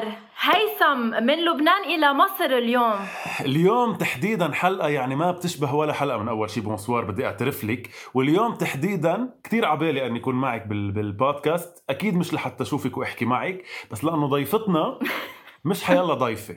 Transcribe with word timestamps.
bonsoir 0.00 0.12
هيثم 0.40 1.24
من 1.26 1.44
لبنان 1.44 1.84
إلى 1.84 2.12
مصر 2.12 2.44
اليوم. 2.44 3.00
اليوم 3.40 3.94
تحديدا 3.94 4.52
حلقة 4.52 4.88
يعني 4.88 5.16
ما 5.16 5.30
بتشبه 5.30 5.74
ولا 5.74 5.92
حلقة 5.92 6.18
من 6.18 6.28
أول 6.28 6.50
شيء 6.50 6.62
bonsoir 6.62 7.04
بدي 7.04 7.26
أعترف 7.26 7.64
لك. 7.64 7.90
واليوم 8.14 8.54
تحديدا 8.54 9.34
كثير 9.44 9.64
عبالي 9.64 10.06
أني 10.06 10.18
أكون 10.18 10.34
معك 10.34 10.66
بالبودكاست. 10.66 11.84
أكيد 11.90 12.16
مش 12.16 12.34
لحتى 12.34 12.62
أشوفك 12.62 12.96
وأحكي 12.96 13.24
معك 13.24 13.64
بس 13.90 14.04
لأنه 14.04 14.26
ضيفتنا 14.26 14.98
مش 15.64 15.84
حيلا 15.84 16.14
ضيفة. 16.14 16.56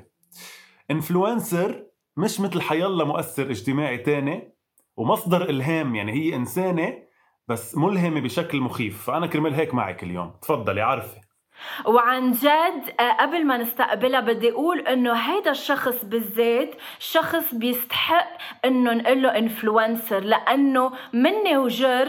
influencer 0.92 1.84
مش 2.18 2.40
مثل 2.40 2.62
حيلا 2.62 3.04
مؤثر 3.04 3.52
اجتماعي 3.52 3.98
تاني 3.98 4.54
ومصدر 4.98 5.50
إلهام 5.50 5.96
يعني 5.96 6.12
هي 6.12 6.36
إنسانة 6.36 7.04
بس 7.48 7.78
ملهمة 7.78 8.22
بشكل 8.22 8.62
مخيف. 8.62 9.04
فأنا 9.04 9.28
كرمال 9.28 9.54
هيك 9.54 9.74
معك 9.74 10.04
اليوم. 10.04 10.34
تفضلي 10.42 10.82
عارفة. 10.82 11.23
وعن 11.86 12.32
جد 12.32 12.94
آه، 13.00 13.12
قبل 13.12 13.46
ما 13.46 13.58
نستقبلها 13.58 14.20
بدي 14.20 14.52
أقول 14.52 14.80
إنه 14.80 15.14
هيدا 15.14 15.52
الشخص 15.52 16.06
بالذات 16.06 16.76
شخص 17.00 17.54
بيستحق 17.54 18.28
إنه 18.66 18.94
نقول 18.94 19.24
له 19.24 19.38
influencer 19.38 20.20
لأنه 20.20 20.92
مني 21.14 21.58
وجر 21.58 22.08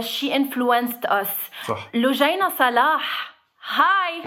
شي 0.00 0.36
influenced 0.36 1.06
us 1.06 1.36
صح. 1.66 1.88
لوجينا 1.94 2.48
صلاح. 2.48 3.36
hi 3.76 4.22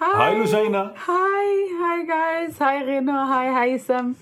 hi 0.00 0.34
لوجينا 0.38 0.80
hi 1.08 1.68
hi 1.82 2.06
guys 2.06 2.62
hi 2.62 2.78
غنى 2.98 3.12
hi 3.12 3.72
هيثم 3.72 4.12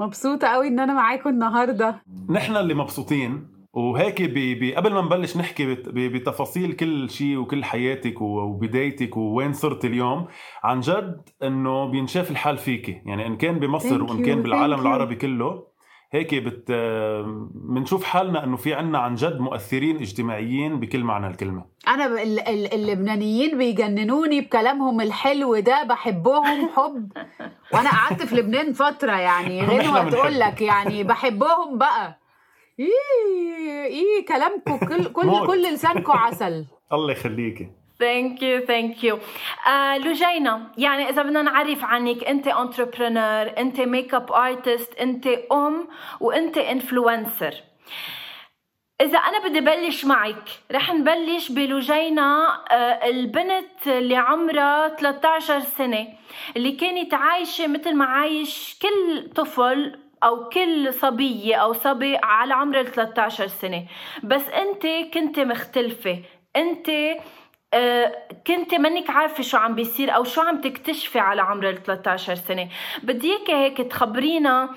مبسوطة 0.00 0.48
قوي 0.48 0.68
إن 0.68 0.80
أنا 0.80 0.92
معاكم 0.92 1.30
النهاردة. 1.30 2.02
نحن 2.30 2.56
اللي 2.56 2.74
مبسوطين. 2.74 3.59
وهيك 3.72 4.22
بي 4.22 4.74
قبل 4.74 4.92
ما 4.92 5.00
نبلش 5.00 5.36
نحكي 5.36 5.74
بتفاصيل 6.08 6.72
كل 6.72 7.10
شيء 7.10 7.36
وكل 7.36 7.64
حياتك 7.64 8.20
وبدايتك 8.20 9.16
ووين 9.16 9.52
صرت 9.52 9.84
اليوم 9.84 10.26
عن 10.64 10.80
جد 10.80 11.28
إنه 11.42 11.90
بينشاف 11.90 12.30
الحال 12.30 12.58
فيكي. 12.58 13.02
يعني 13.06 13.26
إن 13.26 13.36
كان 13.36 13.58
بمصر 13.58 14.02
وإن 14.02 14.24
كان 14.24 14.42
بالعالم 14.42 14.80
العربي 14.80 15.14
كله 15.14 15.70
هيك 16.12 16.34
بت 16.34 16.72
بنشوف 17.54 18.04
حالنا 18.04 18.44
إنه 18.44 18.56
في 18.56 18.74
عنا 18.74 18.98
عن 18.98 19.14
جد 19.14 19.40
مؤثرين 19.40 19.96
اجتماعيين 19.96 20.80
بكل 20.80 21.04
معنى 21.04 21.26
الكلمة. 21.26 21.64
أنا 21.88 22.22
اللبنانيين 22.74 23.58
بيجننوني 23.58 24.40
بكلامهم 24.40 25.00
الحلو 25.00 25.58
ده 25.58 25.82
بحبهم 25.82 26.68
حب. 26.76 27.12
وأنا 27.74 27.90
قعدت 27.90 28.22
في 28.22 28.36
لبنان 28.36 28.72
فترة 28.72 29.12
يعني 29.12 29.62
غنوه 29.62 30.10
تقول 30.10 30.40
لك 30.40 30.60
يعني 30.62 31.04
بحبهم 31.04 31.78
بقى. 31.78 32.19
إيه 32.80 33.84
إيه 33.84 34.26
كلامكم 34.26 34.78
كل 34.78 35.04
كل 35.12 35.46
كل 35.46 35.62
لسانكم 35.62 36.12
عسل. 36.12 36.64
الله 36.92 37.12
يخليكي. 37.12 37.68
thank 38.00 38.42
you 38.42 38.60
thank 38.60 39.04
you 39.04 39.18
لوجينا 40.04 40.72
يعني 40.78 41.08
إذا 41.08 41.22
بدنا 41.22 41.42
نعرف 41.42 41.84
عنك 41.84 42.24
أنت 42.24 42.46
entrepreneur 42.48 43.58
أنت 43.58 43.80
makeup 43.80 44.32
artist 44.32 44.94
أنت 44.94 45.26
أم 45.52 45.88
وأنت 46.20 46.58
influencer 46.58 47.54
إذا 49.00 49.18
أنا 49.18 49.48
بدي 49.48 49.60
بلش 49.60 50.04
معك 50.04 50.48
رح 50.72 50.94
نبلش 50.94 51.52
بلوجينا 51.52 52.60
آه، 52.70 53.08
البنت 53.08 53.86
اللي 53.86 54.16
عمرها 54.16 54.88
13 54.88 55.60
سنة 55.60 56.08
اللي 56.56 56.72
كانت 56.72 57.14
عايشة 57.14 57.66
مثل 57.66 57.94
ما 57.94 58.04
عايش 58.04 58.78
كل 58.82 59.30
طفل 59.34 59.99
أو 60.24 60.48
كل 60.48 60.94
صبية 60.94 61.56
أو 61.56 61.72
صبي 61.72 62.16
على 62.22 62.54
عمر 62.54 62.80
ال 62.80 62.86
13 62.86 63.46
سنة. 63.46 63.86
بس 64.22 64.48
أنت 64.48 64.86
كنت 65.14 65.40
مختلفة. 65.40 66.22
أنت 66.56 66.88
آه 67.74 68.12
كنت 68.46 68.74
منك 68.74 69.10
عارفة 69.10 69.42
شو 69.42 69.56
عم 69.56 69.74
بيصير 69.74 70.16
أو 70.16 70.24
شو 70.24 70.40
عم 70.40 70.60
تكتشفي 70.60 71.18
على 71.18 71.42
عمر 71.42 71.68
ال 71.70 71.82
13 71.82 72.34
سنة. 72.34 72.68
بدي 73.02 73.30
إياك 73.30 73.50
هيك 73.50 73.78
تخبرينا 73.78 74.74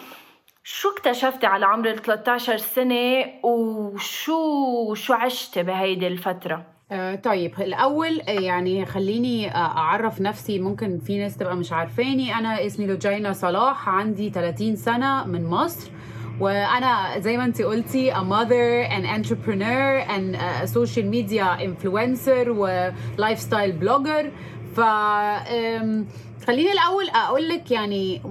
شو 0.63 0.89
اكتشفتي 0.89 1.45
على 1.45 1.65
عمر 1.65 1.89
ال 1.89 2.01
13 2.01 2.57
سنة 2.57 3.25
وشو 3.43 4.93
شو 4.93 5.13
عشتي 5.13 5.63
بهيدي 5.63 6.07
الفترة؟ 6.07 6.72
آه 6.93 7.15
طيب 7.15 7.53
الأول 7.61 8.21
آه، 8.21 8.31
يعني 8.31 8.85
خليني 8.85 9.51
آه، 9.51 9.77
أعرف 9.77 10.21
نفسي. 10.21 10.59
ممكن 10.59 10.99
في 10.99 11.17
ناس 11.17 11.37
تبقى 11.37 11.55
مش 11.55 11.71
عارفاني. 11.73 12.35
أنا 12.35 12.65
اسمي 12.65 12.85
لوجينا 12.87 13.33
صلاح 13.33 13.89
عندي 13.89 14.29
30 14.29 14.75
سنة 14.75 15.23
من 15.27 15.45
مصر. 15.45 15.91
وأنا 16.39 17.19
زي 17.19 17.37
ما 17.37 17.45
انت 17.45 17.61
قلتي 17.61 18.11
a 18.13 18.17
mother 18.17 18.89
and 18.91 19.05
entrepreneur 19.05 20.05
and 20.09 20.35
a 20.35 20.67
social 20.67 21.05
media 21.13 21.57
influencer 21.67 22.47
و 22.47 22.89
lifestyle 23.17 23.83
blogger. 23.83 24.25
ف 24.75 24.79
خليني 26.47 26.71
الأول 26.71 27.09
أقول 27.15 27.49
لك 27.49 27.71
يعني 27.71 28.21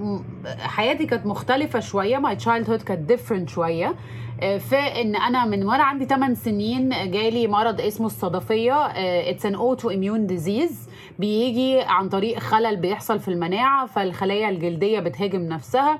حياتي 0.59 1.05
كانت 1.05 1.25
مختلفة 1.25 1.79
شوية. 1.79 2.17
My 2.17 2.35
childhood 2.43 2.83
كانت 2.83 3.11
different 3.13 3.49
شوية. 3.49 3.95
فإن 4.41 5.15
أنا 5.15 5.45
من 5.45 5.63
وأنا 5.65 5.83
عندي 5.83 6.05
8 6.05 6.35
سنين 6.35 6.89
جالي 6.89 7.47
مرض 7.47 7.81
اسمه 7.81 8.05
الصدفية. 8.05 8.85
it's 9.29 9.45
an 9.45 9.55
autoimmune 9.55 10.25
disease 10.25 10.89
بيجي 11.19 11.81
عن 11.81 12.09
طريق 12.09 12.39
خلل 12.39 12.77
بيحصل 12.77 13.19
في 13.19 13.27
المناعة 13.27 13.85
فالخلايا 13.85 14.49
الجلدية 14.49 14.99
بتهاجم 14.99 15.41
نفسها. 15.41 15.99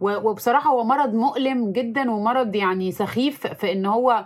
وبصراحة 0.00 0.70
هو 0.70 0.84
مرض 0.84 1.14
مؤلم 1.14 1.72
جدا 1.72 2.10
ومرض 2.10 2.56
يعني 2.56 2.90
سخيف 2.90 3.46
في 3.46 3.72
ان 3.72 3.86
هو 3.86 4.24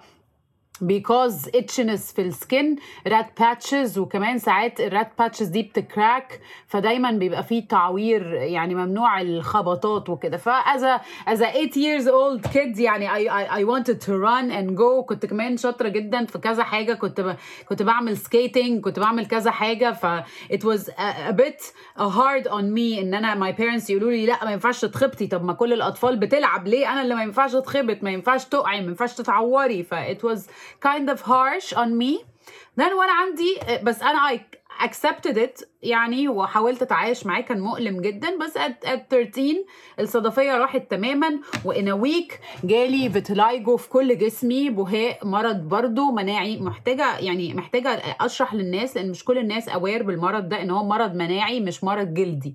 because 0.80 1.48
itchiness 1.54 2.12
في 2.12 2.22
ال 2.22 2.33
skin 2.33 2.76
red 3.06 3.40
patches 3.40 3.98
وكمان 3.98 4.38
ساعات 4.38 4.80
ال 4.80 4.88
red 4.88 5.10
patches 5.18 5.46
دي 5.46 5.62
بت 5.62 5.85
crack 5.85 6.40
فدايما 6.66 7.10
بيبقى 7.10 7.42
فيه 7.44 7.68
تعوير 7.68 8.32
يعني 8.32 8.74
ممنوع 8.74 9.20
الخبطات 9.20 10.08
وكده. 10.08 10.36
ف 10.36 10.52
as 10.52 10.84
as 11.28 11.42
8 11.42 11.70
years 11.70 12.04
old 12.04 12.50
kid 12.50 12.80
يعني 12.80 13.08
I, 13.08 13.30
I, 13.30 13.50
I 13.60 13.64
wanted 13.64 14.00
to 14.00 14.10
run 14.10 14.50
and 14.52 14.76
go. 14.78 15.04
كنت 15.06 15.26
كمان 15.26 15.56
شاطرة 15.56 15.88
جدا 15.88 16.24
في 16.24 16.38
كذا 16.38 16.62
حاجة. 16.64 16.94
كنت 16.94 17.20
ب... 17.20 17.36
كنت 17.68 17.82
بعمل 17.82 18.16
skating 18.16 18.80
كنت 18.84 18.98
بعمل 18.98 19.26
كذا 19.26 19.50
حاجة. 19.50 19.92
ف 19.92 20.06
it 20.52 20.60
was 20.64 20.82
a, 20.88 21.30
a 21.30 21.32
bit 21.32 21.62
hard 21.98 22.46
on 22.48 22.64
me 22.74 22.98
إن 22.98 23.14
أنا 23.14 23.34
my 23.52 23.54
parents 23.56 23.90
يقولوا 23.90 24.10
لي 24.10 24.26
لا 24.26 24.44
ما 24.44 24.52
ينفعش 24.52 24.80
تخبطي. 24.84 25.26
طب 25.26 25.44
ما 25.44 25.52
كل 25.52 25.72
الأطفال 25.72 26.16
بتلعب 26.16 26.66
ليه؟ 26.66 26.92
أنا 26.92 27.02
اللي 27.02 27.14
ما 27.14 27.22
ينفعش 27.22 27.54
أتخبط 27.54 28.02
ما 28.02 28.10
ينفعش 28.10 28.44
تقعي 28.44 28.80
ما 28.80 28.86
ينفعش 28.88 29.14
تتعوري. 29.14 29.82
ف 29.82 29.94
it 29.94 30.22
was 30.30 30.40
kind 30.86 31.08
of 31.10 31.20
harsh 31.22 31.72
on 31.76 31.88
me. 31.98 32.24
Then 32.80 32.92
وأنا 32.92 33.12
عندي 33.12 33.58
بس 33.82 34.02
أنا 34.02 34.36
I 34.36 34.40
accepted 34.84 35.36
it 35.36 35.64
يعني 35.82 36.28
وحاولت 36.28 36.82
أتعايش 36.82 37.26
معاه 37.26 37.40
كان 37.40 37.60
مؤلم 37.60 38.00
جدا. 38.00 38.36
بس 38.38 38.58
at, 38.58 38.86
at 38.88 38.98
13 39.10 39.64
الصدفية 40.00 40.58
راحت 40.58 40.90
تماما 40.90 41.40
و 41.64 41.73
in 41.73 41.90
a 41.90 42.00
week 42.00 42.40
جالي 42.64 43.10
vitiligo 43.10 43.76
في 43.76 43.88
كل 43.88 44.18
جسمي 44.18 44.70
بهاق 44.70 45.26
مرض 45.26 45.56
برضو 45.56 46.10
مناعي 46.10 46.60
محتاجة 46.60 47.18
يعني 47.18 47.54
محتاجة 47.54 47.88
أشرح 48.20 48.54
للناس 48.54 48.96
لأن 48.96 49.10
مش 49.10 49.24
كل 49.24 49.38
الناس 49.38 49.68
aware 49.68 50.02
بالمرض 50.02 50.48
ده 50.48 50.62
إن 50.62 50.70
هو 50.70 50.84
مرض 50.84 51.14
مناعي 51.14 51.60
مش 51.60 51.84
مرض 51.84 52.14
جلدي. 52.14 52.54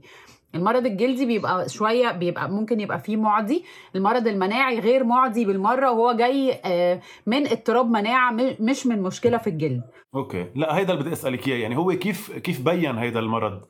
المرض 0.55 0.85
الجلدي 0.85 1.25
بيبقى 1.25 1.69
شوية 1.69 2.11
بيبقى 2.11 2.49
ممكن 2.49 2.79
يبقى 2.79 2.99
فيه 2.99 3.17
معدي. 3.17 3.63
المرض 3.95 4.27
المناعي 4.27 4.79
غير 4.79 5.03
معدي 5.03 5.45
بالمرة 5.45 5.91
وهو 5.91 6.11
جاي 6.11 6.59
آه، 6.65 7.01
من 7.27 7.47
اضطراب 7.47 7.89
مناعة 7.89 8.31
مش 8.59 8.87
من 8.87 9.01
مشكلة 9.01 9.37
في 9.37 9.47
الجلد. 9.49 9.81
Okay. 10.15 10.45
لا 10.55 10.77
هيدا 10.77 10.93
اللي 10.93 11.03
بدي 11.03 11.13
أسألك 11.13 11.47
إياه. 11.47 11.57
يعني 11.57 11.77
هو 11.77 11.91
كيف 11.91 12.31
كيف 12.39 12.61
بين 12.61 12.97
هيدا 12.97 13.19
المرض؟ 13.19 13.65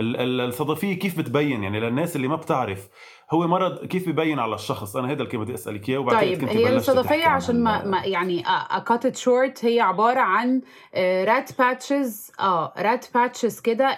الصدفية 0.00 0.98
كيف 0.98 1.18
بتبين؟ 1.18 1.62
يعني 1.62 1.80
للناس 1.80 2.16
اللي 2.16 2.28
ما 2.28 2.36
بتعرف 2.36 2.88
هو 3.30 3.46
مرض 3.46 3.84
كيف 3.84 4.08
ببين 4.08 4.38
على 4.38 4.54
الشخص؟ 4.54 4.96
أنا 4.96 5.10
هذا 5.12 5.22
اللي 5.22 5.38
بدي 5.38 5.54
أسألك 5.54 5.88
إياه 5.88 5.98
وبعد 5.98 6.16
طيب 6.16 6.44
هي 6.48 6.76
الصدفية 6.76 7.26
عشان 7.26 7.62
ما, 7.62 7.84
ما 7.84 8.04
يعني 8.04 8.42
to 8.46 8.74
cut 8.74 9.16
short 9.16 9.64
هي 9.64 9.80
عبارة 9.80 10.20
عن 10.20 10.60
red 11.24 11.50
آه، 11.50 11.54
patches 11.58 12.30
آه 12.40 12.72
red 12.78 13.06
patches 13.14 13.60
كده. 13.60 13.96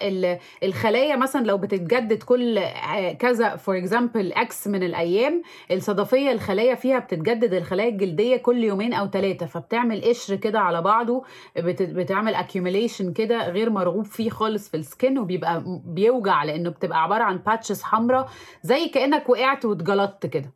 الخلايا 0.62 1.16
مثلا 1.16 1.46
لو 1.46 1.58
بتتجدد 1.58 2.22
كل 2.22 2.58
آه، 2.58 3.12
كذا 3.12 3.56
for 3.56 3.78
example 3.78 4.32
X 4.32 4.68
من 4.68 4.82
الأيام 4.82 5.42
الصدفية 5.70 6.32
الخلايا 6.32 6.74
فيها 6.74 6.98
بتتجدد 6.98 7.54
الخلايا 7.54 7.88
الجلدية 7.88 8.36
كل 8.36 8.64
يومين 8.64 8.92
أو 8.92 9.06
ثلاثة 9.06 9.46
فبتعمل 9.46 10.00
قشر 10.04 10.36
كده 10.36 10.60
على 10.60 10.82
بعضه 10.82 11.24
بتعمل 11.56 12.34
accumulation 12.34 13.12
كده 13.12 13.48
غير 13.48 13.70
مرغوب 13.70 14.04
فيه 14.04 14.30
خالص 14.30 14.68
في 14.68 14.76
ال 14.76 14.85
skin 14.85 15.18
وبيبقى 15.18 15.64
بيوجع 15.84 16.44
لأنه 16.44 16.70
بتبقى 16.70 17.02
عبارة 17.02 17.22
عن 17.22 17.36
patches 17.36 17.82
حمراء 17.82 18.28
زي 18.62 18.88
كأنك 18.88 19.19
وقعت 19.28 19.64
واتجلطت 19.64 20.26
كده. 20.26 20.52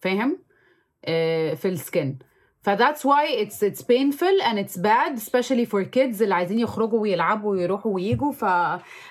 فاهم؟ 0.00 0.38
آه 1.04 1.54
في 1.54 1.68
ال 1.68 1.76
skin. 1.76 2.18
ف 2.62 2.68
that's 2.68 3.06
why 3.06 3.42
it's 3.42 3.64
it's 3.64 3.82
painful 3.82 4.44
and 4.44 4.56
it's 4.58 4.76
bad 4.80 5.18
especially 5.22 5.66
for 5.66 5.84
kids 5.96 6.22
اللي 6.22 6.34
عايزين 6.34 6.58
يخرجوا 6.58 6.98
ويلعبوا 7.00 7.50
ويروحوا 7.50 7.94
ويجوا 7.94 8.32
ف 8.32 8.44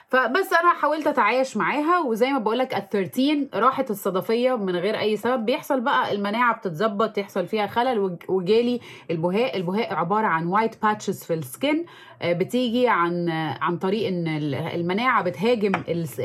فبس 0.07 0.53
أنا 0.53 0.73
حاولت 0.81 1.07
أتعايش 1.07 1.57
معاها 1.57 1.99
وزي 1.99 2.31
ما 2.31 2.39
بقول 2.39 2.57
لك 2.59 2.75
ال 2.75 2.89
13 2.89 3.47
راحت 3.53 3.91
الصدفية 3.91 4.55
من 4.57 4.75
غير 4.75 4.99
أي 4.99 5.17
سبب. 5.17 5.45
بيحصل 5.45 5.81
بقى 5.81 6.11
المناعة 6.11 6.55
بتتظبط 6.57 7.17
يحصل 7.17 7.47
فيها 7.47 7.67
خلل 7.67 7.99
وج- 7.99 8.23
وجالي 8.29 8.79
البهاق. 9.11 9.57
البهاق 9.57 9.93
عبارة 9.93 10.27
عن 10.27 10.47
white 10.47 10.81
patches 10.83 11.23
في 11.23 11.33
ال 11.33 11.44
skin 11.44 11.85
آه، 12.21 12.33
بتيجي 12.33 12.87
عن 12.87 13.29
آه، 13.29 13.57
عن 13.61 13.77
طريق 13.77 14.07
إن 14.07 14.27
ال- 14.27 14.55
المناعة 14.55 15.23
بتهاجم 15.23 15.71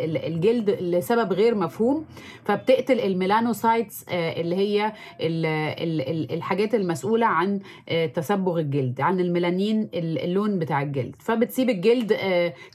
الجلد 0.04 0.70
لسبب 0.70 1.32
غير 1.32 1.54
مفهوم. 1.54 2.04
فبتقتل 2.44 3.00
ال 3.00 3.09
melanocytes 3.09 4.04
آه، 4.08 4.40
اللي 4.40 4.56
هي 4.56 4.92
ال- 5.20 5.46
ال- 5.46 6.08
ال- 6.10 6.32
الحاجات 6.32 6.74
المسؤولة 6.74 7.15
عن 7.24 7.60
آه، 7.88 8.06
تسبغ 8.06 8.58
الجلد 8.58 9.00
عن 9.00 9.20
الميلانين 9.20 9.90
ال- 9.94 10.18
اللون 10.24 10.58
بتاع 10.58 10.82
الجلد. 10.82 11.16
فبتسيب 11.22 11.70
الجلد 11.70 12.12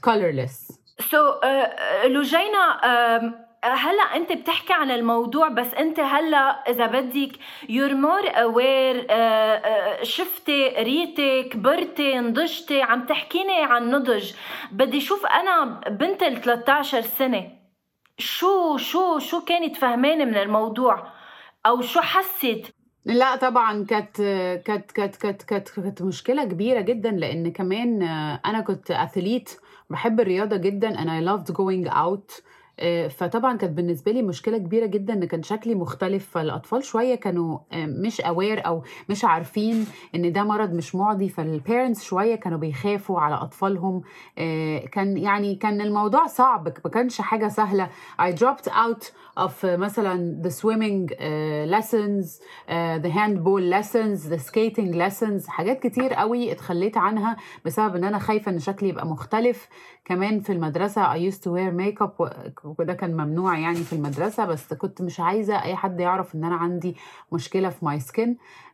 colorless 0.04 0.68
So 1.00 1.16
so, 1.32 1.34
uh, 1.40 2.06
لوجينا 2.06 2.80
um, 2.82 3.24
هلا 3.64 4.02
انت 4.02 4.32
بتحكي 4.32 4.72
عن 4.72 4.90
الموضوع 4.90 5.48
بس 5.48 5.74
انت 5.74 6.00
هلا 6.00 6.38
إذا 6.70 6.86
بدك 6.86 7.32
aware 8.28 9.00
uh, 9.00 9.10
uh, 9.10 10.02
شفتي 10.02 10.68
قريتي 10.68 11.42
كبرتي 11.42 12.18
نضجتي 12.18 12.82
عم 12.82 13.06
تحكيني 13.06 13.62
عن 13.64 13.90
نضج. 13.90 14.32
بدي 14.72 15.00
شوف 15.00 15.26
أنا 15.26 15.80
بنت 15.88 16.22
ال 16.22 16.40
13 16.40 17.00
سنة 17.00 17.50
شو 18.18 18.76
شو 18.76 19.18
شو 19.18 19.40
كانت 19.44 19.76
فهمانه 19.76 20.24
من 20.24 20.36
الموضوع؟ 20.36 21.06
أو 21.66 21.80
شو 21.80 22.00
حست؟ 22.00 22.74
لا 23.04 23.36
طبعا 23.36 23.84
كانت 23.84 24.16
كانت 24.66 24.90
كانت 24.92 25.16
كانت 25.16 25.42
كانت 25.42 25.68
كانت 25.68 26.02
مشكلة 26.02 26.44
كبيرة 26.44 26.80
جدا 26.80 27.10
لأن 27.10 27.52
كمان 27.52 28.02
أنا 28.46 28.60
كنت 28.60 28.90
اثليت 28.90 29.50
بحب 29.90 30.20
الرياضة 30.20 30.56
جدا 30.56 30.94
I 30.94 31.24
loved 31.28 31.54
going 31.54 31.90
out. 31.92 32.42
آه، 32.42 32.61
فطبعا 33.08 33.56
كانت 33.56 33.72
بالنسبة 33.72 34.12
لي 34.12 34.22
مشكلة 34.22 34.58
كبيرة 34.58 34.86
جدا 34.86 35.14
إن 35.14 35.24
كان 35.24 35.42
شكلي 35.42 35.74
مختلف 35.74 36.30
فالأطفال 36.30 36.84
شوية 36.84 37.14
كانوا 37.14 37.58
آه، 37.72 37.86
مش 37.86 38.20
aware 38.20 38.66
أو 38.66 38.82
مش 39.08 39.24
عارفين 39.24 39.86
إن 40.14 40.32
ده 40.32 40.42
مرض 40.42 40.72
مش 40.72 40.94
معدي 40.94 41.28
ف 41.28 41.36
ال 41.36 41.45
parents 41.45 42.04
شوية 42.04 42.34
كانوا 42.34 42.58
بيخافوا 42.58 43.20
على 43.20 43.34
أطفالهم. 43.34 44.02
آه، 44.38 44.78
كان 44.78 45.16
يعني 45.16 45.54
كان 45.54 45.80
الموضوع 45.80 46.26
صعب 46.26 46.72
ما 46.84 46.90
كانش 46.90 47.20
حاجة 47.20 47.48
سهلة. 47.48 47.88
I 48.20 48.32
dropped 48.34 48.68
out 48.68 49.04
of 49.40 49.64
آه، 49.64 49.76
مثلا 49.76 50.42
the 50.44 50.50
swimming 50.50 51.14
آه، 51.20 51.80
lessons 51.80 52.42
آه، 52.68 52.98
the 52.98 53.10
handball 53.12 53.72
lessons 53.82 54.28
the 54.32 54.38
skating 54.50 54.94
lessons 54.94 55.48
حاجات 55.48 55.80
كتير 55.86 56.14
قوي 56.14 56.52
اتخليت 56.52 56.96
عنها 56.96 57.36
بسبب 57.64 57.96
إن 57.96 58.04
أنا 58.04 58.18
خايفة 58.18 58.50
إن 58.52 58.58
شكلي 58.58 58.88
يبقى 58.88 59.06
مختلف. 59.06 59.68
كمان 60.04 60.40
في 60.40 60.52
المدرسة 60.52 61.14
I 61.14 61.32
used 61.32 61.38
to 61.38 61.46
wear 61.50 61.72
makeup 61.82 62.20
وده 62.64 62.92
كان 62.94 63.16
ممنوع 63.16 63.58
يعني 63.58 63.76
في 63.76 63.92
المدرسة 63.92 64.44
بس 64.44 64.74
كنت 64.74 65.02
مش 65.02 65.20
عايزة 65.20 65.62
أي 65.62 65.76
حد 65.76 66.00
يعرف 66.00 66.34
إن 66.34 66.44
أنا 66.44 66.54
عندي 66.56 66.96
مشكلة 67.32 67.68
في 67.68 67.86
my 67.86 68.02
skin. 68.12 68.28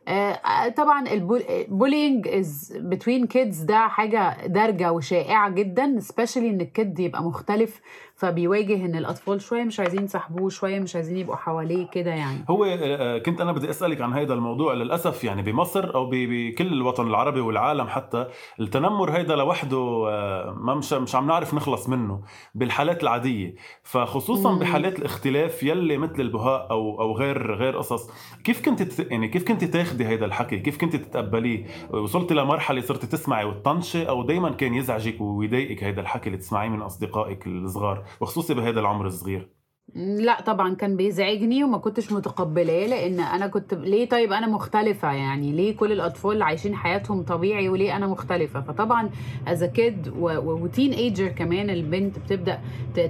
آه، 0.07 0.67
طبعا 0.69 1.07
ال 1.07 1.20
bullying 1.20 2.27
is 2.27 2.73
between 2.77 3.27
kids 3.27 3.61
ده 3.61 3.87
حاجة 3.87 4.47
دارجة 4.47 4.91
وشائعة 4.91 5.49
جدا 5.49 5.99
especially 5.99 6.37
إن 6.37 6.61
ال 6.61 6.70
kid 6.70 6.99
يبقى 6.99 7.23
مختلف 7.23 7.81
فبيواجه 8.19 8.85
إن 8.85 8.95
الأطفال 8.95 9.41
شوية 9.41 9.63
مش 9.63 9.79
عايزين 9.79 10.03
يصاحبوه 10.03 10.49
شوية 10.49 10.79
مش 10.79 10.95
عايزين 10.95 11.17
يبقوا 11.17 11.35
حواليه 11.35 11.87
كده 11.87 12.11
يعني. 12.11 12.45
هو 12.49 12.65
آه، 12.65 13.17
كنت 13.17 13.41
أنا 13.41 13.51
بدي 13.51 13.69
أسألك 13.69 14.01
عن 14.01 14.13
هذا 14.13 14.33
الموضوع 14.33 14.73
للأسف 14.73 15.23
يعني 15.23 15.41
بمصر 15.41 15.95
أو 15.95 16.09
بكل 16.11 16.67
الوطن 16.67 17.07
العربي 17.07 17.39
والعالم 17.39 17.87
حتى 17.87 18.27
التنمر 18.59 19.11
هيدا 19.11 19.35
لوحده 19.35 19.77
آه، 20.09 20.55
ما 20.57 20.75
مش 20.75 20.93
مش 20.93 21.15
عم 21.15 21.27
نعرف 21.27 21.53
نخلص 21.53 21.89
منه 21.89 22.21
بالحالات 22.55 23.03
العادية. 23.03 23.55
فخصوصا 23.83 24.51
مم. 24.51 24.59
بحالات 24.59 24.99
الاختلاف 24.99 25.63
يلي 25.63 25.97
مثل 25.97 26.21
البهاء 26.21 26.71
أو 26.71 27.01
أو 27.01 27.17
غير 27.17 27.55
غير 27.55 27.77
قصص 27.77 28.09
كيف 28.43 28.65
كنت 28.65 28.99
يعني 28.99 29.27
كيف 29.27 29.47
كنت 29.47 29.63
تاخدي 29.63 30.07
هيدا 30.07 30.25
الحكي؟ 30.25 30.59
كيف 30.59 30.77
كنت 30.77 30.95
تتقبليه؟ 30.95 31.65
وصلتي 31.93 32.33
لمرحلة 32.33 32.81
صرتي 32.81 33.07
تسمعي 33.07 33.45
وتطنشي 33.45 34.09
أو 34.09 34.23
دائما 34.23 34.49
كان 34.49 34.73
يزعجك 34.73 35.21
ويضايقك 35.21 35.83
هيدا 35.83 36.01
الحكي 36.01 36.27
اللي 36.27 36.37
تسمعيه 36.37 36.69
من 36.69 36.81
أصدقائك 36.81 37.47
الصغار؟ 37.47 38.03
وخصوصي 38.19 38.53
بهذا 38.53 38.79
العمر 38.79 39.07
الصغير. 39.07 39.58
لا 39.95 40.41
طبعا 40.41 40.75
كان 40.75 40.95
بيزعجني 40.95 41.63
وما 41.63 41.77
كنتش 41.77 42.11
متقبلاه 42.11 42.87
لأن 42.87 43.19
أنا 43.19 43.47
كنت 43.47 43.73
ليه 43.73 44.09
طيب 44.09 44.33
أنا 44.33 44.47
مختلفة؟ 44.47 45.11
يعني 45.11 45.51
ليه 45.51 45.75
كل 45.77 45.91
الأطفال 45.91 46.41
عايشين 46.41 46.75
حياتهم 46.75 47.23
طبيعي 47.23 47.69
وليه 47.69 47.95
أنا 47.95 48.07
مختلفة؟ 48.07 48.61
فطبعا 48.61 49.09
As 49.47 49.63
kid 49.63 50.11
و 50.17 50.93
teenager 50.93 51.27
كمان 51.27 51.69
البنت 51.69 52.19
بتبدأ 52.19 52.59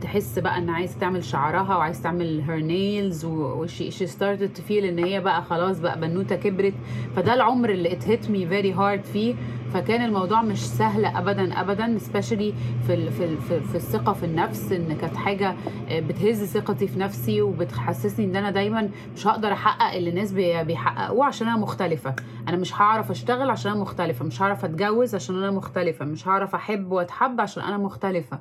تحس 0.02 0.40
بقى 0.40 0.58
إن 0.58 0.70
عايزه 0.70 1.00
تعمل 1.00 1.24
شعرها 1.24 1.76
وعايزه 1.78 2.04
تعمل 2.04 2.42
hair 2.42 2.60
nails 2.60 3.26
و 3.26 3.42
she 3.42 3.92
she 3.92 4.08
started 4.08 4.54
to 4.54 4.64
feel 4.64 4.86
إن 4.86 5.00
هي 5.00 5.22
بقى 5.22 5.44
خلاص 5.44 5.80
بقى 5.80 6.00
بنوتة 6.00 6.36
كبرت 6.36 6.74
فده 7.16 7.34
العمر 7.34 7.70
اللي 7.70 7.92
it 7.92 8.08
hit 8.08 8.30
me 8.30 8.48
very 8.48 8.74
hard 8.74 9.04
فيه 9.04 9.36
فكان 9.74 10.06
الموضوع 10.06 10.42
مش 10.42 10.60
سهل 10.68 11.06
ابدا 11.06 11.62
ابدا 11.62 11.98
especially 11.98 12.54
في 12.88 13.10
في 13.12 13.38
في, 13.62 13.76
الثقة 13.76 14.14
في 14.14 14.26
النفس 14.26 14.72
إن 14.72 14.98
كانت 15.02 15.16
حاجة 15.16 15.56
بتهز 15.92 16.44
ثقتي 16.70 16.88
في 16.88 17.00
نفسي 17.00 17.42
وبتحسسني 17.42 18.26
إن 18.26 18.36
أنا 18.36 18.52
دايما 18.52 18.90
مش 19.16 19.28
هقدر 19.28 19.54
أحقق 19.54 19.94
اللي 19.96 20.10
الناس 20.10 20.32
بي- 20.32 20.64
بيحققوه 20.64 21.26
عشان 21.26 21.48
أنا 21.48 21.58
مختلفة. 21.58 22.16
أنا 22.48 22.58
مش 22.58 22.82
هعرف 22.82 23.12
أشتغل 23.12 23.50
عشان 23.50 23.72
أنا 23.72 23.82
مختلفة 23.82 24.26
مش 24.26 24.42
هعرف 24.42 24.66
أتجوز 24.66 25.16
عشان 25.16 25.36
أنا 25.38 25.52
مختلفة 25.52 26.06
مش 26.06 26.28
هعرف 26.28 26.56
أحب 26.56 26.92
وأتحب 26.92 27.42
عشان 27.42 27.64
أنا 27.64 27.78
مختلفة. 27.78 28.40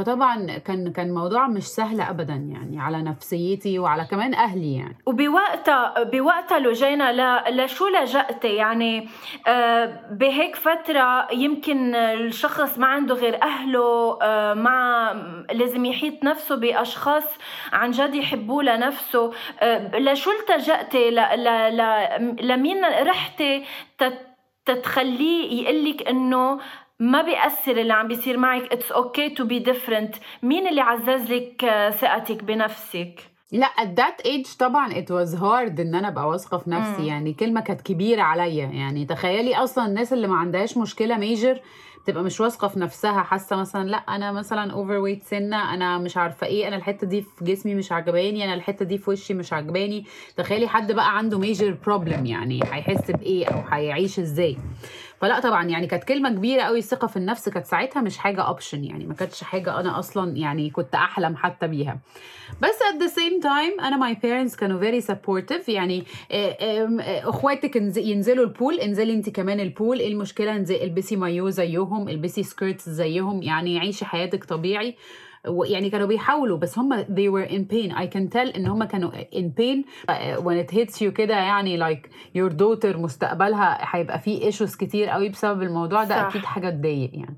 فطبعا 0.00 0.58
كان 0.58 0.92
كان 0.92 1.14
موضوع 1.14 1.46
مش 1.46 1.62
سهل 1.62 2.00
ابدا 2.00 2.34
يعني 2.34 2.80
على 2.80 3.02
نفسيتي 3.02 3.78
وعلى 3.78 4.04
كمان 4.04 4.34
أهلي 4.34 4.76
يعني. 4.76 4.96
وبوقتها 5.06 6.02
بوقتها 6.02 6.58
لجينا 6.58 7.12
ل- 7.12 7.56
لشو 7.64 7.88
لجأتي 7.88 8.48
يعني 8.54 9.08
آه، 9.48 10.00
بهيك 10.10 10.56
فترة 10.56 11.26
يمكن 11.32 11.94
الشخص 11.94 12.78
ما 12.78 12.86
عنده 12.86 13.14
غير 13.14 13.42
أهله 13.42 14.18
آه، 14.22 14.54
مع 14.54 15.12
لازم 15.52 15.84
يحيط 15.84 16.24
نفسه 16.24 16.56
بأشخاص 16.56 17.24
عن 17.72 17.90
جد 17.90 18.14
يحبوه 18.14 18.62
لنفسه. 18.62 19.32
آه، 19.60 19.98
لشو 19.98 20.30
التجأتي 20.30 21.10
لمين 22.42 22.84
رحتي 22.84 23.64
تت- 23.98 24.26
تتخليه 24.66 25.62
يقلك 25.62 26.08
إنه 26.08 26.58
ما 27.00 27.22
بيأثر 27.22 27.80
اللي 27.80 27.92
عم 27.92 28.08
بيصير 28.08 28.36
معك. 28.36 28.72
It's 28.72 28.92
okay 28.92 29.28
to 29.30 29.44
be 29.44 29.58
different 29.58 30.14
مين 30.42 30.68
اللي 30.68 30.80
عزز 30.80 31.32
لك 31.32 31.64
آه، 31.64 31.90
ثقتك 31.90 32.44
بنفسك؟ 32.44 33.20
لا 33.52 33.66
at 33.66 33.88
that 34.00 34.26
age 34.26 34.56
طبعا 34.58 34.90
it 34.92 35.06
was 35.08 35.34
hard 35.40 35.80
إن 35.80 35.94
أنا 35.94 36.08
أبقى 36.08 36.28
واثقة 36.28 36.58
في 36.58 36.70
نفسي. 36.70 37.02
مم. 37.02 37.08
يعني 37.08 37.32
كلمة 37.32 37.60
كانت 37.60 37.80
كبيرة 37.80 38.22
عليا. 38.22 38.66
يعني 38.66 39.04
تخيلي 39.04 39.56
أصلا 39.56 39.86
الناس 39.86 40.12
اللي 40.12 40.26
ما 40.28 40.36
عندهاش 40.36 40.76
مشكلة 40.76 41.16
major 41.18 41.60
بتبقى 42.04 42.22
مش 42.22 42.40
واثقة 42.40 42.68
في 42.68 42.80
نفسها. 42.80 43.22
حاسة 43.22 43.56
مثلا 43.56 43.88
لا 43.88 43.96
أنا 43.96 44.32
مثلا 44.32 44.72
overweight 44.72 45.22
سنة 45.22 45.74
أنا 45.74 45.98
مش 45.98 46.16
عارفة 46.16 46.46
إيه 46.46 46.68
أنا 46.68 46.76
الحتة 46.76 47.06
دي 47.06 47.22
في 47.22 47.44
جسمي 47.44 47.74
مش 47.74 47.92
عجباني 47.92 48.44
أنا 48.44 48.54
الحتة 48.54 48.84
دي 48.84 48.98
في 48.98 49.10
وشي 49.10 49.34
مش 49.34 49.52
عجباني. 49.52 50.04
تخيلي 50.36 50.68
حد 50.68 50.92
بقى 50.92 51.16
عنده 51.18 51.38
major 51.38 51.76
problem 51.86 52.26
يعني 52.26 52.60
هيحس 52.72 53.10
بإيه 53.10 53.46
أو 53.46 53.62
هيعيش 53.70 54.18
إزاي؟ 54.18 54.56
فلا 55.20 55.40
طبعا 55.40 55.64
يعني 55.64 55.86
كانت 55.86 56.04
كلمة 56.04 56.30
كبيرة 56.30 56.62
قوي 56.62 56.78
الثقة 56.78 57.06
في 57.06 57.16
النفس 57.16 57.48
كانت 57.48 57.66
ساعتها 57.66 58.02
مش 58.02 58.18
حاجة 58.18 58.40
option 58.40 58.84
يعني 58.84 59.06
ما 59.06 59.14
كانتش 59.14 59.44
حاجة 59.44 59.80
أنا 59.80 59.98
أصلا 59.98 60.36
يعني 60.36 60.70
كنت 60.70 60.94
أحلم 60.94 61.36
حتى 61.36 61.66
بيها. 61.66 61.98
بس 62.62 62.78
at 62.92 63.02
the 63.02 63.10
same 63.10 63.42
time 63.42 63.84
أنا 63.84 64.12
my 64.12 64.16
parents 64.16 64.56
كانوا 64.56 64.80
very 64.80 65.04
supportive 65.04 65.68
يعني 65.68 66.04
آه، 66.32 66.56
آه، 66.60 67.28
إخواتك 67.28 67.76
ينزلوا 67.96 68.44
ال 68.44 68.50
pool 68.50 68.74
انزلي 68.74 69.12
انت 69.12 69.30
كمان 69.30 69.60
ال 69.60 69.68
pool 69.68 69.98
إيه 69.98 70.12
المشكلة؟ 70.12 70.56
البسي 70.56 71.16
مايو 71.16 71.50
زيهم 71.50 72.08
البسي 72.08 72.42
skirts 72.42 72.88
زيهم 72.88 73.42
يعني 73.42 73.78
عيشي 73.78 74.04
حياتك 74.04 74.44
طبيعي. 74.44 74.96
يعني 75.44 75.90
كانوا 75.90 76.06
بيحاولوا 76.06 76.58
بس 76.58 76.78
هم 76.78 77.02
they 77.04 77.30
were 77.32 77.50
in 77.50 77.64
pain. 77.72 77.92
I 77.96 78.06
can 78.06 78.28
tell 78.36 78.56
إن 78.56 78.66
هم 78.66 78.84
كانوا 78.84 79.10
in 79.10 79.44
pain. 79.60 79.84
Uh, 80.10 80.42
when 80.42 80.66
it 80.66 80.70
hits 80.70 81.00
you 81.00 81.08
كده 81.08 81.34
يعني 81.34 81.78
like 81.78 82.08
your 82.38 82.50
daughter 82.52 82.96
مستقبلها 82.96 83.78
هيبقى 83.96 84.18
فيه 84.18 84.50
issues 84.50 84.76
كتير 84.76 85.08
قوي 85.08 85.28
بسبب 85.28 85.62
الموضوع 85.62 86.04
ده 86.04 86.14
صح. 86.22 86.26
أكيد 86.26 86.44
حاجة 86.44 86.70
تضايق 86.70 87.10
يعني. 87.14 87.36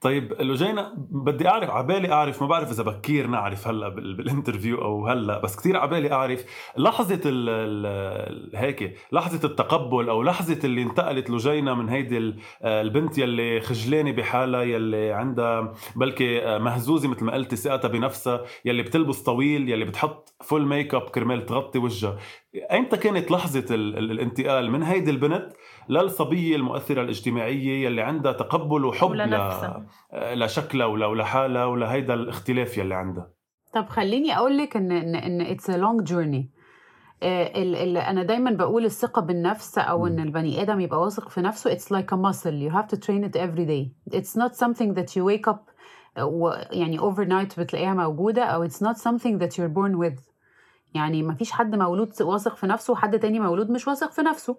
طيب 0.00 0.32
لوجينا 0.40 0.94
بدي 1.10 1.48
أعرف 1.48 1.70
عبالي 1.70 2.12
أعرف 2.12 2.42
ما 2.42 2.48
بعرف 2.48 2.70
إذا 2.70 2.82
بكير 2.82 3.26
نعرف 3.26 3.68
هلأ 3.68 3.88
بالانترفيو 3.88 4.82
أو 4.82 5.06
هلأ 5.06 5.38
بس 5.38 5.56
كثير 5.56 5.76
عبالي 5.76 6.12
أعرف 6.12 6.44
لحظة 6.76 7.20
ال 7.26 7.48
ال 7.48 8.56
هيك 8.56 8.96
لحظة 9.12 9.48
التقبل 9.48 10.08
أو 10.08 10.22
لحظة 10.22 10.58
اللي 10.64 10.82
انتقلت 10.82 11.30
لوجينا 11.30 11.74
من 11.74 11.88
هيدي 11.88 12.34
البنت 12.64 13.18
يلي 13.18 13.60
خجلانة 13.60 14.12
بحالها 14.12 14.62
يلي 14.62 15.12
عندها 15.12 15.72
بلكي 15.96 16.58
مهزوزة 16.58 17.08
مثل 17.08 17.24
ما 17.24 17.32
قلتي 17.34 17.56
ثقتها 17.56 17.88
بنفسها 17.88 18.40
يلي 18.64 18.82
بتلبس 18.82 19.22
طويل 19.22 19.68
يلي 19.68 19.84
بتحط 19.84 20.34
full 20.40 20.66
makeup 20.66 21.02
كرمال 21.02 21.46
تغطي 21.46 21.78
وجهها. 21.78 22.18
ايمتى 22.54 22.96
كانت 22.96 23.30
لحظة 23.30 23.74
الانتقال 23.74 24.70
من 24.70 24.82
هيدي 24.82 25.10
البنت 25.10 25.52
للصبية 25.88 26.56
المؤثرة 26.56 27.02
الاجتماعية 27.02 27.84
يلي 27.86 28.02
عندها 28.02 28.32
تقبل 28.32 28.84
وحب 28.84 29.12
ل... 29.12 29.40
لشكلها 30.12 30.86
ولا 30.86 31.06
ولحالها 31.06 31.64
ولهيدا 31.64 32.14
الاختلاف 32.14 32.78
يلي 32.78 32.94
عندها؟ 32.94 33.30
طب 33.74 33.88
خليني 33.88 34.36
أقول 34.36 34.58
لك 34.58 34.76
ان 34.76 34.92
ان 34.92 35.14
إن 35.14 35.40
it's 35.40 35.70
a 35.70 35.76
long 35.76 36.02
journey 36.02 36.50
أنا 37.22 38.22
دايما 38.22 38.50
بقول 38.50 38.84
الثقة 38.84 39.22
بالنفس 39.22 39.78
أو 39.78 40.06
إن 40.06 40.20
البني 40.20 40.62
آدم 40.62 40.80
يبقى 40.80 41.00
واثق 41.00 41.28
في 41.28 41.40
نفسه 41.40 41.74
it's 41.76 41.84
like 41.90 42.12
a 42.12 42.16
muscle. 42.16 42.54
You 42.54 42.70
have 42.70 42.88
to 42.88 43.00
train 43.00 43.24
it 43.24 43.36
every 43.36 43.66
day. 43.66 44.14
It's 44.16 44.36
not 44.36 44.54
something 44.56 44.94
that 44.94 45.16
you 45.16 45.24
wake 45.24 45.48
up 45.52 45.70
يعني 46.72 46.98
overnight 46.98 47.58
بتلاقيها 47.60 47.94
موجودة 47.94 48.42
أو 48.44 48.68
it's 48.68 48.80
not 48.82 48.96
something 48.96 49.38
that 49.38 49.50
you're 49.58 49.74
born 49.74 49.96
with. 49.98 50.29
يعني 50.94 51.22
ما 51.22 51.34
فيش 51.34 51.52
حد 51.52 51.74
مولود 51.74 52.22
واثق 52.22 52.56
في 52.56 52.66
نفسه 52.66 52.92
وحد 52.92 53.18
تاني 53.18 53.40
مولود 53.40 53.70
مش 53.70 53.88
واثق 53.88 54.12
في 54.12 54.22
نفسه 54.22 54.56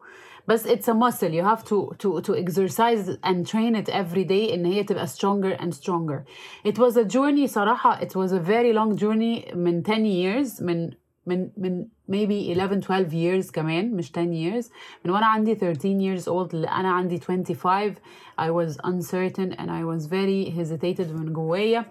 بس 0.48 0.68
it's 0.68 0.88
a 0.90 0.94
muscle 0.94 1.32
you 1.32 1.44
have 1.56 1.64
to 1.64 1.96
to 2.04 2.22
to 2.28 2.34
exercise 2.36 3.10
and 3.24 3.46
train 3.48 3.76
it 3.76 3.90
every 3.90 4.26
day 4.26 4.54
ان 4.54 4.66
هي 4.66 4.84
تبقى 4.84 5.08
stronger 5.08 5.58
and 5.62 5.74
stronger 5.74 6.24
it 6.68 6.78
was 6.78 6.96
a 6.98 7.04
journey 7.14 7.46
صراحة 7.46 8.00
it 8.00 8.10
was 8.12 8.32
a 8.32 8.40
very 8.40 8.74
long 8.74 8.98
journey 9.02 9.56
من 9.56 9.84
10 9.84 10.06
years 10.06 10.64
من 10.64 10.90
من 11.26 11.50
من 11.58 11.86
maybe 12.12 12.52
11 12.52 12.78
12 12.78 13.12
years 13.12 13.52
كمان 13.52 13.96
مش 13.96 14.12
10 14.12 14.24
years 14.34 14.66
من 15.06 15.12
وأنا 15.12 15.26
عندي 15.26 15.56
13 15.56 16.00
years 16.00 16.24
old 16.26 16.56
أنا 16.56 16.92
عندي 16.92 17.20
25 17.20 17.96
I 18.40 18.50
was 18.50 18.78
uncertain 18.84 19.52
and 19.60 19.70
I 19.70 19.84
was 19.84 20.08
very 20.08 20.50
hesitated 20.58 21.12
من 21.14 21.34
جوايا 21.34 21.86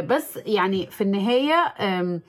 بس 0.00 0.36
يعني 0.46 0.86
في 0.86 1.00
النهاية 1.00 1.74
um, 1.78 2.20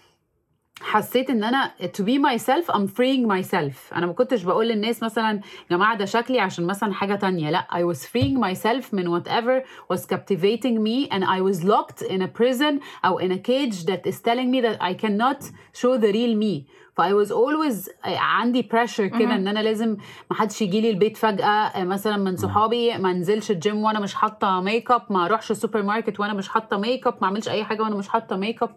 حسيت 0.82 1.30
ان 1.30 1.44
انا 1.44 1.72
to 1.82 2.02
be 2.02 2.18
myself 2.18 2.74
I'm 2.74 2.86
freeing 2.88 3.26
myself 3.26 3.96
انا 3.96 4.06
ما 4.06 4.12
كنتش 4.12 4.42
بقول 4.42 4.68
للناس 4.68 5.02
مثلا 5.02 5.30
يا 5.36 5.40
جماعه 5.76 5.96
ده 5.96 6.04
شكلي 6.04 6.40
عشان 6.40 6.64
مثلا 6.66 6.92
حاجه 6.92 7.14
تانية 7.14 7.50
لا 7.50 7.66
I 7.72 7.94
was 7.94 7.98
freeing 8.00 8.38
myself 8.38 8.94
من 8.94 9.18
whatever 9.20 9.62
was 9.94 10.00
captivating 10.06 10.82
me 10.82 11.08
and 11.10 11.24
I 11.24 11.40
was 11.40 11.64
locked 11.64 12.02
in 12.02 12.22
a 12.22 12.28
prison 12.28 12.80
او 13.04 13.20
in 13.20 13.32
a 13.32 13.38
cage 13.38 13.84
that 13.84 14.06
is 14.06 14.20
telling 14.20 14.50
me 14.50 14.60
that 14.60 14.82
I 14.82 14.94
cannot 14.94 15.42
show 15.72 15.96
the 15.96 16.12
real 16.12 16.34
me 16.36 16.66
ف 16.97 17.01
I 17.01 17.11
was 17.13 17.29
always 17.31 17.89
عندي 18.05 18.63
pressure 18.73 19.01
كده 19.19 19.35
إن 19.35 19.47
أنا 19.47 19.59
لازم 19.59 19.97
ما 20.29 20.35
حدش 20.37 20.61
يجي 20.61 20.81
لي 20.81 20.89
البيت 20.89 21.17
فجأة 21.17 21.83
مثلا 21.83 22.17
من 22.17 22.35
صحابي 22.37 22.97
ما 22.97 23.11
انزلش 23.11 23.51
الجيم 23.51 23.77
وأنا 23.83 23.99
مش 23.99 24.15
حاطة 24.15 24.61
ميك 24.61 24.91
اب 24.91 25.01
ما 25.09 25.25
أروحش 25.25 25.51
السوبر 25.51 25.83
ماركت 25.83 26.19
وأنا 26.19 26.33
مش 26.33 26.49
حاطة 26.49 26.77
ميك 26.77 27.07
اب 27.07 27.13
ما 27.21 27.27
أعملش 27.27 27.49
أي 27.49 27.63
حاجة 27.63 27.81
وأنا 27.81 27.95
مش 27.95 28.07
حاطة 28.09 28.35
makeup 28.35 28.69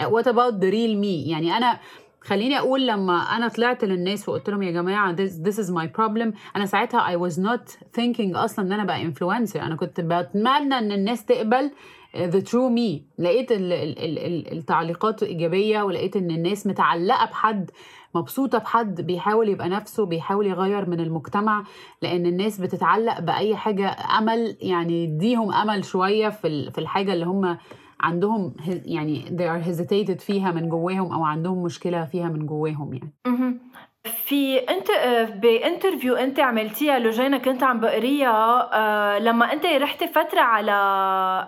what 0.00 0.24
about 0.26 0.54
the 0.62 0.70
real 0.70 0.94
me 1.02 1.28
يعني 1.30 1.56
أنا 1.56 1.78
خليني 2.20 2.58
أقول 2.58 2.86
لما 2.86 3.18
أنا 3.36 3.48
طلعت 3.48 3.84
للناس 3.84 4.28
وقلت 4.28 4.50
لهم 4.50 4.62
يا 4.62 4.70
جماعة 4.70 5.16
this, 5.16 5.30
this 5.30 5.56
is 5.64 5.68
my 5.70 5.86
problem 5.86 6.32
أنا 6.56 6.66
ساعتها 6.66 7.16
I 7.16 7.30
was 7.30 7.34
not 7.34 7.72
thinking 8.00 8.36
أصلا 8.36 8.64
إن 8.66 8.72
أنا 8.72 8.84
بقى 8.84 9.02
influencer 9.02 9.62
أنا 9.62 9.76
كنت 9.76 10.00
بتمنى 10.00 10.78
إن 10.78 10.92
الناس 10.92 11.24
تقبل 11.24 11.70
the 12.14 12.42
true 12.50 12.70
me. 12.70 13.02
لقيت 13.18 13.52
ال 13.52 13.72
ال 13.72 14.18
ال 14.18 14.52
التعليقات 14.52 15.22
إيجابية 15.22 15.82
ولقيت 15.82 16.16
إن 16.16 16.30
الناس 16.30 16.66
متعلقة 16.66 17.26
بحد 17.26 17.70
مبسوطة 18.14 18.58
بحد 18.58 19.00
بيحاول 19.00 19.48
يبقى 19.48 19.68
نفسه 19.68 20.06
بيحاول 20.06 20.46
يغير 20.46 20.90
من 20.90 21.00
المجتمع 21.00 21.64
لأن 22.02 22.26
الناس 22.26 22.60
بتتعلق 22.60 23.20
بأي 23.20 23.56
حاجة 23.56 23.96
أمل. 24.18 24.56
يعني 24.60 25.04
يديهم 25.04 25.52
أمل 25.52 25.84
شوية 25.84 26.28
في 26.28 26.70
في 26.70 26.78
الحاجة 26.78 27.12
اللي 27.12 27.24
هم 27.26 27.56
عندهم 28.00 28.54
يعني 28.68 29.24
they 29.24 29.62
are 29.62 29.66
hesitated 29.68 30.20
فيها 30.20 30.52
من 30.52 30.68
جواهم 30.68 31.12
أو 31.12 31.24
عندهم 31.24 31.62
مشكلة 31.62 32.04
فيها 32.04 32.28
من 32.28 32.46
جواهم 32.46 32.94
يعني. 32.94 33.12
في 34.06 34.58
انت 34.58 34.88
بانترفيو 35.34 36.14
انت 36.14 36.40
عملتيها 36.40 36.98
لوجينا 36.98 37.38
كنت 37.38 37.62
عم 37.62 37.80
بقريها 37.80 39.18
لما 39.18 39.52
انت 39.52 39.66
رحتي 39.66 40.06
فترة 40.06 40.40
على 40.40 40.72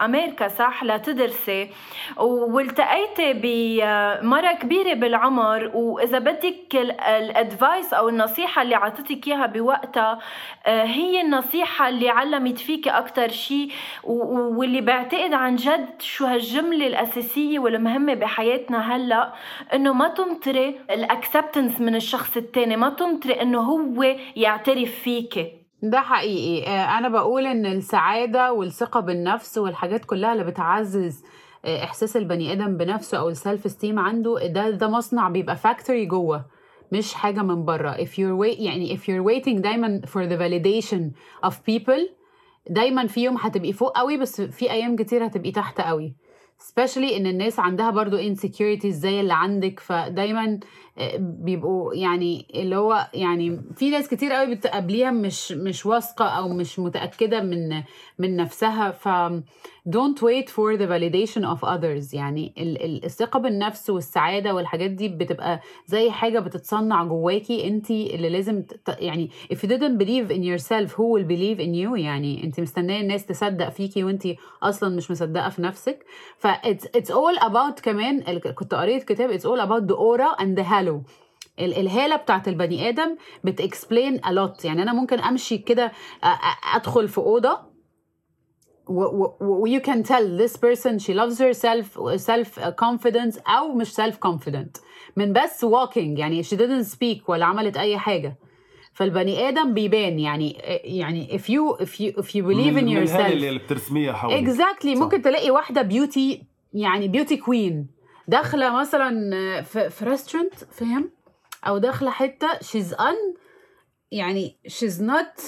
أمريكا 0.03 0.49
صح؟ 0.49 0.85
لتدرسي 0.85 1.69
والتقيتي 2.17 3.33
بمره 3.33 4.53
كبيرة 4.53 4.95
بالعمر 4.95 5.71
وإذا 5.75 6.19
بدك 6.19 6.77
الأدفايس 7.09 7.95
أو 7.95 8.09
النصيحة 8.09 8.63
اللي 8.63 8.75
عطتك 8.75 9.29
إياها 9.29 9.47
بوقتها 9.47 10.19
هي 10.67 11.21
النصيحة 11.21 11.89
اللي 11.89 12.09
علمت 12.09 12.59
فيك 12.59 12.89
أكثر 12.89 13.29
شيء 13.29 13.73
واللي 14.05 14.81
بعتقد 14.81 15.33
عن 15.33 15.57
جد 15.57 16.03
شو 16.03 16.27
هالجملة 16.27 16.87
الأساسية 16.87 17.59
والمهمة 17.59 18.15
بحياتنا 18.15 18.97
هلأ 18.97 19.33
إنه 19.75 19.93
ما 19.93 20.09
تنطري 20.09 20.81
الأكسبتنس 20.91 21.81
من 21.81 21.95
الشخص 21.97 22.37
التاني 22.45 22.77
ما 22.77 22.89
تنطري 22.91 23.43
إنه 23.43 23.61
هو 23.61 24.17
يعترف 24.37 24.91
فيكي 24.91 25.53
ده 25.83 26.01
حقيقي. 26.01 26.67
أنا 26.99 27.09
بقول 27.09 27.47
إن 27.47 27.67
السعادة 27.67 28.53
والثقة 28.53 29.01
بالنفس 29.01 29.59
والحاجات 29.59 30.05
كلها 30.05 30.33
اللي 30.33 30.45
بتعزز 30.45 31.25
إحساس 31.65 32.17
البني 32.17 32.53
آدم 32.53 32.77
بنفسه 32.77 33.19
أو 33.19 33.29
ال 33.29 33.37
self 33.37 33.67
esteem 33.67 33.99
عنده 33.99 34.47
ده 34.47 34.71
ده 34.71 34.89
مصنع 34.89 35.29
بيبقى 35.29 35.57
factory 35.57 36.07
جوه 36.07 36.45
مش 36.93 37.15
حاجة 37.15 37.43
من 37.43 37.65
بره. 37.65 37.93
If 37.93 38.09
you're 38.09 38.39
wait 38.45 38.61
يعني 38.61 38.97
if 38.97 39.01
you're 39.01 39.25
waiting 39.31 39.61
دايما 39.61 40.01
for 40.07 40.21
the 40.29 40.39
validation 40.39 41.03
of 41.49 41.53
people 41.53 42.13
دايما 42.71 43.07
في 43.07 43.25
يوم 43.25 43.37
هتبقي 43.37 43.73
فوق 43.73 43.99
قوي 43.99 44.17
بس 44.17 44.41
في 44.41 44.71
أيام 44.71 44.97
كتير 44.97 45.27
هتبقي 45.27 45.51
تحت 45.51 45.81
قوي. 45.81 46.15
Especially 46.61 47.13
إن 47.17 47.27
الناس 47.27 47.61
عندها 47.61 47.91
برضو 47.91 48.19
insecurities 48.19 48.87
زي 48.87 49.21
اللي 49.21 49.35
عندك 49.35 49.81
فدايما 49.81 50.61
بيبقوا 51.19 51.95
يعني 51.95 52.47
اللي 52.55 52.77
هو 52.77 53.07
يعني 53.15 53.61
في 53.77 53.91
ناس 53.91 54.09
كتير 54.09 54.33
قوي 54.33 54.55
بتقابليها 54.55 55.11
مش 55.11 55.53
مش 55.53 55.87
واثقة 55.87 56.25
أو 56.25 56.49
مش 56.49 56.79
متأكدة 56.79 57.41
من 57.41 57.83
من 58.19 58.37
نفسها 58.37 58.91
ف 58.91 59.09
don't 59.89 60.19
wait 60.23 60.49
for 60.49 60.77
the 60.79 60.87
validation 60.87 61.45
of 61.45 61.61
others. 61.65 62.15
يعني 62.15 62.55
الثقة 63.05 63.39
بالنفس 63.41 63.91
والسعادة 63.91 64.55
والحاجات 64.55 64.91
دي 64.91 65.09
بتبقى 65.09 65.61
زي 65.87 66.11
حاجة 66.11 66.39
بتتصنع 66.39 67.05
جواكي 67.05 67.69
انت 67.69 67.91
اللي 67.91 68.29
لازم 68.29 68.63
يعني 68.99 69.31
if 69.53 69.57
you 69.57 69.69
didn't 69.69 69.99
believe 70.03 70.31
in 70.31 70.43
yourself 70.43 70.91
who 70.97 71.05
will 71.17 71.27
believe 71.29 71.59
in 71.59 71.75
you 71.75 71.99
يعني 71.99 72.45
انت 72.45 72.61
مستنية 72.61 73.01
الناس 73.01 73.27
تصدق 73.27 73.69
فيكي 73.69 74.05
وانت 74.05 74.23
أصلا 74.63 74.97
مش 74.97 75.11
مصدقة 75.11 75.49
في 75.49 75.63
نفسك. 75.63 76.05
ف 76.39 76.47
it's, 76.47 76.85
it's 76.99 77.11
all 77.11 77.41
about 77.45 77.81
كمان 77.83 78.39
كنت 78.39 78.75
قريت 78.75 79.05
كتاب 79.05 79.39
it's 79.39 79.43
all 79.45 79.61
about 79.67 79.87
the 79.93 79.97
aura 79.97 80.43
and 80.45 80.59
the 80.59 80.65
halo 80.65 80.84
الهالة 81.59 82.17
بتاعت 82.17 82.49
البني 82.49 82.89
آدم 82.89 83.17
a 83.47 84.31
lot. 84.31 84.65
يعني 84.65 84.83
أنا 84.83 84.93
ممكن 84.93 85.19
أمشي 85.19 85.59
كده 85.59 85.93
أدخل 86.75 87.09
في 87.09 87.19
أوضة 87.19 87.75
you 89.67 89.81
can 89.81 90.03
tell 90.03 90.27
this 90.43 90.57
person 90.57 90.99
she 90.99 91.15
loves 91.15 91.39
herself 91.39 91.87
self 92.17 92.59
confidence 92.85 93.39
أو 93.49 93.75
مش 93.75 94.01
self 94.01 94.15
confident. 94.29 94.81
من 95.17 95.33
بس 95.33 95.65
walking 95.65 96.19
يعني 96.19 96.43
she 96.43 96.57
didn't 96.57 96.93
speak 96.95 97.29
ولا 97.29 97.45
عملت 97.47 97.77
أي 97.77 97.99
حاجة. 97.99 98.39
فالبني 98.93 99.49
آدم 99.49 99.75
بيبان 99.75 100.19
يعني 100.19 100.53
يعني 100.85 101.39
if 101.39 101.43
you 101.43 101.85
if 101.85 102.01
you 102.01 102.23
if 102.23 102.27
you 102.27 102.43
believe 102.43 102.77
in 102.77 102.89
yourself. 102.89 103.31
اللي 103.31 103.59
بترسميها 103.59 104.13
حواليك. 104.13 104.49
Exactly. 104.49 104.87
ممكن 104.99 105.23
تلاقي 105.23 105.51
واحدة 105.51 105.83
beauty 105.83 106.47
يعني 106.73 107.09
beauty 107.09 107.37
queen 107.37 107.87
داخلة 108.29 108.71
مثلا 108.81 109.63
في, 109.63 109.91
في 109.91 110.05
restaurant 110.05 110.55
فاهم 110.55 111.11
أو 111.67 111.79
داخلة 111.79 112.11
حتة 112.11 112.49
she's 112.49 112.95
un 112.95 113.39
يعني 114.11 114.59
she's 114.69 115.01
not 115.01 115.43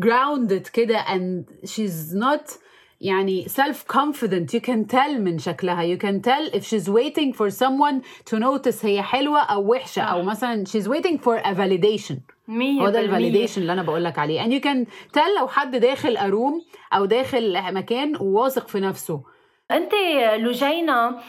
grounded 0.00 0.70
كده 0.72 0.98
and 1.04 1.44
she's 1.68 2.14
not 2.14 2.58
يعني 3.00 3.48
self 3.48 3.86
confident 3.96 4.54
you 4.54 4.60
can 4.60 4.84
tell 4.84 5.18
من 5.18 5.38
شكلها. 5.38 5.96
You 5.96 5.98
can 5.98 6.20
tell 6.22 6.56
if 6.56 6.64
she's 6.64 6.88
waiting 6.88 7.32
for 7.32 7.50
someone 7.50 8.02
to 8.30 8.38
notice 8.38 8.84
هي 8.84 9.02
حلوة 9.02 9.40
أو 9.40 9.72
وحشة. 9.72 10.02
أو 10.02 10.22
مثلا 10.22 10.64
she's 10.66 10.88
waiting 10.88 11.18
for 11.18 11.38
a 11.44 11.54
validation. 11.54 12.14
هو 12.50 12.88
ده 12.88 13.00
الفاليديشن 13.00 13.62
اللي 13.62 13.72
أنا 13.72 13.82
بقول 13.82 14.04
لك 14.04 14.18
عليه. 14.18 14.42
And 14.44 14.52
you 14.52 14.64
can 14.64 14.86
tell 15.16 15.40
لو 15.40 15.48
حد 15.48 15.76
داخل 15.76 16.16
أروم 16.16 16.62
أو 16.92 17.04
داخل 17.04 17.74
مكان 17.74 18.16
وواثق 18.16 18.68
في 18.68 18.80
نفسه. 18.80 19.22
أنت 19.70 19.92
لجينا 20.36 21.20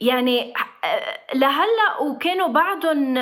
يعني 0.00 0.52
آه، 0.84 1.34
لهلا 1.34 2.00
وكانوا 2.00 2.48
بعدهم 2.48 3.14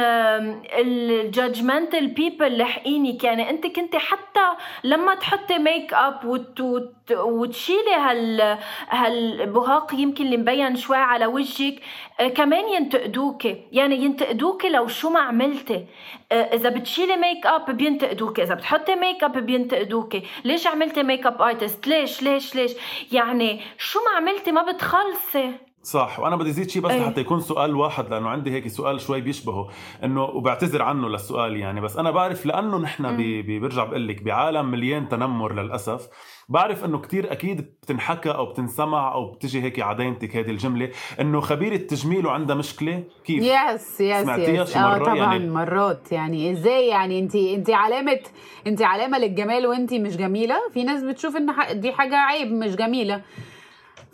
ال 0.78 0.90
judgmental 0.90 2.06
people 2.06 2.58
لحقينك 2.58 3.24
يعني 3.24 3.50
انت 3.50 3.66
كنت 3.66 3.96
حتى 3.96 4.46
لما 4.84 5.14
تحطي 5.14 5.58
ميك 5.58 5.94
اب 5.94 6.24
وت 6.24 6.60
وت 6.60 7.12
وتشيلي 7.12 7.94
هال 7.94 8.58
هالبهاق 8.88 9.94
يمكن 9.94 10.24
اللي 10.24 10.36
مبين 10.36 10.76
شوي 10.76 10.96
على 10.96 11.26
وجهك 11.26 11.82
آه، 12.20 12.28
كمان 12.28 12.68
ينتقدوك. 12.68 13.44
يعني 13.72 13.96
ينتقدوك 13.96 14.64
لو 14.64 14.86
شو 14.86 15.10
ما 15.10 15.20
عملتي. 15.20 15.86
آه، 16.32 16.54
إذا 16.54 16.68
بتشيلي 16.68 17.16
ميك 17.16 17.46
اب 17.46 17.76
بينتقدوك. 17.76 18.40
إذا 18.40 18.54
بتحطي 18.54 18.94
ميك 18.94 19.24
اب 19.24 19.38
بينتقدوك. 19.38 20.16
ليش 20.44 20.66
عملتي 20.66 21.02
makeup 21.02 21.42
artist 21.42 21.86
ليش؟ 21.86 22.22
ليش؟ 22.22 22.54
ليش؟ 22.54 22.72
يعني 23.12 23.60
شو 23.78 23.98
ما 24.04 24.10
عملتي 24.16 24.52
ما 24.52 24.62
بتخلصي. 24.62 25.52
صح. 25.86 26.20
وأنا 26.20 26.36
بدي 26.36 26.52
زيد 26.52 26.70
شيء 26.70 26.82
بس 26.82 26.90
إيه. 26.90 27.02
لحتى 27.02 27.20
يكون 27.20 27.40
سؤال 27.40 27.76
واحد 27.76 28.10
لأنه 28.10 28.28
عندي 28.28 28.50
هيك 28.50 28.68
سؤال 28.68 29.00
شوي 29.00 29.20
بيشبهه 29.20 29.68
إنه 30.04 30.22
وبعتذر 30.22 30.82
عنه 30.82 31.08
للسؤال 31.08 31.56
يعني. 31.56 31.80
بس 31.80 31.96
أنا 31.96 32.10
بعرف 32.10 32.46
لأنه 32.46 32.78
نحن 32.78 33.16
بي 33.16 33.58
برجع 33.58 33.84
بقول 33.84 34.08
لك 34.08 34.22
بعالم 34.22 34.70
مليان 34.70 35.08
تنمر 35.08 35.52
للأسف 35.62 36.08
بعرف 36.48 36.84
إنه 36.84 36.98
كتير 36.98 37.32
أكيد 37.32 37.60
بتنحكى 37.60 38.30
أو 38.30 38.46
بتنسمع 38.46 39.12
أو 39.14 39.32
بتجي 39.32 39.62
هيك 39.62 39.80
عدينتك 39.80 40.36
هذه 40.36 40.50
الجملة 40.50 40.90
إنه 41.20 41.40
خبير 41.40 41.72
التجميل 41.72 42.26
وعنده 42.26 42.54
مشكلة 42.54 43.04
كيف 43.24 43.42
yes 43.44 44.00
yes 44.00 44.24
سمعتيها 44.24 44.62
yes. 44.62 44.76
آه 44.76 44.98
طبعا 44.98 45.16
يعني 45.16 45.50
مرات. 45.50 46.12
يعني 46.12 46.52
إزاي؟ 46.52 46.86
يعني 46.88 47.18
انت 47.18 47.34
أنت 47.36 47.70
علامه 47.70 48.20
أنت 48.66 48.82
علامة 48.82 49.18
للجمال 49.18 49.66
وأنت 49.66 49.94
مش 49.94 50.16
جميلة. 50.16 50.56
في 50.74 50.84
ناس 50.84 51.02
بتشوف 51.02 51.36
إن 51.36 51.46
دي 51.80 51.92
حاجة 51.92 52.16
عيب 52.16 52.52
مش 52.52 52.76
جميلة. 52.76 53.22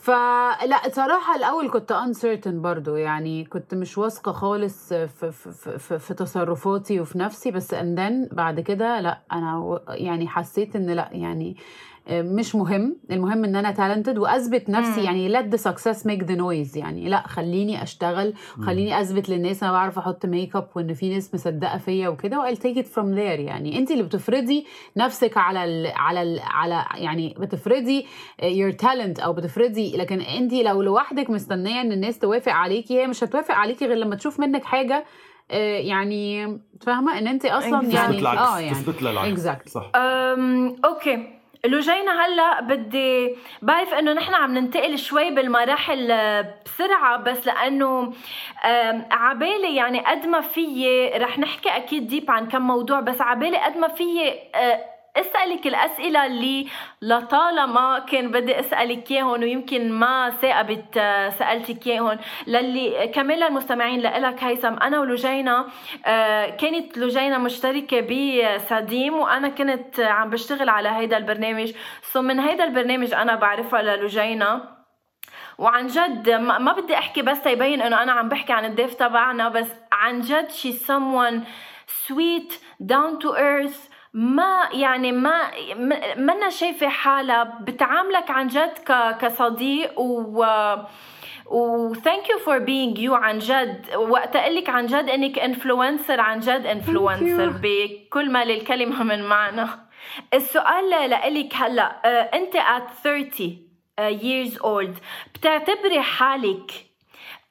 فلا 0.03 0.89
صراحة 0.93 1.37
الأول 1.37 1.71
كنت 1.71 1.93
uncertain 1.93 2.49
برضو 2.49 2.97
يعني 2.97 3.45
كنت 3.45 3.75
مش 3.75 3.99
واثقة 3.99 4.33
خالص 4.33 4.89
في, 4.93 5.33
في, 5.33 5.79
في, 5.79 5.99
في 5.99 6.15
تصرفاتي 6.15 7.01
وفي 7.01 7.19
نفسي 7.19 7.51
بس 7.51 7.75
and 7.75 7.99
then 7.99 8.35
بعد 8.35 8.61
كده 8.61 9.01
لا 9.01 9.21
أنا 9.33 9.81
يعني 9.89 10.29
حسيت 10.29 10.77
إن 10.77 10.91
لا 10.91 11.09
يعني 11.13 11.57
مش 12.11 12.55
مهم. 12.55 12.97
المهم 13.11 13.45
إن 13.45 13.57
أنا 13.57 13.71
talented 13.71 14.19
وأثبت 14.19 14.71
نفسي 14.71 15.01
مم. 15.01 15.07
يعني 15.07 15.33
let 15.39 15.45
the 15.55 15.59
success 15.59 15.99
make 15.99 16.23
the 16.27 16.37
noise. 16.37 16.77
يعني 16.77 17.09
لا 17.09 17.27
خليني 17.27 17.83
أشتغل 17.83 18.35
خليني 18.67 19.01
أثبت 19.01 19.29
للناس 19.29 19.63
أنا 19.63 19.73
بعرف 19.73 19.99
أحط 19.99 20.27
ميك 20.27 20.57
اب 20.57 20.69
وإن 20.77 20.95
في 20.95 21.15
ناس 21.15 21.35
مصدقة 21.35 21.79
فيا 21.79 22.09
وكده 22.09 22.41
و 22.41 22.55
take 22.55 22.77
it 22.77 22.87
from 22.87 23.15
there. 23.17 23.41
يعني 23.41 23.79
أنت 23.79 23.91
اللي 23.91 24.03
بتفرضي 24.03 24.67
نفسك 24.97 25.37
على 25.37 25.65
ال 25.65 25.93
على 25.97 26.23
ال 26.23 26.41
على 26.43 26.85
يعني 26.95 27.35
بتفرضي 27.39 28.07
your 28.43 28.73
talent 28.83 29.23
أو 29.25 29.33
بتفرضي. 29.33 29.97
لكن 29.97 30.21
أنت 30.21 30.53
لو 30.53 30.83
لوحدك 30.83 31.31
مستنية 31.31 31.81
إن 31.81 31.93
الناس 31.93 32.19
توافق 32.19 32.53
عليكي 32.53 33.01
هي 33.01 33.07
مش 33.07 33.25
هتوافق 33.25 33.55
عليكي 33.55 33.87
غير 33.87 33.97
لما 33.97 34.17
تشوف 34.17 34.41
منك 34.41 34.65
حاجة 34.65 35.05
آه، 35.51 35.79
يعني 35.79 36.59
فاهمة؟ 36.81 37.19
إن 37.19 37.27
أنت 37.27 37.45
أصلا 37.45 37.85
يعني 37.85 38.27
آه 38.27 38.59
يعني 38.61 38.75
تثبت 38.75 39.03
للعكس. 39.03 39.41
Exactly. 39.47 39.69
صح. 39.69 39.91
okay 40.85 41.42
لوجينا 41.67 42.27
هلا 42.27 42.61
بدي 42.61 43.37
بعرف 43.63 43.95
إنه 43.95 44.13
نحن 44.13 44.35
عم 44.35 44.59
ننتقل 44.59 44.99
شوي 44.99 45.31
بالمراحل 45.31 46.07
بسرعة 46.65 47.17
بس 47.17 47.47
لأنه 47.47 48.13
عبالي 49.11 49.77
يعني 49.77 50.01
قد 50.01 50.27
ما 50.27 50.41
فيي 50.41 51.09
رح 51.09 51.39
نحكي 51.39 51.69
أكيد 51.69 52.09
deep 52.09 52.31
عن 52.31 52.49
كم 52.49 52.63
موضوع 52.63 53.01
بس 53.01 53.21
عبالي 53.21 53.57
قد 53.57 53.77
ما 53.77 53.89
فيي 53.89 54.39
أسألك 55.17 55.67
الأسئلة 55.67 56.27
اللي 56.27 56.69
لطالما 57.03 57.99
كان 57.99 58.31
بدي 58.31 58.61
أسألك 58.61 59.11
اياهم 59.11 59.41
ويمكن 59.41 59.93
ما 59.93 60.31
ثاقبت 60.31 60.95
سألتك 61.39 61.87
اياهم 61.87 62.19
للي 62.47 63.09
كمان 63.15 63.39
للمستمعين 63.39 64.01
لإلك 64.01 64.45
هيثم 64.45 64.75
أنا 64.75 65.01
ولجينا 65.01 65.67
آه، 66.07 66.51
كانت 66.51 66.99
لجينا 66.99 67.39
مشتركة 67.39 68.01
بسديم 68.01 69.15
وأنا 69.15 69.49
كنت 69.49 70.01
عم 70.01 70.31
بشتغل 70.31 70.69
على 70.69 70.89
هيدا 70.89 71.17
البرنامج. 71.17 71.73
سو 72.03 72.23
من 72.23 72.41
هيدا 72.41 72.65
البرنامج 72.65 73.15
أنا 73.15 73.35
بعرفها 73.35 73.83
للجينا. 73.83 74.83
وعن 75.59 75.87
جد 75.87 76.31
ما 76.31 76.73
بدي 76.73 76.95
أحكي 76.95 77.23
بس 77.23 77.47
يبين 77.47 77.83
إنه 77.83 78.03
أنا 78.03 78.13
عم 78.13 78.29
بحكي 78.29 78.53
عن 78.53 78.65
الضيف 78.65 78.95
تبعنا 78.95 79.49
بس 79.49 79.69
عن 79.93 80.21
جد 80.21 80.51
شي 80.51 80.73
someone 80.73 81.41
sweet 82.07 82.53
down 82.83 83.19
to 83.25 83.29
earth 83.37 83.92
ما 84.15 84.69
يعني 84.73 85.13
ما 85.13 85.51
منا 86.17 86.51
شايفة 86.51 86.89
حالها. 86.89 87.45
بتعاملك 87.45 88.31
عن 88.31 88.47
جد 88.49 88.73
كصديق 89.21 90.01
و 90.01 90.45
و 91.47 91.95
thank 91.95 92.31
you 92.31 92.39
for 92.39 92.59
being 92.59 92.99
you 92.99 93.15
عن 93.15 93.39
جد. 93.39 93.95
وقت 93.97 94.37
أقول 94.37 94.57
لك 94.57 94.69
عن 94.69 94.87
جد 94.87 95.09
إنك 95.11 95.39
influencer 95.39 96.21
عن 96.21 96.41
جد 96.41 96.67
influencer 96.67 97.53
بكل 97.63 98.31
ما 98.31 98.45
للكلمة 98.45 99.03
من 99.03 99.23
معنى. 99.25 99.67
السؤال 100.35 100.91
لإلك 100.91 101.55
هلأ 101.55 102.01
آه، 102.05 102.37
أنت 102.37 102.55
at 102.57 103.03
30 103.05 103.69
آه، 103.99 104.19
years 104.19 104.53
old 104.59 105.01
بتعتبري 105.35 106.01
حالك 106.01 106.71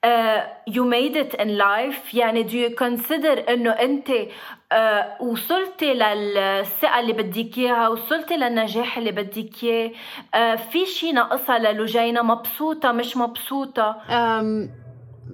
uh, 0.03 0.41
you 0.75 0.83
made 0.85 1.15
it 1.15 1.33
in 1.41 1.57
life. 1.57 2.13
يعني 2.15 2.43
do 2.49 2.53
you 2.53 2.75
consider 2.83 3.49
إنه 3.49 3.71
أنت 3.71 4.07
uh, 4.07 5.21
وصلتي 5.21 5.93
للثقة 5.93 6.99
اللي 6.99 7.13
بدك 7.13 7.57
إياها 7.57 7.87
وصلتي 7.87 8.37
للنجاح 8.37 8.97
اللي 8.97 9.11
بدك 9.11 9.63
إياه. 9.63 9.91
uh, 10.35 10.59
في 10.59 10.85
شي 10.85 11.11
ناقصها 11.11 11.57
للوجينا 11.59 12.21
مبسوطة 12.21 12.91
مش 12.91 13.17
مبسوطة؟ 13.17 13.95
um, 14.09 14.69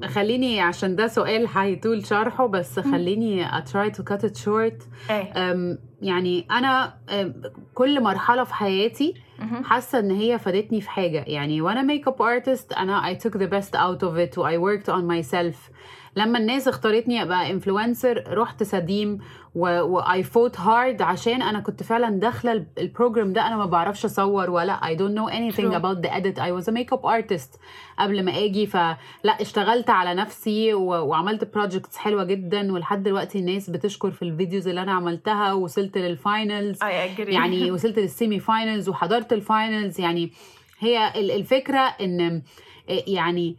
خليني 0.05 0.61
عشان 0.61 0.95
ده 0.95 1.07
سؤال 1.07 1.47
هيطول 1.55 2.05
شرحه 2.05 2.47
بس 2.47 2.79
خليني 2.79 3.47
I 3.47 3.61
try 3.61 3.89
to 3.97 4.03
cut 4.03 4.23
it 4.29 4.37
short. 4.45 4.83
إيه. 5.11 5.77
يعني 6.01 6.47
أنا 6.51 6.93
كل 7.73 8.01
مرحلة 8.03 8.43
في 8.43 8.53
حياتي 8.53 9.13
حاسة 9.63 9.99
إن 9.99 10.11
هي 10.11 10.39
فادتني 10.39 10.81
في 10.81 10.89
حاجة. 10.89 11.23
يعني 11.27 11.61
وأنا 11.61 11.81
makeup 11.81 12.21
artist 12.21 12.73
أنا 12.73 13.13
I 13.13 13.17
took 13.17 13.33
the 13.33 13.47
best 13.47 13.73
out 13.75 14.03
of 14.03 14.17
it 14.17 14.37
و 14.37 14.49
I 14.49 14.57
worked 14.57 14.89
on 14.89 15.03
myself. 15.07 15.71
لما 16.17 16.39
الناس 16.39 16.67
اختارتني 16.67 17.21
أبقى 17.21 17.51
influencer 17.51 18.23
رحت 18.27 18.63
سديم 18.63 19.19
و 19.55 20.23
I 20.23 20.28
fought 20.28 20.59
hard 20.59 21.01
عشان 21.01 21.41
أنا 21.41 21.59
كنت 21.59 21.83
فعلا 21.83 22.09
داخلة 22.09 22.65
ال 22.77 22.84
program 22.84 23.33
ده 23.33 23.47
أنا 23.47 23.57
ما 23.57 23.65
بعرفش 23.65 24.05
أصور 24.05 24.49
ولا 24.49 24.79
I 24.79 24.97
don't 24.97 25.15
know 25.19 25.33
anything 25.33 25.69
True. 25.71 25.75
about 25.75 26.01
the 26.07 26.13
edit. 26.13 26.37
I 26.39 26.51
was 26.51 26.67
a 26.67 26.71
makeup 26.71 27.05
artist 27.05 27.59
قبل 27.99 28.25
ما 28.25 28.31
آجي 28.37 28.65
فلا 28.65 28.97
اشتغلت 29.41 29.89
على 29.89 30.13
نفسي 30.13 30.73
وعملت 30.73 31.53
projects 31.53 31.97
حلوة 31.97 32.23
جدا 32.23 32.73
ولحد 32.73 33.03
دلوقتي 33.03 33.39
الناس 33.39 33.69
بتشكر 33.69 34.11
في 34.11 34.21
ال 34.21 34.28
videos 34.28 34.67
اللي 34.67 34.81
أنا 34.81 34.91
عملتها 34.91 35.53
وصلت 35.53 35.97
لل 35.97 36.18
finals 36.18 36.79
يعني 37.17 37.71
وصلت 37.71 37.99
لل 37.99 38.12
semi 38.12 38.39
finals 38.39 38.89
وحضرت 38.89 39.33
ال 39.33 39.43
finals 39.43 39.99
يعني 40.01 40.31
هي 40.79 41.11
الفكرة 41.35 41.79
إن 41.79 42.41
يعني 43.07 43.55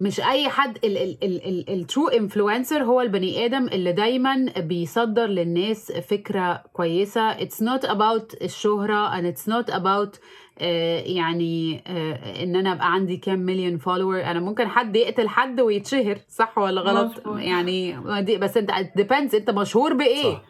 مش 0.00 0.20
أي 0.20 0.48
حد 0.48 0.78
ال 0.84 1.09
true 1.09 2.08
influencer 2.08 2.82
هو 2.84 3.00
البني 3.00 3.44
آدم 3.44 3.66
اللي 3.68 3.92
دايما 3.92 4.52
بيصدر 4.56 5.26
للناس 5.26 5.92
فكرة 5.92 6.62
كويسة. 6.72 7.30
it's 7.30 7.62
not 7.62 7.84
about 7.84 8.42
الشهرة 8.42 9.10
and 9.20 9.24
it's 9.24 9.48
not 9.48 9.70
about 9.70 10.20
يعني 11.06 11.78
uh, 11.86 12.40
إن 12.42 12.56
أنا 12.56 12.72
أبقى 12.72 12.92
عندي 12.92 13.16
كام 13.16 13.38
مليون 13.38 13.78
follower 13.78 14.22
أنا 14.24 14.40
ممكن 14.40 14.68
حد 14.68 14.96
يقتل 14.96 15.28
حد 15.28 15.60
ويتشهر 15.60 16.18
صح 16.28 16.58
ولا 16.58 16.80
غلط؟ 16.80 17.10
مزبوط. 17.18 17.38
يعني 17.38 18.00
بس 18.38 18.56
أنت 18.56 18.70
depends 18.96 19.34
أنت 19.34 19.50
مشهور 19.50 19.94
بإيه؟ 19.94 20.32
صح. 20.32 20.42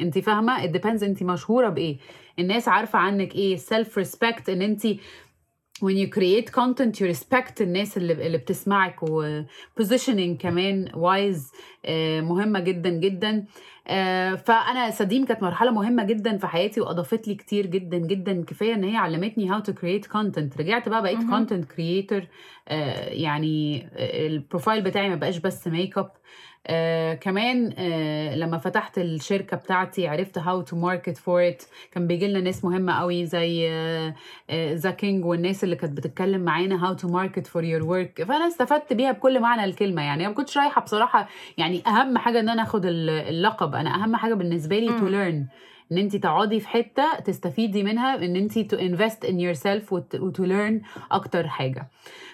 أنت 0.00 0.18
فاهمة؟ 0.18 0.66
depends 0.66 1.04
أنت 1.04 1.22
مشهورة 1.22 1.68
بإيه؟ 1.68 1.96
الناس 2.38 2.68
عارفة 2.68 2.98
عنك 2.98 3.34
إيه؟ 3.34 3.56
self 3.56 3.98
respect 3.98 4.48
إن 4.48 4.62
أنت 4.62 4.82
when 5.82 5.96
you 5.96 6.08
create 6.18 6.48
content 6.52 7.00
you 7.00 7.06
respect 7.14 7.60
الناس 7.60 7.96
اللي 7.96 8.12
اللي 8.26 8.38
بتسمعك 8.38 9.02
و 9.02 9.42
positioning 9.80 10.36
كمان 10.38 10.88
wise 10.88 11.54
آه، 11.84 12.20
مهمة 12.20 12.60
جدا 12.60 12.90
جدا. 12.90 13.44
آه، 13.86 14.34
فأنا 14.34 14.90
سديم 14.90 15.24
كانت 15.24 15.42
مرحلة 15.42 15.70
مهمة 15.70 16.04
جدا 16.04 16.36
في 16.38 16.46
حياتي 16.46 16.80
وأضافت 16.80 17.28
لي 17.28 17.34
كتير 17.34 17.66
جدا 17.66 17.98
جدا. 17.98 18.44
كفاية 18.44 18.74
إن 18.74 18.84
هي 18.84 18.96
علمتني 18.96 19.50
how 19.52 19.62
to 19.62 19.72
create 19.72 20.08
content. 20.12 20.58
رجعت 20.60 20.88
بقى 20.88 21.02
بقيت 21.02 21.18
content 21.18 21.64
creator. 21.76 22.22
آه، 22.68 23.08
يعني 23.08 23.88
البروفايل 23.96 24.82
بتاعي 24.82 25.08
ما 25.08 25.14
بقاش 25.14 25.38
بس 25.38 25.68
ميك 25.68 25.98
اب 25.98 26.10
آه 26.66 27.14
كمان 27.14 27.74
آه 27.78 28.36
لما 28.36 28.58
فتحت 28.58 28.98
الشركة 28.98 29.56
بتاعتي 29.56 30.08
عرفت 30.08 30.38
how 30.38 30.60
to 30.62 30.76
market 30.76 31.16
for 31.16 31.48
it 31.48 31.62
كان 31.92 32.06
بيجي 32.06 32.28
لنا 32.28 32.40
ناس 32.40 32.64
مهمة 32.64 32.92
قوي 32.92 33.26
زي 33.26 33.70
آه 33.70 34.14
ذا 34.50 34.88
آه 34.88 34.92
كينج 34.92 35.24
والناس 35.24 35.64
اللي 35.64 35.76
كانت 35.76 35.96
بتتكلم 35.96 36.40
معانا 36.40 36.86
how 36.86 36.94
to 36.94 37.08
market 37.08 37.46
for 37.46 37.64
your 37.64 37.82
work 37.82 38.22
فأنا 38.24 38.48
استفدت 38.48 38.92
بيها 38.92 39.12
بكل 39.12 39.40
معنى 39.40 39.64
الكلمة 39.64 40.02
يعني. 40.02 40.28
ما 40.28 40.34
كنتش 40.34 40.58
رايحة 40.58 40.80
بصراحة 40.80 41.28
يعني 41.58 41.82
أهم 41.86 42.18
حاجة 42.18 42.40
إن 42.40 42.48
أنا 42.48 42.62
آخد 42.62 42.86
اللقب. 42.86 43.74
أنا 43.74 43.94
أهم 43.94 44.16
حاجة 44.16 44.34
بالنسبة 44.34 44.78
لي 44.78 44.98
to 44.98 45.06
learn 45.06 45.46
إن 45.92 45.98
انت 45.98 46.16
تقعدي 46.16 46.60
في 46.60 46.68
حتة 46.68 47.14
تستفيدي 47.24 47.82
منها 47.82 48.14
إن 48.14 48.36
انت 48.36 48.58
to 48.58 48.76
invest 48.76 49.24
in 49.24 49.40
yourself 49.40 49.92
و 49.92 50.09
to 50.09 50.44
learn 50.44 50.80
أكتر 51.12 51.48
حاجة. 51.48 51.88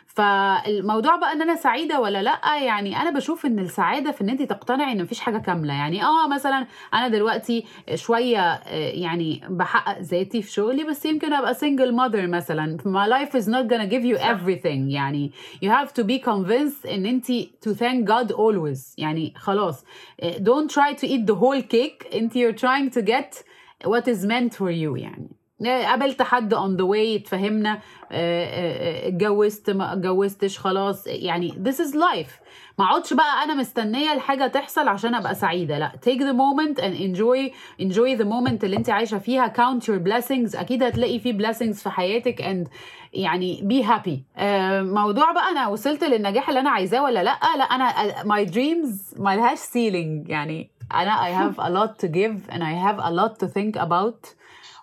فالموضوع 0.08 1.16
بقى 1.16 1.32
إن 1.32 1.42
أنا 1.42 1.56
سعيدة 1.56 2.00
ولا 2.00 2.22
لأ 2.22 2.40
يعني 2.62 2.96
أنا 3.02 3.10
بشوف 3.10 3.46
إن 3.46 3.58
السعادة 3.58 4.10
في 4.12 4.20
إن 4.20 4.28
انت 4.30 4.42
تقتنعي 4.42 4.92
إن 4.92 5.02
مفيش 5.02 5.20
حاجة 5.20 5.38
كاملة. 5.38 5.74
يعني 5.74 6.02
آه 6.04 6.28
مثلا 6.28 6.66
أنا 6.94 7.08
دلوقتي 7.08 7.64
شوية 7.94 8.40
آه، 8.40 8.90
يعني 8.90 9.40
بحقق 9.48 9.98
ذاتي 10.00 10.42
في 10.42 10.52
شغلي 10.52 10.84
بس 10.84 11.04
يمكن 11.04 11.32
أبقى 11.32 11.54
single 11.54 11.92
mother 11.92 12.16
مثلا. 12.28 12.76
My 12.84 13.06
life 13.08 13.34
is 13.40 13.44
not 13.46 13.68
gonna 13.68 13.90
give 13.90 14.04
you 14.04 14.18
everything. 14.18 14.92
يعني 14.92 15.32
you 15.64 15.68
have 15.68 15.92
to 16.00 16.04
be 16.04 16.18
convinced 16.24 16.86
إن 16.92 17.06
انت 17.06 17.26
to 17.42 17.70
thank 17.74 18.04
God 18.08 18.32
always. 18.32 18.94
يعني 18.98 19.34
خلاص 19.36 19.84
آه، 20.20 20.36
don't 20.38 20.70
try 20.72 20.94
to 21.00 21.04
eat 21.06 21.26
the 21.30 21.36
whole 21.36 21.62
cake. 21.62 22.14
انت 22.16 22.32
you're 22.32 22.58
trying 22.58 22.90
to 22.98 23.02
get 23.02 23.42
what 23.86 24.08
is 24.08 24.24
meant 24.26 24.54
for 24.54 24.70
you 24.70 24.96
يعني. 24.96 25.38
قابلت 25.66 26.22
حد 26.22 26.54
on 26.54 26.80
the 26.80 26.84
way 26.84 27.20
اتفهمنا. 27.20 27.72
آه، 27.72 27.78
آه، 28.12 29.06
آه، 29.06 29.08
اتجوزت 29.08 29.70
ما 29.70 29.92
اتجوزتش 29.92 30.58
خلاص. 30.58 31.06
يعني 31.06 31.50
this 31.64 31.76
is 31.76 31.94
life. 31.94 32.30
ما 32.78 32.84
اقعدش 32.84 33.12
بقى 33.12 33.44
أنا 33.44 33.54
مستنية 33.54 34.12
الحاجة 34.12 34.46
تحصل 34.46 34.88
عشان 34.88 35.14
ابقى 35.14 35.34
سعيدة. 35.34 35.78
لا 35.78 35.92
take 36.06 36.18
the 36.20 36.34
moment 36.34 36.80
and 36.80 36.94
enjoy 37.00 37.52
enjoy 37.82 38.18
the 38.22 38.26
moment 38.28 38.64
اللي 38.64 38.76
انت 38.76 38.90
عايشة 38.90 39.18
فيها. 39.18 39.52
count 39.56 39.82
your 39.82 39.98
blessings. 40.08 40.58
أكيد 40.60 40.82
هتلاقي 40.82 41.18
فيه 41.18 41.38
blessings 41.38 41.74
في 41.82 41.90
حياتك 41.90 42.42
and 42.42 42.68
يعني 43.12 43.84
happy. 43.88 44.38
آه، 44.40 44.82
موضوع 44.82 45.32
بقى 45.32 45.50
أنا 45.50 45.66
وصلت 45.68 46.04
للنجاح 46.04 46.48
اللي 46.48 46.60
أنا 46.60 46.70
عايزاه 46.70 47.02
ولا 47.02 47.22
لأ؟ 47.22 47.38
لا 47.56 47.64
أنا 47.64 47.92
my 48.22 48.48
dreams 48.48 49.20
ما 49.20 49.36
لهاش 49.36 49.58
ceiling. 49.58 50.30
يعني 50.30 50.70
أنا 50.94 51.16
I 51.16 51.52
have 51.52 51.56
a 51.58 51.68
lot 51.68 52.06
to 52.06 52.08
give 52.08 52.54
and 52.54 52.62
I 52.62 52.74
have 52.86 52.98
a 52.98 53.10
lot 53.10 53.38
to 53.44 53.48
think 53.48 53.76
about. 53.76 54.38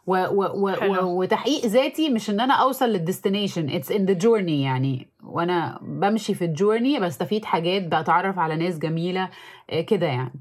و 0.08 0.16
و 0.16 0.44
و 0.68 0.70
حلو. 0.76 0.94
و 0.94 1.22
وتحقيق 1.22 1.66
ذاتي 1.66 2.10
مش 2.10 2.30
إن 2.30 2.40
أنا 2.40 2.54
أوصل 2.54 2.86
لل 2.90 3.01
destination. 3.01 3.70
it's 3.70 3.92
in 3.92 4.06
the 4.06 4.14
journey 4.14 4.62
يعني. 4.64 5.08
وأنا 5.24 5.80
بمشي 5.82 6.34
في 6.34 6.46
ال 6.46 6.53
journey 6.53 7.00
بستفيد 7.00 7.46
حاجات 7.46 7.88
بتعرف 7.88 8.40
على 8.40 8.56
ناس 8.56 8.80
جميلة 8.80 9.30
آه، 9.70 9.82
كده 9.82 10.08
يعني. 10.08 10.34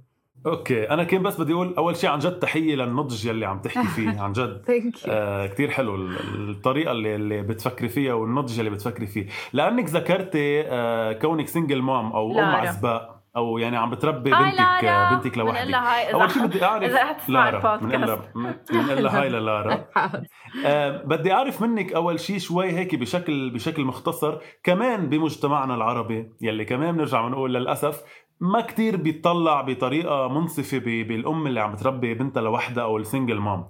okay. 0.46 0.90
أنا 0.90 1.04
كان 1.04 1.22
بس 1.22 1.40
بدي 1.40 1.52
أقول 1.52 1.74
أول 1.78 1.96
شيء 1.96 2.10
عن 2.10 2.18
جد 2.18 2.38
تحية 2.38 2.74
للنضج 2.76 3.26
يلي 3.26 3.46
عم 3.46 3.58
تحكي 3.60 3.86
فيه 3.88 4.20
عن 4.22 4.32
جد. 4.32 4.62
thank 4.66 4.84
you 5.06 5.12
آه 5.12 5.46
كتير 5.46 5.70
حلو 5.70 5.94
ال- 5.94 6.50
الطريقة 6.50 6.92
اللي, 6.92 7.14
اللي 7.16 7.42
بتفكري 7.42 7.88
فيها 7.88 8.14
والنضج 8.14 8.58
اللي 8.58 8.70
بتفكري 8.70 9.06
فيه. 9.06 9.26
لأنك 9.52 9.84
ذكرتي 9.88 10.60
آه 10.68 11.12
كونك 11.12 11.48
single 11.48 11.82
mom 11.82 12.12
أو 12.12 12.30
أم 12.30 12.36
لارا. 12.36 12.46
عزباء 12.56 13.13
أو 13.36 13.58
يعني 13.58 13.76
عم 13.76 13.90
بتربي 13.90 14.32
هاي 14.32 14.44
بنتك 14.50 14.60
لارا. 14.84 15.10
آه، 15.12 15.14
بنتك 15.14 15.38
لوحدك. 15.38 15.74
أول 16.14 16.30
شيء 16.30 16.46
بدي 16.46 16.64
أعرف 16.64 16.82
إذا 16.84 17.04
حتسمع 17.04 17.50
لارا. 17.50 17.74
البودكاست. 17.74 18.30
بنقول 18.72 19.04
لها 19.04 19.20
هاي 19.22 19.28
للارا. 19.28 19.84
آه 20.66 21.02
بدي 21.04 21.32
أعرف 21.32 21.62
منك 21.62 21.92
أول 21.92 22.20
شيء 22.20 22.38
شوي 22.38 22.72
هيك 22.72 22.94
بشكل 22.94 23.50
بشكل 23.50 23.84
مختصر. 23.84 24.38
كمان 24.62 25.08
بمجتمعنا 25.08 25.74
العربي 25.74 26.30
يلي 26.40 26.64
كمان 26.64 26.92
بنرجع 26.96 27.28
بنقول 27.28 27.54
للأسف 27.54 28.02
ما 28.40 28.60
كتير 28.60 28.96
بيطلع 28.96 29.60
بطريقة 29.60 30.28
منصفة 30.28 30.78
ب- 30.78 31.08
بالأم 31.08 31.46
اللي 31.46 31.60
عم 31.60 31.74
تربي 31.76 32.14
بنتها 32.14 32.40
لوحدها 32.42 32.84
أو 32.84 32.96
السنجل 32.96 33.38
مام 33.40 33.64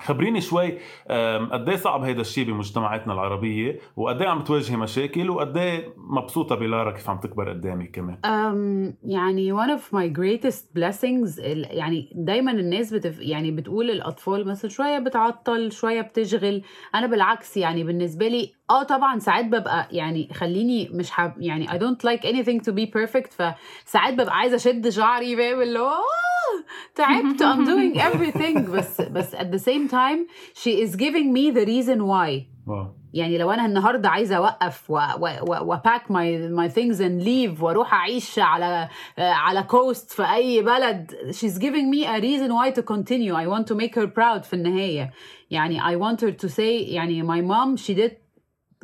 خبريني 0.00 0.40
شوي 0.40 0.78
قد 1.52 1.68
إيه 1.68 1.76
صعب 1.76 2.02
هيدا 2.02 2.20
الشيء 2.20 2.44
بمجتمعاتنا 2.44 3.12
العربية؟ 3.12 3.78
وقد 3.96 4.22
إيه 4.22 4.28
عم 4.28 4.44
تواجهي 4.44 4.76
مشاكل؟ 4.76 5.30
وقد 5.30 5.56
إيه 5.56 5.94
مبسوطة 5.96 6.54
بلارا 6.54 6.90
كيف 6.90 7.10
عم 7.10 7.18
تكبر 7.18 7.48
قدامك 7.48 7.90
كمان؟ 7.90 8.16
um, 8.16 8.94
يعني 9.10 9.52
one 9.56 9.78
of 9.78 9.96
my 9.96 10.08
greatest 10.18 10.64
blessings 10.78 11.38
يعني 11.38 12.12
دايما 12.14 12.52
الناس 12.52 12.94
بتف 12.94 13.20
يعني 13.20 13.50
بتقول 13.50 13.90
الأطفال 13.90 14.48
مثلا 14.48 14.70
شوية 14.70 14.98
بتعطل 14.98 15.72
شوية 15.72 16.00
بتشغل. 16.00 16.62
أنا 16.94 17.06
بالعكس 17.06 17.56
يعني 17.56 17.84
بالنسبة 17.84 18.28
لي 18.28 18.52
آه 18.70 18.82
طبعا 18.82 19.18
ساعات 19.18 19.44
ببقى 19.44 19.88
يعني 19.92 20.28
خليني 20.34 20.88
مش 20.92 21.10
حاب 21.10 21.34
يعني 21.38 21.68
I 21.68 21.72
don't 21.72 22.08
like 22.10 22.20
anything 22.24 22.60
to 22.68 22.72
be 22.72 22.86
perfect 22.86 23.32
فساعات 23.32 24.14
ببقى 24.14 24.36
عايزة 24.36 24.56
أشد 24.56 24.88
شعري 24.88 25.36
فاهم؟ 25.36 25.62
اللي 25.62 25.78
هو 25.78 25.90
آه، 25.90 26.64
تعبت 26.94 27.42
I'm 27.42 27.66
doing 27.70 28.00
everything. 28.00 28.58
بس 28.70 29.00
بس 29.00 29.34
at 29.36 29.46
the 29.54 29.58
same 29.64 29.88
time 29.90 30.28
she 30.54 30.70
is 30.86 30.96
giving 30.96 31.32
me 31.32 31.50
the 31.56 31.66
reason 31.66 31.98
why. 32.06 32.54
wow 32.66 32.86
يعني 33.12 33.38
لو 33.38 33.50
أنا 33.50 33.66
النهارده 33.66 34.08
عايزة 34.08 34.36
أوقف 34.36 34.90
و 35.60 35.70
pack 35.70 36.10
my 36.10 36.48
my 36.48 36.68
things 36.68 37.02
and 37.02 37.22
leave 37.22 37.62
وأروح 37.62 37.94
أعيش 37.94 38.38
على 38.38 38.88
آه، 39.18 39.30
على 39.32 39.62
coast 39.62 40.12
في 40.12 40.22
أي 40.34 40.62
بلد 40.62 41.12
she's 41.30 41.58
giving 41.58 41.90
me 41.94 42.06
a 42.06 42.20
reason 42.20 42.50
why 42.52 42.70
to 42.80 42.82
continue. 42.82 43.34
I 43.34 43.46
want 43.46 43.66
to 43.66 43.74
make 43.74 43.94
her 43.94 44.06
proud 44.06 44.42
في 44.44 44.52
النهاية. 44.52 45.10
يعني 45.50 45.80
I 45.80 45.96
want 46.00 46.20
her 46.20 46.32
to 46.46 46.48
say 46.48 46.60
يعني 46.60 47.22
my 47.22 47.40
mom 47.50 47.76
she 47.84 47.94
did 47.94 48.23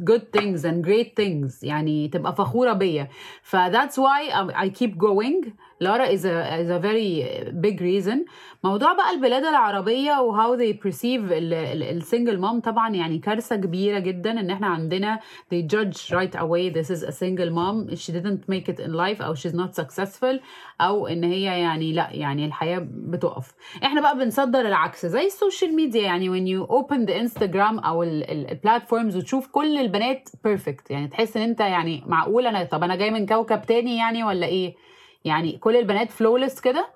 good 0.04 0.24
things 0.38 0.66
and 0.66 0.84
great 0.84 1.16
things 1.16 1.64
يعني 1.64 2.08
تبقى 2.08 2.36
فخورة 2.36 2.74
بيا 2.74 3.08
ف 3.44 3.56
that's 3.56 3.98
why 3.98 4.30
I- 4.32 4.66
I 4.66 4.70
keep 4.70 4.98
going 4.98 5.52
لارا 5.81 6.07
is 6.07 6.21
a, 6.21 6.63
is 6.63 6.71
a 6.71 6.79
very 6.79 7.53
big 7.61 7.81
reason. 7.81 8.19
موضوع 8.65 8.93
بقى 8.93 9.11
البلاد 9.15 9.45
العربية 9.45 10.21
و 10.21 10.37
how 10.37 10.59
they 10.61 10.73
perceive 10.89 11.33
ال 11.33 11.48
single 11.48 12.39
mom 12.39 12.61
طبعا 12.61 12.95
يعني 12.95 13.19
كارثة 13.19 13.57
كبيرة 13.57 13.99
جدا 13.99 14.31
إن 14.41 14.51
إحنا 14.51 14.67
عندنا 14.67 15.21
they 15.55 15.63
judge 15.75 16.11
right 16.15 16.35
away 16.41 16.71
this 16.71 16.91
is 16.91 17.03
a 17.03 17.13
single 17.13 17.51
mom. 17.51 17.97
She 17.97 18.13
didn't 18.13 18.49
make 18.49 18.69
it 18.69 18.81
in 18.81 18.93
life 18.93 19.23
أو 19.23 19.35
she's 19.35 19.55
not 19.55 19.75
successful. 19.83 20.41
أو 20.81 21.07
إن 21.07 21.25
هي 21.25 21.43
يعني 21.43 21.93
لا 21.93 22.09
يعني 22.13 22.47
الحياة 22.47 22.87
بتقف. 22.91 23.53
إحنا 23.85 24.01
بقى 24.01 24.19
بنصدر 24.19 24.61
العكس. 24.61 25.07
زي 25.07 25.27
ال 25.27 25.34
social 25.34 25.77
media 25.77 26.03
يعني 26.03 26.29
when 26.31 26.47
you 26.47 26.69
open 26.71 27.07
the 27.07 27.15
Instagram 27.29 27.87
أو 27.87 28.03
ال 28.03 28.14
platforms 28.14 29.17
وتشوف 29.17 29.47
كل 29.47 29.79
البنات 29.79 30.29
perfect 30.45 30.91
يعني 30.91 31.09
تحس 31.09 31.37
إن 31.37 31.43
أنت 31.43 31.61
يعني 31.61 32.03
معقول 32.07 32.47
أنا 32.47 32.65
طب 32.65 32.83
أنا 32.85 32.97
جاي 32.97 33.11
من 33.11 33.27
كوكب 33.27 33.63
تاني 33.63 33.97
يعني 33.97 34.25
ولا 34.25 34.47
إيه؟ 34.47 34.75
يعني 35.25 35.59
كل 35.59 35.77
البنات 35.77 36.11
flawless 36.11 36.61
كده. 36.61 36.89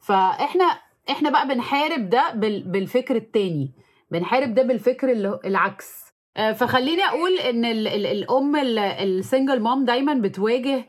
فاحنا 0.00 0.64
إحنا 1.10 1.30
بقى 1.30 1.48
بنحارب 1.48 2.10
ده 2.10 2.30
بال- 2.34 2.62
بالفكر 2.62 3.16
التاني. 3.16 3.70
بنحارب 4.10 4.54
ده 4.54 4.62
بالفكر 4.62 5.10
العكس. 5.44 6.07
فخليني 6.38 7.04
أقول 7.04 7.38
إن 7.38 7.64
ال 7.64 7.88
ال 7.88 8.06
الأم 8.06 8.56
ال 8.76 8.88
single 8.88 9.60
mom 9.60 9.84
دايما 9.84 10.14
بتواجه 10.14 10.86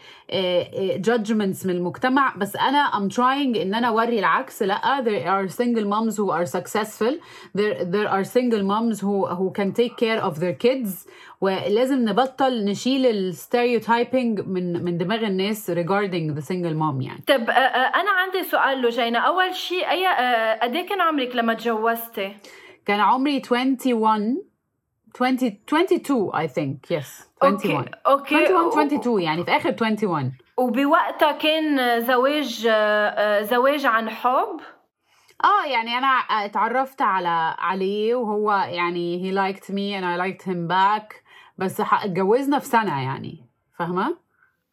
judgments 0.98 1.66
من 1.66 1.76
المجتمع. 1.76 2.36
بس 2.38 2.56
أنا 2.56 2.92
I'm 2.92 3.14
trying 3.14 3.58
إن 3.62 3.74
أنا 3.74 3.88
أوري 3.88 4.20
العكس. 4.20 4.64
لأ 4.64 5.04
there 5.04 5.28
are 5.28 5.48
single 5.52 5.86
moms 5.86 6.18
who 6.18 6.30
are 6.32 6.46
successful. 6.46 7.14
There 7.56 7.86
there 7.86 8.10
are 8.10 8.24
single 8.24 8.64
moms 8.64 9.00
who 9.02 9.26
who 9.40 9.52
can 9.60 9.72
take 9.74 9.98
care 9.98 10.22
of 10.24 10.40
their 10.40 10.54
kids. 10.54 11.08
ولازم 11.42 12.10
نبطل 12.10 12.66
نشيل 12.66 13.06
ال 13.34 13.43
stereotyping 13.43 14.48
من 14.48 14.84
من 14.84 14.98
دماغ 14.98 15.24
الناس 15.24 15.72
regarding 15.72 16.36
the 16.36 16.42
single 16.42 16.76
mom 16.76 17.02
يعني. 17.02 17.24
طب 17.28 17.50
آه، 17.50 17.54
آه، 17.54 18.02
أنا 18.02 18.12
عندي 18.12 18.44
سؤال 18.44 18.82
لجينا. 18.82 19.20
أول 19.20 19.56
شيء 19.56 19.90
أي 19.90 20.08
آه، 20.08 20.60
قد 20.64 20.76
إيه 20.76 20.88
كان 20.88 21.02
عمرك 21.02 21.36
لما 21.36 21.54
تجوزتي؟ 21.54 22.36
كان 22.86 23.00
عمري 23.00 23.42
21 23.52 24.49
20 25.16 25.60
22 25.68 26.32
I 26.34 26.48
think. 26.48 26.98
Yes 26.98 27.30
21 27.42 27.86
okay 28.08 28.36
okay 28.36 28.54
21 28.54 28.86
22 28.88 29.22
يعني 29.22 29.44
في 29.46 29.52
آخر 29.52 29.76
21 29.82 30.32
وبوقتها 30.58 31.32
كان 31.32 32.02
زواج 32.02 32.68
آه، 32.72 33.42
زواج 33.42 33.86
عن 33.86 34.10
حب؟ 34.10 34.60
آه 35.44 35.66
يعني 35.72 35.98
أنا 35.98 36.08
اتعرفت 36.46 37.02
على 37.02 37.56
عليه 37.60 38.16
وهو 38.16 38.52
يعني 38.52 39.20
he 39.24 39.36
liked 39.36 39.66
me 39.66 39.96
and 40.00 40.04
I 40.06 40.18
liked 40.18 40.46
him 40.46 40.68
back 40.70 41.16
بس 41.58 41.82
اتجوزنا 41.82 42.60
في 42.60 42.66
سنة 42.66 43.02
يعني 43.04 43.46
فاهمة؟ 43.78 44.18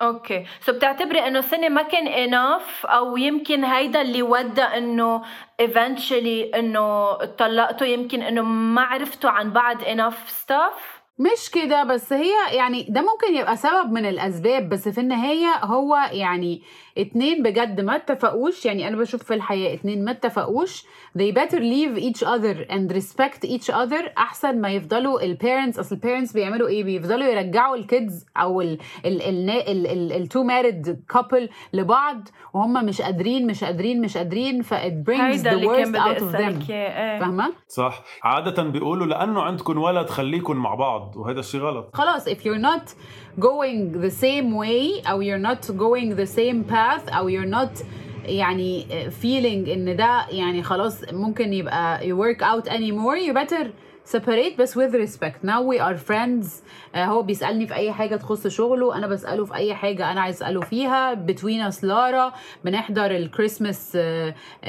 okay. 0.03 0.45
so 0.61 0.73
بتعتبري 0.73 1.27
إنه 1.27 1.41
سنه 1.41 1.69
ما 1.69 1.83
كان 1.83 2.07
enough 2.07 2.87
أو 2.87 3.17
يمكن 3.17 3.65
هيدا 3.65 4.01
اللي 4.03 4.23
ودى 4.23 4.63
إنه 4.63 5.23
eventually 5.63 6.55
إنه 6.57 7.15
طلقتوا 7.25 7.87
يمكن 7.87 8.23
إنه 8.23 8.43
ما 8.43 8.83
عرفتوا 8.83 9.31
عن 9.31 9.53
بعض 9.53 9.77
enough 9.83 10.31
stuff 10.45 10.79
مش 11.19 11.51
كده 11.51 11.85
بس 11.85 12.13
هي 12.13 12.33
يعني 12.53 12.87
ده 12.89 13.01
ممكن 13.01 13.37
يبقى 13.37 13.57
سبب 13.57 13.93
من 13.93 14.07
الأسباب 14.07 14.69
بس 14.69 14.89
في 14.89 15.01
النهاية 15.01 15.55
هو 15.65 15.97
يعني 16.13 16.63
اتنين 16.99 17.43
بجد 17.43 17.81
ما 17.81 17.97
اتفقوش. 17.97 18.67
يعني 18.67 18.89
أنا 18.89 18.97
بشوف 18.97 19.23
في 19.23 19.35
الحياة 19.35 19.75
اتنين 19.75 20.05
ما 20.05 20.11
اتفقوش. 20.11 20.85
They 21.19 21.33
better 21.33 21.61
leave 21.61 21.99
each 21.99 22.23
other 22.23 22.57
and 22.71 22.93
respect 22.93 23.45
each 23.45 23.71
other 23.71 24.19
أحسن 24.19 24.61
ما 24.61 24.69
يفضلوا 24.69 25.23
ال 25.23 25.30
parents 25.30 25.79
أصل 25.79 25.95
ال 25.95 26.00
parents 26.00 26.33
بيعملوا 26.33 26.69
إيه؟ 26.69 26.85
بيفضلوا 26.85 27.27
يرجعوا 27.27 27.77
ال 27.77 27.87
kids 27.87 28.27
أو 28.37 28.61
ال 28.61 28.79
ال 29.07 29.23
ال 29.23 29.51
ال 29.51 29.87
ال 29.87 30.13
ال 30.13 30.20
two 30.20 30.43
married 30.43 31.03
couple 31.09 31.49
لبعض 31.73 32.29
وهم 32.55 32.85
مش 32.85 33.03
قادرين 33.03 33.47
مش 33.47 33.65
قادرين 33.65 34.01
مش 34.01 34.17
قادرين. 34.17 34.63
ف 34.63 34.75
it 34.75 35.05
brings 35.09 35.43
the 35.43 35.67
worst 35.67 35.95
out 35.95 36.19
of 36.19 36.33
them. 36.33 36.71
إيه. 36.71 37.19
فاهمة؟ 37.19 37.53
صح. 37.69 38.03
عادة 38.23 38.63
بيقولوا 38.63 39.07
لأنه 39.07 39.43
عندكم 39.43 39.79
ولد 39.79 40.09
خليكم 40.11 40.57
مع 40.57 40.75
بعض 40.75 41.17
وهذا 41.17 41.41
الشيء 41.41 41.61
غلط. 41.61 41.91
خلاص 41.95 42.29
if 42.29 42.39
you're 42.39 42.63
not 42.73 42.91
going 43.41 43.93
the 44.07 44.11
same 44.11 44.55
way 44.63 45.09
أو 45.11 45.23
you're 45.23 45.47
not 45.51 45.63
going 45.67 46.17
the 46.17 46.27
same 46.39 46.73
path 46.73 46.86
أو 47.09 47.31
you're 47.31 47.51
not 47.55 47.85
يعني 48.25 48.87
feeling 49.23 49.69
إن 49.71 49.97
ده 49.97 50.27
يعني 50.31 50.63
خلاص 50.63 51.13
ممكن 51.13 51.53
يبقى 51.53 52.01
you 52.01 52.15
work 52.17 52.41
out 52.43 52.69
anymore 52.71 53.17
you 53.29 53.35
better 53.35 53.67
separate 54.17 54.57
بس 54.59 54.79
with 54.79 54.93
respect. 54.95 55.45
Now 55.45 55.61
we 55.63 55.79
are 55.81 55.97
friends. 55.97 56.47
Uh, 56.95 56.99
هو 56.99 57.23
بيسألني 57.23 57.67
في 57.67 57.75
أي 57.75 57.93
حاجة 57.93 58.17
تخص 58.17 58.47
شغله 58.47 58.97
أنا 58.97 59.07
بسأله 59.07 59.45
في 59.45 59.55
أي 59.55 59.75
حاجة 59.75 60.13
أنا 60.13 60.21
عايز 60.21 60.37
أسأله 60.37 60.61
فيها. 60.61 61.15
Between 61.15 61.73
us 61.73 61.85
لارا 61.85 62.33
بنحضر 62.65 63.11
ال 63.11 63.19
Christmas 63.19 63.97
uh, 63.97 64.01
uh, 64.01 64.67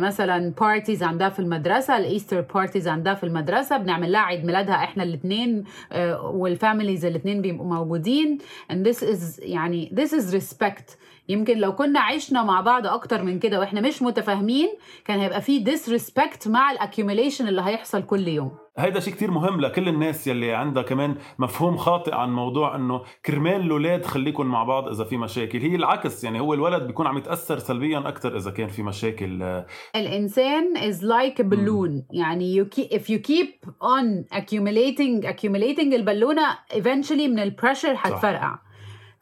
مثلا 0.00 0.52
parties 0.60 1.02
عندها 1.02 1.28
في 1.28 1.38
المدرسة 1.38 1.96
ال 1.96 2.02
Easter 2.02 2.40
parties 2.40 2.88
عندها 2.88 3.14
في 3.14 3.24
المدرسة 3.24 3.76
بنعمل 3.76 4.12
لها 4.12 4.20
عيد 4.20 4.44
ميلادها 4.44 4.74
إحنا 4.74 5.02
الاتنين 5.02 5.64
uh, 5.64 5.96
وال 6.24 6.40
families 6.40 7.04
الاتنين 7.04 7.42
بيبقوا 7.42 7.66
موجودين. 7.66 8.38
And 8.72 8.86
this 8.86 8.98
is 9.02 9.38
يعني 9.38 9.92
this 10.00 10.08
is 10.12 10.34
respect. 10.34 10.96
يمكن 11.28 11.58
لو 11.58 11.74
كنا 11.74 12.00
عشنا 12.00 12.42
مع 12.42 12.60
بعض 12.60 12.86
أكتر 12.86 13.22
من 13.22 13.38
كده 13.38 13.60
وإحنا 13.60 13.80
مش 13.80 14.02
متفاهمين 14.02 14.68
كان 15.04 15.18
هيبقى 15.20 15.42
في 15.42 15.64
disrespect 15.64 16.46
مع 16.46 16.70
ال 16.70 16.76
accumulation 16.76 17.48
اللي 17.48 17.62
هيحصل 17.62 18.02
كل 18.02 18.28
يوم. 18.28 18.52
هيدا 18.78 19.00
شيء 19.00 19.12
كتير 19.12 19.30
مهم 19.30 19.60
لكل 19.60 19.88
الناس 19.88 20.26
يلي 20.26 20.52
عندها 20.52 20.82
كمان 20.82 21.14
مفهوم 21.38 21.76
خاطئ 21.76 22.14
عن 22.14 22.32
موضوع 22.32 22.76
إنه 22.76 23.02
كرمال 23.26 23.60
الأولاد 23.60 24.04
خليكم 24.06 24.46
مع 24.46 24.64
بعض 24.64 24.88
إذا 24.88 25.04
في 25.04 25.16
مشاكل. 25.16 25.58
هي 25.58 25.76
العكس 25.76 26.24
يعني 26.24 26.40
هو 26.40 26.54
الولد 26.54 26.86
بيكون 26.86 27.06
عم 27.06 27.18
يتأثر 27.18 27.58
سلبيا 27.58 27.98
أكثر 27.98 28.36
إذا 28.36 28.50
كان 28.50 28.68
في 28.68 28.82
مشاكل. 28.82 29.62
الإنسان 29.96 30.76
is 30.76 30.96
like 30.96 31.40
a 31.40 31.44
balloon. 31.44 32.02
يعني 32.10 32.62
you 32.62 32.66
keep, 32.76 32.88
if 32.92 33.02
you 33.02 33.18
keep 33.18 33.66
on 33.82 34.36
accumulating 34.38 35.26
accumulating 35.26 35.92
البالونة 35.94 36.58
eventually 36.72 37.28
من 37.28 37.38
ال 37.38 37.44
pressure 37.44 37.94
هتفرقع. 37.98 38.58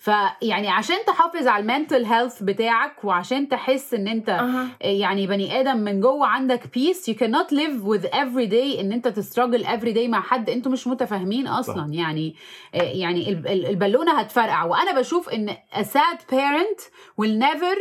فيعني 0.01 0.69
عشان 0.69 0.97
تحافظ 1.07 1.47
على 1.47 1.63
ال 1.63 1.69
mental 1.69 2.05
health 2.05 2.43
بتاعك 2.43 3.05
وعشان 3.05 3.49
تحس 3.49 3.95
ان 3.95 4.09
انت 4.09 4.29
أها. 4.29 4.69
يعني 4.81 5.27
بني 5.27 5.61
آدم 5.61 5.77
من 5.77 6.01
جوه 6.01 6.27
عندك 6.27 6.63
peace 6.75 7.11
you 7.11 7.15
cannot 7.15 7.51
live 7.55 7.85
with 7.85 8.11
every 8.11 8.51
day 8.51 8.81
ان 8.81 8.93
انت 8.93 9.09
تستراجل 9.09 9.65
every 9.67 9.95
day 9.97 10.09
مع 10.09 10.21
حد 10.21 10.51
أنتوا 10.51 10.73
مش 10.73 10.87
متفاهمين 10.87 11.47
أصلا 11.47 11.87
صح. 11.89 11.95
يعني 11.99 12.35
يعني 12.75 13.29
ال- 13.33 13.49
ال- 13.49 13.67
البالونة 13.67 14.19
هتفرقع 14.21 14.65
وأنا 14.65 14.99
بشوف 15.01 15.29
ان 15.29 15.51
a 15.75 15.83
sad 15.85 16.19
parent 16.33 16.81
will 17.23 17.43
never 17.43 17.79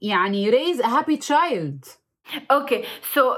يعني 0.00 0.50
raise 0.52 0.78
a 0.78 0.86
happy 0.86 1.16
child 1.28 2.03
okay 2.50 2.84
so 3.12 3.34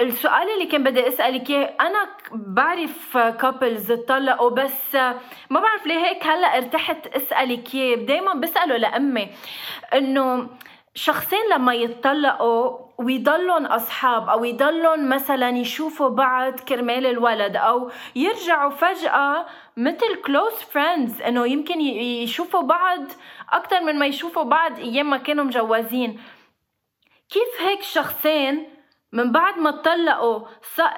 السؤال 0.00 0.50
اللي 0.54 0.66
كان 0.66 0.84
بدي 0.84 1.08
أسألك 1.08 1.50
إياه 1.50 1.74
أنا 1.80 2.08
بعرف 2.32 3.18
couples 3.18 3.90
اتطلقوا 3.90 4.50
بس 4.50 4.94
آه، 4.94 5.14
ما 5.50 5.60
بعرف 5.60 5.86
ليه 5.86 6.04
هيك 6.06 6.26
هلأ 6.26 6.56
ارتحت 6.56 7.06
أسألك 7.06 7.74
إياه. 7.74 7.96
دائما 7.96 8.34
بسأله 8.34 8.76
لأمي 8.76 9.28
إنه 9.94 10.48
شخصين 10.94 11.38
لما 11.52 11.74
يتطلقوا 11.74 12.78
ويضلون 12.98 13.66
أصحاب 13.66 14.28
أو 14.28 14.44
يضلون 14.44 15.08
مثلا 15.08 15.48
يشوفوا 15.48 16.08
بعض 16.08 16.60
كرمال 16.60 17.06
الولد 17.06 17.56
أو 17.56 17.90
يرجعوا 18.16 18.70
فجأة 18.70 19.46
مثل 19.76 20.14
close 20.26 20.52
friends 20.52 21.22
إنه 21.22 21.46
يمكن 21.46 21.80
يشوفوا 21.80 22.62
بعض 22.62 23.00
أكثر 23.52 23.80
من 23.80 23.98
ما 23.98 24.06
يشوفوا 24.06 24.42
بعض 24.42 24.78
أيام 24.78 25.10
ما 25.10 25.16
كانوا 25.16 25.44
مجوزين. 25.44 26.20
كيف 27.32 27.68
هيك 27.68 27.82
شخصين 27.82 28.68
من 29.12 29.32
بعد 29.32 29.58
ما 29.58 29.70
اتطلقوا 29.70 30.40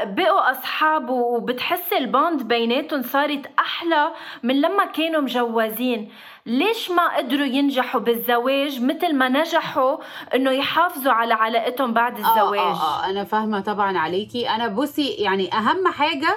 بقوا 0.04 0.50
أصحاب 0.50 1.10
وبتحس 1.10 1.92
البوند 1.92 2.42
بيناتهم 2.42 3.02
صارت 3.02 3.42
أحلى 3.58 4.10
من 4.42 4.60
لما 4.60 4.84
كانوا 4.84 5.20
مجوزين؟ 5.20 6.12
ليش 6.46 6.90
ما 6.90 7.16
قدروا 7.16 7.46
ينجحوا 7.46 8.00
بالزواج 8.00 8.82
مثل 8.82 9.14
ما 9.14 9.28
نجحوا 9.28 9.96
إنه 10.34 10.50
يحافظوا 10.50 11.12
على 11.12 11.34
علاقتهم 11.34 11.92
بعد 11.92 12.18
الزواج 12.18 12.58
آه 12.58 12.72
آه, 12.72 13.04
آه 13.06 13.10
أنا 13.10 13.24
فاهمة 13.24 13.60
طبعا 13.60 13.98
عليكي. 13.98 14.48
أنا 14.50 14.68
بصي 14.68 15.08
يعني 15.08 15.54
أهم 15.54 15.88
حاجة 15.88 16.36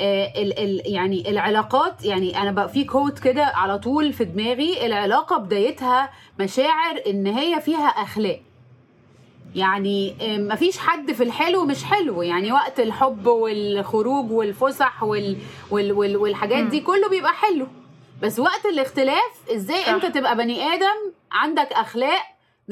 آه 0.00 0.32
ال 0.42 0.58
ال 0.58 0.82
يعني 0.94 1.30
العلاقات 1.30 2.04
يعني 2.04 2.42
أنا 2.42 2.50
بقى 2.50 2.68
في 2.68 2.84
كوت 2.84 3.18
كده 3.18 3.44
على 3.44 3.78
طول 3.78 4.12
في 4.12 4.24
دماغي 4.24 4.86
العلاقة 4.86 5.36
بدايتها 5.38 6.10
مشاعر 6.40 7.00
إن 7.06 7.26
هي 7.26 7.60
فيها 7.60 7.86
أخلاق. 7.88 8.40
يعني 9.58 10.14
مفيش 10.22 10.78
حد 10.78 11.12
في 11.12 11.22
الحلو 11.22 11.64
مش 11.64 11.84
حلو. 11.84 12.22
يعني 12.22 12.52
وقت 12.52 12.80
الحب 12.80 13.26
والخروج 13.26 14.30
والفسح 14.30 15.02
وال 15.02 15.36
وال 15.70 15.92
وال 15.92 16.16
والحاجات 16.16 16.64
دي 16.64 16.80
كله 16.80 17.08
بيبقى 17.08 17.32
حلو. 17.32 17.66
بس 18.22 18.38
وقت 18.38 18.66
الاختلاف 18.66 19.50
إزاي 19.54 19.82
صح. 19.82 19.88
أنت 19.88 20.06
تبقى 20.06 20.36
بني 20.36 20.62
آدم 20.62 21.12
عندك 21.32 21.72
أخلاق؟ 21.72 22.22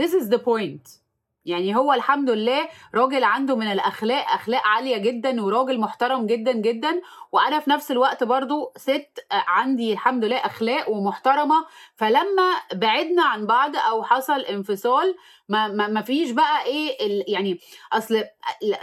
This 0.00 0.10
is 0.12 0.28
the 0.34 0.38
point. 0.38 1.05
يعني 1.46 1.76
هو 1.76 1.92
الحمد 1.92 2.30
لله 2.30 2.68
راجل 2.94 3.24
عنده 3.24 3.56
من 3.56 3.72
الأخلاق 3.72 4.30
أخلاق 4.30 4.62
عالية 4.66 4.96
جدا 4.96 5.42
وراجل 5.42 5.80
محترم 5.80 6.26
جدا 6.26 6.52
جدا. 6.52 7.00
وأنا 7.32 7.60
في 7.60 7.70
نفس 7.70 7.90
الوقت 7.90 8.24
برضو 8.24 8.72
ست 8.76 9.26
عندي 9.30 9.92
الحمد 9.92 10.24
لله 10.24 10.36
أخلاق 10.36 10.90
ومحترمة. 10.90 11.66
فلما 11.96 12.52
بعدنا 12.74 13.24
عن 13.24 13.46
بعض 13.46 13.76
أو 13.76 14.02
حصل 14.04 14.40
انفصال 14.40 15.14
ما 15.48 15.68
ما 15.68 15.88
ما 15.88 16.02
فيش 16.02 16.30
بقى 16.30 16.64
إيه 16.64 16.96
يعني 17.34 17.58
أصل 17.92 18.24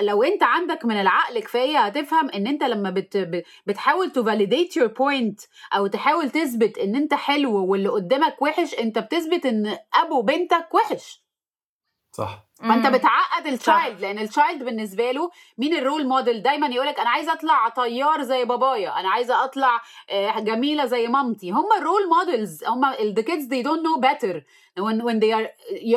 لو 0.02 0.23
أنت 0.23 0.43
عندك 0.43 0.86
من 0.86 1.02
العقل 1.02 1.39
كفاية 1.39 1.78
هتفهم 1.80 2.30
إن 2.30 2.47
أنت 2.47 2.63
لما 2.63 2.89
بت 2.89 3.17
بتحاول 3.67 4.12
to 4.12 4.24
validate 4.24 4.78
your 4.78 4.88
point 4.88 5.41
أو 5.73 5.88
تحاول 5.88 6.30
تثبت 6.30 6.78
إن 6.78 6.95
أنت 6.95 7.13
حلو 7.13 7.65
واللي 7.65 7.89
قدامك 7.89 8.41
وحش 8.41 8.73
أنت 8.73 8.99
بتثبت 8.99 9.45
إن 9.45 9.78
أبو 9.93 10.21
بنتك 10.21 10.73
وحش. 10.73 11.23
صح. 12.12 12.45
فانت. 12.69 12.88
بتعقد 12.88 13.47
ال 13.48 13.57
child 13.57 14.02
لأن 14.02 14.19
ال 14.19 14.27
child 14.27 14.63
بالنسبة 14.63 15.12
له 15.12 15.32
مين 15.58 15.73
ال 15.76 15.82
role 15.82 16.08
model 16.08 16.41
دايما 16.41 16.67
يقولك 16.67 16.99
أنا 16.99 17.10
عايزة 17.10 17.34
أطلع 17.34 17.69
طيار 17.69 18.21
زي 18.23 18.45
بابايا 18.45 18.99
أنا 18.99 19.10
عايزة 19.10 19.43
أطلع 19.43 19.82
آه، 20.10 20.39
جميلة 20.39 20.86
زي 20.86 21.08
مامتي. 21.08 21.52
هم 21.52 21.65
ال 21.78 21.84
role 21.84 22.10
models 22.10 22.63
هم 22.63 22.91
the 22.93 23.23
kids 23.23 23.47
they 23.49 23.63
don't 23.63 23.84
know 23.88 23.99
better. 24.02 24.41
When 24.80 25.04
when 25.04 25.19
they 25.19 25.32
are 25.34 25.47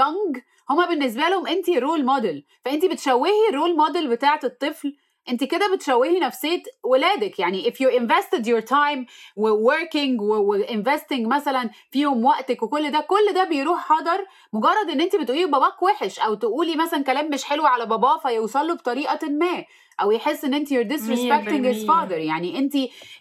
young 0.00 0.40
هم 0.70 0.86
بالنسبة 0.88 1.28
لهم 1.28 1.46
انت 1.46 1.70
role 1.70 2.04
model 2.04 2.44
فانت 2.64 2.84
بتشوهي 2.84 3.48
ال 3.50 3.55
role 3.55 3.76
model 3.76 4.08
بتاعة 4.08 4.40
الطفل 4.44 4.96
انت 5.28 5.44
كده 5.44 5.74
بتشوهي 5.74 6.18
نفسية 6.18 6.62
ولادك. 6.84 7.38
يعني 7.38 7.70
if 7.72 7.74
you 7.74 8.00
invested 8.00 8.42
your 8.46 8.62
time 8.68 9.06
و 9.36 9.70
working 9.70 10.20
و 10.20 10.58
investing 10.64 11.20
مثلا 11.26 11.70
فيهم 11.90 12.24
وقتك 12.24 12.62
وكل 12.62 12.90
ده 12.90 13.00
كل 13.00 13.34
ده 13.34 13.44
بيروح 13.44 13.92
هدر 13.92 14.26
مجرد 14.52 14.90
ان 14.92 15.00
انت 15.00 15.16
بتقولي 15.16 15.46
باباك 15.46 15.82
وحش 15.82 16.18
أو 16.20 16.34
تقولي 16.34 16.76
مثلا 16.76 17.02
كلام 17.04 17.30
مش 17.30 17.44
حلو 17.44 17.66
على 17.66 17.86
باباه 17.86 18.18
فيوصل 18.18 18.66
له 18.66 18.74
بطريقة 18.74 19.28
ما 19.28 19.64
أو 20.00 20.10
يحس 20.12 20.44
إن 20.44 20.54
انت 20.54 20.68
you're 20.74 20.88
disrespecting 20.88 21.64
his 21.74 21.86
100%. 21.86 21.88
father. 21.88 22.12
يعني 22.12 22.58
انت 22.58 22.74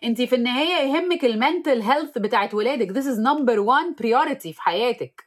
انت 0.03 0.21
في 0.21 0.35
النهاية 0.35 0.75
يهمك 0.89 1.25
المنتل 1.25 1.81
هيلث 1.81 2.17
بتاعت 2.17 2.53
ولادك. 2.53 2.91
This 2.93 3.05
is 3.05 3.17
number 3.17 3.57
one 3.59 4.03
priority 4.03 4.53
في 4.53 4.61
حياتك. 4.61 5.23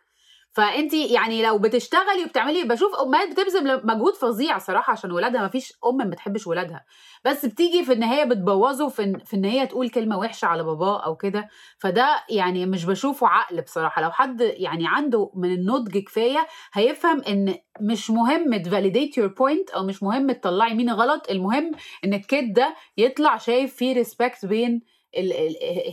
فانت 0.59 0.94
يعني 0.94 1.42
لو 1.42 1.59
بتشتغلي 1.59 2.25
وبتعملي 2.25 2.64
بشوف 2.64 2.94
أمهات 2.94 3.29
بتبذل 3.31 3.87
مجهود 3.87 4.14
فظيع 4.14 4.59
صراحة 4.59 4.90
عشان 4.90 5.12
ولادها. 5.12 5.40
ما 5.42 5.49
فيش 5.49 5.73
أم 5.87 5.97
ما 5.97 6.05
بتحبش 6.05 6.47
ولادها. 6.47 6.85
بس 7.25 7.47
بتيجي 7.47 7.85
في 7.85 7.92
النهاية 7.92 8.25
بتبوظه 8.25 8.88
في 8.88 9.03
إن- 9.03 9.25
في 9.25 9.37
إن 9.37 9.44
هي 9.44 9.66
تقول 9.66 9.90
كلمة 9.90 10.18
وحشة 10.18 10.47
على 10.47 10.64
باباه 10.64 11.05
أو 11.05 11.16
كده. 11.16 11.49
فده 11.79 12.25
يعني 12.31 12.66
مش 12.66 12.85
بشوفه 12.85 13.29
عقل 13.29 13.61
بصراحة. 13.62 14.03
لو 14.03 14.11
حد 14.11 14.40
يعني 14.40 14.85
عنده 14.87 15.31
من 15.35 15.53
النضج 15.53 15.99
كفاية 15.99 16.47
هيفهم 16.73 17.23
إن 17.23 17.55
مش 17.81 18.11
مهم 18.11 18.57
ت 18.62 18.69
validate 18.69 19.18
your 19.18 19.29
point 19.29 19.70
أو 19.71 19.85
مش 19.87 20.03
مهم 20.03 20.33
تطلعي 20.33 20.75
مين 20.75 20.90
غلط. 20.90 21.31
المهم 21.31 21.71
إن 22.05 22.14
ال 22.14 22.24
kid 22.24 22.53
ده 22.53 22.75
يطلع 22.97 23.37
شايف 23.37 23.75
فيه 23.77 23.94
respect 23.94 24.46
بين 24.47 24.83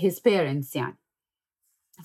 his 0.02 0.20
parents 0.20 0.76
يعني. 0.76 1.05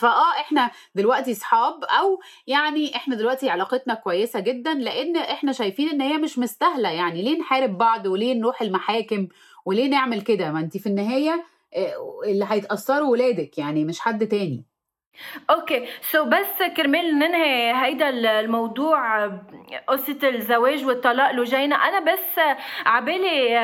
فآه 0.00 0.30
إحنا 0.40 0.70
دلوقتي 0.94 1.34
صحاب 1.34 1.84
أو 1.84 2.20
يعني 2.46 2.96
إحنا 2.96 3.16
دلوقتي 3.16 3.50
علاقتنا 3.50 3.94
كويسة 3.94 4.40
جدا 4.40 4.74
لأن 4.74 5.16
إحنا 5.16 5.52
شايفين 5.52 5.88
إن 5.88 6.00
هي 6.00 6.18
مش 6.18 6.38
مستاهلة. 6.38 6.88
يعني 6.90 7.22
ليه 7.22 7.38
نحارب 7.38 7.78
بعض 7.78 8.06
وليه 8.06 8.34
نروح 8.34 8.62
المحاكم 8.62 9.28
وليه 9.64 9.88
نعمل 9.88 10.20
كده؟ 10.22 10.50
ما 10.52 10.60
انت 10.60 10.76
في 10.76 10.86
النهاية 10.86 11.44
آه، 11.76 12.20
اللي 12.24 12.46
هيتأثروا 12.48 13.08
ولادك 13.08 13.58
يعني 13.58 13.84
مش 13.84 14.00
حد 14.00 14.26
تاني. 14.26 14.64
Okay. 15.50 15.86
So 16.12 16.24
بس 16.24 16.62
كرمال 16.76 17.18
ننهي 17.18 17.72
هيدا 17.84 18.08
الموضوع 18.40 19.26
قصة 19.88 20.18
الزواج 20.24 20.84
والطلاق 20.84 21.30
ل 21.32 21.41
Gina 21.41 21.76
أنا 21.76 22.12
بس 22.12 22.38
عبالي 22.86 23.58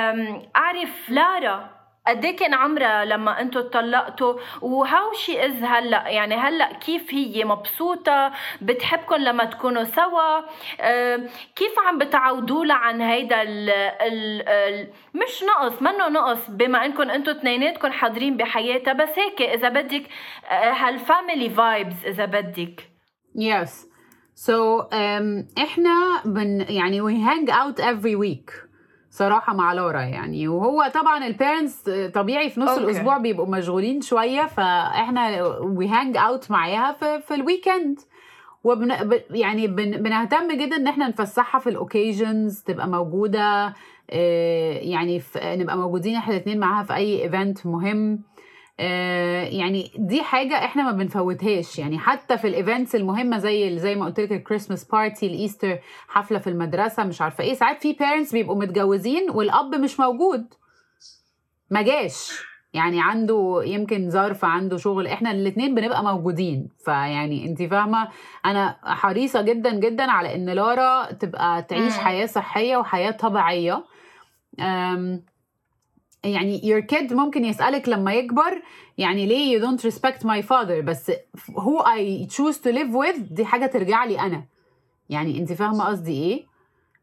أعرف 0.57 1.11
لارا 1.11 1.76
قد 2.09 2.25
إيه 2.25 2.37
كان 2.37 2.55
عمرها 2.55 3.05
لما 3.05 3.41
أنتوا 3.41 3.61
اتطلقتوا؟ 3.61 4.35
و 4.63 5.13
how 5.13 5.30
she 5.30 5.47
is 5.47 5.63
هلأ؟ 5.63 6.09
يعني 6.09 6.35
هلأ 6.35 6.73
كيف 6.73 7.15
هي 7.15 7.45
مبسوطة؟ 7.45 8.33
بتحبكم 8.63 9.15
لما 9.15 9.45
تكونوا 9.45 9.85
سوا؟ 9.85 10.39
أم، 10.81 11.27
كيف 11.57 11.79
عم 11.87 11.99
بتعودوا 11.99 12.65
لها 12.65 12.77
عن 12.77 13.01
هيدا 13.01 13.43
ال 13.43 14.89
مش 15.15 15.45
نقص 15.45 15.83
منه 15.83 16.09
نقص 16.09 16.51
بما 16.51 16.85
انكم 16.85 17.11
أنتوا 17.11 17.33
اثنيناتكم 17.33 17.93
حاضرين 17.93 18.37
بحياتها. 18.37 18.93
بس 18.93 19.19
هيك 19.19 19.43
إذا 19.43 19.69
بدك 19.69 20.03
أه، 20.51 20.73
هال 20.73 20.92
family 20.92 21.51
vibes 21.51 22.07
إذا 22.07 22.25
بدك. 22.25 22.81
Yes. 23.39 23.87
So 24.47 24.83
um, 24.93 25.47
إحنا 25.59 26.23
بن 26.25 26.67
يعني 26.69 27.01
we 27.03 27.15
hang 27.29 27.51
out 27.51 27.81
every 27.81 28.17
week. 28.17 28.66
صراحة 29.17 29.55
مع 29.55 29.73
لارا 29.73 30.01
يعني. 30.01 30.49
وهو 30.49 30.91
طبعا 30.95 31.27
ال 31.27 31.35
parents 31.35 31.91
طبيعي 32.15 32.51
في 32.51 32.61
نص 32.61 32.69
okay. 32.69 32.85
الأسبوع 32.85 33.19
بيبقوا 33.19 33.47
مشغولين 33.47 34.01
شوية 34.01 34.47
فإحنا 34.47 35.47
we 35.47 35.89
hang 35.89 36.17
out 36.17 36.51
معاها 36.51 36.93
في, 36.93 37.21
في 37.21 37.35
ال 37.35 37.43
weekend 37.43 38.01
وبن 38.65 39.21
يعني 39.31 39.67
بن 39.67 39.91
بنهتم 39.91 40.53
جدا 40.53 40.77
إن 40.77 40.87
إحنا 40.87 41.09
نفسحها 41.09 41.59
في 41.59 41.71
ال 41.71 41.80
occasions 41.80 42.63
تبقى 42.63 42.89
موجودة 42.89 43.75
آه، 44.11 44.79
يعني 44.79 45.21
في 45.21 45.57
نبقى 45.57 45.77
موجودين 45.77 46.17
إحنا 46.17 46.35
الاثنين 46.35 46.59
معاها 46.59 46.85
في 46.85 46.95
أي 46.95 47.23
event 47.23 47.67
مهم. 47.67 48.21
يعني 48.79 49.91
دي 49.99 50.23
حاجة 50.23 50.55
إحنا 50.65 50.83
ما 50.83 50.93
بنفوتهاش. 50.93 51.79
يعني 51.79 51.99
حتى 51.99 52.39
في 52.39 52.47
ال 52.49 52.56
events 52.56 52.95
المهمة 52.95 53.39
زي 53.39 53.79
زي 53.79 53.95
ما 53.95 54.05
قلت 54.05 54.21
لك 54.21 54.33
ال 54.33 54.38
Christmas 54.38 54.85
party 54.85 55.27
ال 55.27 55.34
Easter 55.34 55.79
حفلة 56.09 56.39
في 56.39 56.51
المدرسة 56.51 57.05
مش 57.05 57.23
عارفة 57.23 57.45
إيه. 57.45 57.55
ساعات 57.55 57.83
في 57.83 57.93
parents 57.93 58.33
بيبقوا 58.33 58.57
متجوزين 58.57 59.31
والأب 59.31 59.75
مش 59.75 60.01
موجود. 60.01 60.55
ما 61.71 61.83
جاش. 61.83 62.33
يعني 62.73 63.03
عنده 63.03 63.63
يمكن 63.65 64.11
ظرف 64.11 64.45
عنده 64.45 64.77
شغل. 64.77 65.07
إحنا 65.07 65.31
الاثنين 65.31 65.75
بنبقى 65.75 66.05
موجودين. 66.05 66.69
فيعني 66.85 67.47
انت 67.47 67.63
فاهمة؟ 67.63 68.09
أنا 68.47 68.77
حريصة 68.85 69.43
جدا 69.43 69.75
جدا 69.75 70.11
على 70.11 70.35
إن 70.35 70.51
لارا 70.51 71.13
تبقى 71.13 71.63
تعيش. 71.63 71.93
حياة 71.99 72.27
صحية 72.27 72.77
وحياة 72.77 73.11
طبيعية. 73.11 73.85
يعني 76.27 76.61
your 76.61 76.95
kid 76.97 77.13
ممكن 77.13 77.45
يسألك 77.45 77.89
لما 77.89 78.15
يكبر 78.15 78.63
يعني 78.99 79.27
ليه 79.27 79.59
you 79.59 79.63
don't 79.63 79.81
respect 79.93 80.21
my 80.23 80.43
father 80.43 80.85
بس 80.85 81.11
who 81.51 81.83
I 81.85 82.27
choose 82.29 82.57
to 82.59 82.73
live 82.73 82.93
with 82.93 83.21
دي 83.33 83.45
حاجة 83.45 83.67
ترجع 83.67 84.05
لي 84.05 84.21
أنا 84.21 84.45
يعني 85.11 85.39
أنت 85.39 85.53
فاهمة 85.53 85.85
قصدي 85.85 86.13
إيه؟ 86.13 86.56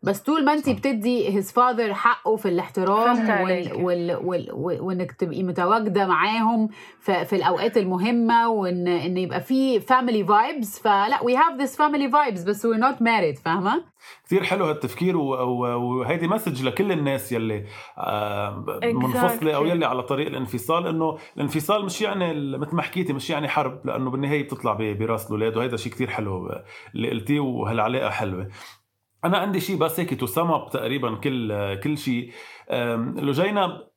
بس 0.03 0.21
طول 0.21 0.45
ما 0.45 0.53
أنت 0.53 0.69
بتدي 0.69 1.41
his 1.41 1.45
father 1.45 1.91
حقه 1.91 2.35
في 2.35 2.47
الاحترام 2.49 3.29
وال. 3.29 3.73
وال 3.83 4.15
وال 4.23 4.49
وال 4.53 4.81
وإنك 4.81 5.11
تبقي 5.11 5.43
متواجدة 5.43 6.07
معاهم 6.07 6.69
في, 6.99 7.25
في 7.25 7.35
الأوقات 7.35 7.77
المهمة 7.77 8.49
وإن 8.49 8.87
إن 8.87 9.17
يبقى 9.17 9.41
في 9.41 9.79
family 9.81 10.27
vibes 10.27 10.81
فلا 10.81 11.17
we 11.17 11.31
have 11.37 11.61
this 11.67 11.75
family 11.75 12.11
vibes 12.11 12.47
بس 12.47 12.67
we're 12.67 12.79
not 12.79 12.97
married 12.99 13.41
فاهمة؟ 13.45 13.83
كثير 14.25 14.43
حلو 14.43 14.65
هالتفكير 14.65 15.17
و- 15.17 15.29
وهيدي 15.99 16.27
message 16.27 16.63
لكل 16.63 16.91
الناس 16.91 17.31
يلي 17.31 17.65
آه، 17.97 18.65
منفصله 18.83 19.55
أو. 19.55 19.65
يلي 19.65 19.85
على 19.85 20.03
طريق 20.03 20.27
الانفصال 20.27 20.87
إنه 20.87 21.17
الانفصال 21.37 21.85
مش 21.85 22.01
يعني 22.01 22.57
مثل 22.57 22.75
ما 22.75 22.81
حكيتي 22.81 23.13
مش 23.13 23.29
يعني 23.29 23.47
حرب 23.47 23.85
لأنه 23.87 24.11
بالنهاية 24.11 24.43
بتطلع 24.43 24.73
برأس 24.73 25.25
الأولاد 25.25 25.57
وهذا 25.57 25.77
شيء 25.77 25.91
كثير 25.91 26.09
حلو 26.09 26.49
اللي 26.95 27.09
قلتيه 27.09 27.39
وهالعلاقة 27.39 28.09
حلوة 28.09 28.47
أنا 29.25 29.37
عندي 29.37 29.59
شيء 29.59 29.77
بس 29.77 29.99
هيك 29.99 30.19
تو 30.19 30.25
تقريبا 30.71 31.15
كل 31.15 31.75
كل 31.79 31.97
شيء 31.97 32.31
لجينا 33.15 33.87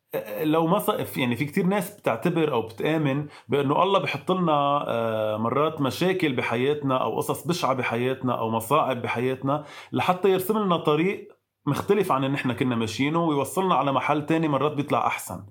لو 0.40 0.66
ما 0.66 0.78
ص- 0.78 1.16
يعني 1.18 1.36
في 1.36 1.44
كتير 1.44 1.66
ناس 1.66 2.00
بتعتبر 2.00 2.52
أو 2.52 2.62
بتآمن 2.62 3.26
بأنه 3.48 3.82
الله 3.82 3.98
بحط 3.98 4.32
لنا 4.32 4.84
آه، 4.88 5.36
مرات 5.36 5.80
مشاكل 5.80 6.32
بحياتنا 6.32 7.02
أو 7.02 7.16
قصص 7.16 7.46
بشعة 7.46 7.74
بحياتنا 7.74 8.38
أو 8.38 8.50
مصاعب 8.50 9.02
بحياتنا 9.02 9.64
لحتى 9.92 10.28
يرسم 10.30 10.58
لنا 10.58 10.76
طريق 10.76 11.28
مختلف 11.66 12.12
عن 12.12 12.24
اللي 12.24 12.34
نحن 12.34 12.52
كنا 12.52 12.76
ماشيينه 12.76 13.24
ويوصلنا 13.24 13.74
على 13.74 13.92
محل 13.92 14.26
تاني 14.26 14.48
مرات 14.48 14.72
بيطلع 14.72 15.06
أحسن. 15.06 15.46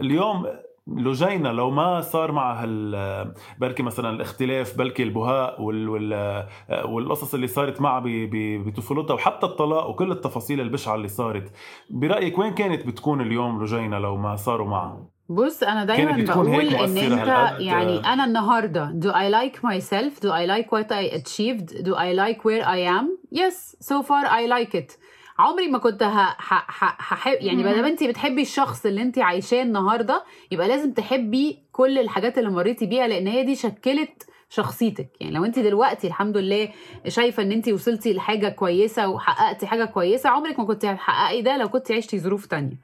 اليوم 0.00 0.46
لجينا 0.96 1.48
لو 1.48 1.70
ما 1.70 2.00
صار 2.00 2.32
مع 2.32 2.52
هال 2.62 3.34
بركي 3.58 3.82
مثلا 3.82 4.10
الاختلاف 4.10 4.78
بلكي 4.78 5.02
البهاء 5.02 5.62
وال 5.62 5.88
وال 5.88 6.46
والقصص 6.84 7.34
اللي 7.34 7.46
صارت 7.46 7.80
معها 7.80 8.00
ب- 8.00 8.08
ب- 8.08 8.68
بطفولتها 8.68 9.14
وحتى 9.14 9.46
الطلاق 9.46 9.88
وكل 9.90 10.12
التفاصيل 10.12 10.60
البشعة 10.60 10.94
اللي 10.94 11.08
صارت 11.08 11.52
برأيك 11.90 12.38
وين 12.38 12.54
كانت 12.54 12.86
بتكون 12.86 13.20
اليوم 13.20 13.62
لجينا 13.62 13.96
لو 13.96 14.16
ما 14.16 14.36
صاروا 14.36 14.68
معها 14.68 15.06
بص 15.28 15.62
أنا 15.62 15.84
دايما 15.84 16.12
بقول 16.24 16.48
إن 16.74 16.98
أنت؟ 16.98 17.60
يعني 17.60 17.98
أنا 18.12 18.24
النهارده 18.24 18.94
do 19.00 19.12
I 19.12 19.32
like 19.34 19.58
myself? 19.62 20.20
do 20.20 20.28
I 20.30 20.46
like 20.46 20.68
what 20.72 20.90
I 20.92 21.14
achieved? 21.20 21.84
do 21.84 21.94
I 21.94 22.12
like 22.14 22.40
where 22.44 22.64
I 22.66 22.78
am? 22.98 23.06
yes 23.40 23.76
so 23.80 24.02
far 24.02 24.24
I 24.26 24.46
like 24.58 24.74
it. 24.74 24.98
عمري 25.40 25.68
ما 25.68 25.78
كنت 25.78 26.02
هحب 26.02 27.36
يعني 27.40 27.62
ما 27.64 27.72
دام 27.72 27.84
انت 27.84 28.04
بتحبي 28.04 28.42
الشخص 28.42 28.86
اللي 28.86 29.02
انت 29.02 29.18
عايشاه 29.18 29.62
النهارده 29.62 30.24
يبقى 30.50 30.68
لازم 30.68 30.92
تحبي 30.92 31.58
كل 31.72 31.98
الحاجات 31.98 32.38
اللي 32.38 32.50
مريتي 32.50 32.86
بيها 32.86 33.08
لأن 33.08 33.26
هي 33.26 33.42
دي 33.42 33.54
شكلت 33.54 34.22
شخصيتك. 34.50 35.08
يعني 35.20 35.32
لو 35.34 35.44
انت 35.44 35.58
دلوقتي 35.58 36.06
الحمد 36.06 36.36
لله 36.36 36.68
شايفة 37.08 37.42
إن 37.42 37.52
انت 37.52 37.68
وصلتي 37.68 38.12
لحاجة 38.12 38.48
كويسة 38.48 39.08
وحققتي 39.08 39.66
حاجة 39.66 39.84
كويسة 39.84 40.30
عمرك 40.30 40.58
ما 40.58 40.64
كنت 40.64 40.84
هتحققي 40.84 41.42
ده 41.42 41.56
لو 41.56 41.68
كنت 41.68 41.92
عشتي 41.92 42.18
ظروف 42.18 42.46
تانية. 42.46 42.76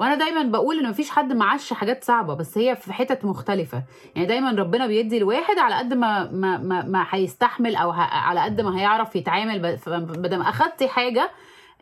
وأنا 0.00 0.14
دايما 0.14 0.42
بقول 0.42 0.78
إن 0.78 0.90
مفيش 0.90 1.10
حد 1.10 1.32
معاش 1.32 1.72
حاجات 1.72 2.04
صعبة 2.04 2.34
بس 2.34 2.58
هي 2.58 2.76
في 2.76 2.92
حتت 2.92 3.24
مختلفة. 3.24 3.82
يعني 4.14 4.26
دايما 4.28 4.50
ربنا 4.50 4.86
بيدي 4.86 5.16
الواحد 5.16 5.58
على 5.58 5.74
قد 5.74 5.94
ما 5.94 6.30
ما 6.32 6.58
ما, 6.58 6.82
ما 6.84 7.06
هيستحمل 7.10 7.76
أو 7.76 7.90
ه... 7.90 8.00
على 8.00 8.40
قد 8.40 8.60
ما 8.60 8.80
هيعرف 8.80 9.16
يتعامل 9.16 9.78
بدل 9.86 10.36
ما 10.36 10.48
أخدتي 10.48 10.88
حاجة 10.88 11.30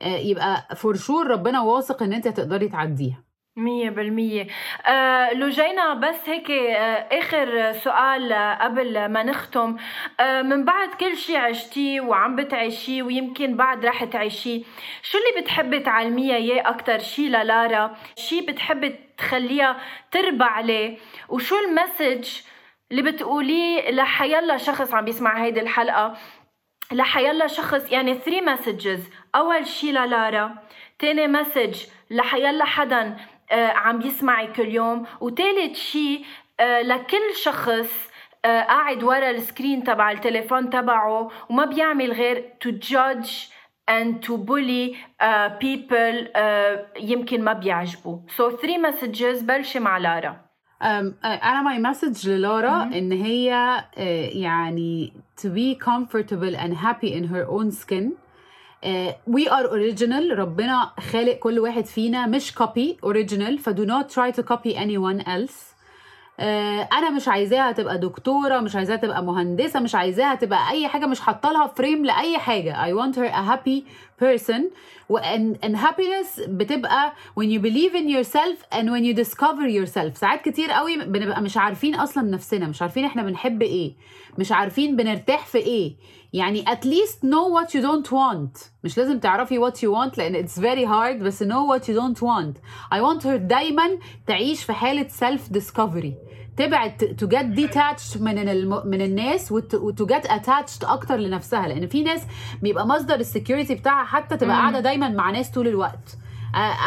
يبقى 0.03 0.69
for 0.77 1.27
ربنا 1.27 1.61
واثق 1.61 2.03
إن 2.03 2.13
أنت 2.13 2.27
هتقدري 2.27 2.69
تعديها. 2.69 3.25
مية 3.57 3.91
بالمية. 3.91 4.47
آه 4.87 5.33
لجينا 5.35 5.95
بس 5.95 6.29
هيك 6.29 6.51
آه 6.51 7.19
آخر 7.19 7.73
سؤال 7.73 8.33
آه 8.33 8.55
قبل 8.65 9.07
ما 9.09 9.23
نختم. 9.23 9.77
آه 10.21 10.43
من 10.43 10.65
بعد 10.65 10.89
كل 10.89 11.17
شي 11.17 11.37
عشتيه 11.37 12.01
وعم 12.01 12.37
بتعيشيه 12.37 13.03
ويمكن 13.03 13.57
بعد 13.57 13.87
رح 13.87 14.05
تعيشيه 14.05 14.63
شو 15.03 15.19
اللي 15.19 15.43
بتحبي 15.43 15.81
تعلميها 15.81 16.37
اياه 16.37 16.69
أكتر 16.71 16.99
شي 16.99 17.29
للارا؟ 17.29 17.97
شي 18.17 18.41
بتحبي 18.41 18.95
تخليها 19.19 19.77
تربى 20.11 20.45
عليه؟ 20.45 20.97
وشو 21.29 21.55
ال 21.69 21.76
message 21.76 22.29
اللي 22.91 23.03
بتقوليه 23.03 23.91
لحيلا 23.91 24.57
شخص 24.57 24.95
عم 24.95 25.05
بيسمع 25.05 25.45
هيدي 25.45 25.61
الحلقة؟ 25.61 26.15
لحيلا 26.93 27.47
شخص 27.47 27.93
يعني 27.93 28.15
3 28.15 28.41
messages 28.41 29.11
أول 29.35 29.67
شي 29.67 29.93
للارا 29.93 30.55
تاني 30.99 31.27
message 31.27 31.85
لحيلا 32.11 32.65
حدا 32.65 33.17
آه، 33.53 33.69
عم 33.69 33.99
بيسمعي 33.99 34.47
كل 34.47 34.69
يوم 34.69 35.07
وتالت 35.21 35.77
شي 35.77 36.25
آه، 36.61 36.83
لكل 36.83 37.35
شخص 37.35 38.11
آه، 38.45 38.63
قاعد 38.63 39.03
ورا 39.03 39.31
ال 39.31 39.38
screen 39.38 39.85
تبع 39.85 40.11
التليفون 40.11 40.71
تبعه 40.71 41.31
وما 41.51 41.65
بيعمل 41.65 42.13
غير 42.13 42.45
to 42.65 42.69
judge 42.71 43.31
and 43.91 44.23
to 44.27 44.37
bully 44.37 44.97
uh, 45.23 45.49
people 45.59 46.27
uh, 46.37 47.01
يمكن 47.01 47.45
ما 47.45 47.53
بيعجبوا 47.53 48.19
so 48.37 48.57
three 48.57 48.79
messages 48.79 49.43
بلشي 49.43 49.79
مع 49.79 49.99
لارا. 49.99 50.48
أنا 50.83 51.63
my 51.63 51.79
message 51.79 52.29
للارا 52.29 52.83
ان 52.83 53.13
هي 53.13 53.53
آه، 53.99 54.29
يعني 54.29 55.13
to 55.41 55.45
be 55.49 55.85
comfortable 55.85 56.57
and 56.57 56.73
happy 56.75 57.11
in 57.13 57.25
her 57.33 57.47
own 57.51 57.71
skin 57.85 58.05
آه، 58.85 59.17
we 59.31 59.43
are 59.49 59.67
original 59.71 60.33
ربنا 60.33 60.91
خالق 61.13 61.33
كل 61.39 61.59
واحد 61.59 61.87
فينا 61.87 62.27
مش 62.27 62.53
copy 62.53 63.07
original 63.07 63.59
ف 63.61 63.69
do 63.71 63.85
not 63.87 64.15
try 64.15 64.31
to 64.41 64.43
copy 64.43 64.75
anyone 64.75 65.23
else 65.27 65.55
آه، 65.57 65.78
أنا 66.41 67.11
مش 67.11 67.29
عايزاها 67.29 67.73
تبقى 67.73 67.99
دكتورة 67.99 68.61
مش 68.61 68.77
عايزاها 68.77 68.97
تبقى 68.97 69.23
مهندسة 69.25 69.81
مش 69.81 69.95
عايزاها 69.95 70.35
تبقى 70.35 70.71
أي 70.71 70.89
حاجة 70.89 71.07
مش 71.07 71.21
حاطة 71.21 71.53
لها 71.53 71.67
فريم 71.67 72.05
لأي 72.05 72.39
حاجة. 72.39 72.75
I 72.87 72.93
want 72.95 73.17
her 73.17 73.33
a 73.33 73.43
happy 73.53 73.83
person. 74.25 74.63
and, 75.11 75.57
and 75.65 75.75
happiness 75.77 76.41
بتبقى 76.49 77.13
when 77.41 77.45
you 77.47 77.59
believe 77.61 77.95
in 77.95 78.09
yourself 78.09 78.59
and 78.79 78.87
when 78.91 79.05
you 79.05 79.15
discover 79.25 79.67
yourself. 79.69 80.15
ساعات 80.15 80.43
كتير 80.49 80.71
قوي 80.71 80.97
بنبقى 80.97 81.43
مش 81.43 81.57
عارفين 81.57 81.95
أصلا 81.95 82.23
نفسنا 82.31 82.67
مش 82.67 82.83
عارفين 82.83 83.05
إحنا 83.05 83.23
بنحب 83.23 83.63
إيه 83.63 83.93
مش 84.39 84.53
عارفين 84.53 84.97
بنرتاح 84.97 85.47
في 85.47 85.59
إيه. 85.59 85.93
يعني 86.33 86.65
at 86.65 86.85
least 86.85 87.19
know 87.25 87.49
what 87.59 87.71
you 87.75 87.83
don't 87.83 88.11
want. 88.13 88.69
مش 88.85 88.99
لازم 88.99 89.19
تعرفي 89.19 89.61
what 89.61 89.75
you 89.75 89.89
want 89.95 90.19
لأن 90.19 90.47
it's 90.47 90.59
very 90.59 90.87
hard 90.89 91.23
بس 91.25 91.43
know 91.43 91.67
what 91.73 91.83
you 91.83 91.95
don't 91.95 92.21
want. 92.23 92.57
I 92.95 93.01
want 93.01 93.23
her 93.25 93.37
دايما 93.37 93.99
تعيش 94.27 94.65
في 94.65 94.73
حالة 94.73 95.09
self 95.09 95.59
discovery 95.59 96.13
تبعد 96.57 97.17
to 97.23 97.27
get 97.27 97.59
detached 97.61 98.21
من 98.21 98.39
الم... 98.49 98.83
من 98.87 99.03
الناس 99.03 99.53
وت... 99.53 99.77
to 100.01 100.05
get 100.15 100.29
attached 100.29 100.91
أكتر 100.91 101.17
لنفسها. 101.17 101.69
لأن 101.69 101.87
في 101.87 102.03
ناس 102.03 102.23
بيبقى 102.63 102.87
مصدر 102.87 103.15
السكيورتي 103.15 103.75
بتاعها 103.75 104.05
حتى 104.05 104.37
تبقى 104.37 104.57
قاعدة 104.57 104.81
دايما 104.81 105.09
مع 105.09 105.31
ناس 105.31 105.51
طول 105.51 105.69
الوقت. 105.69 106.19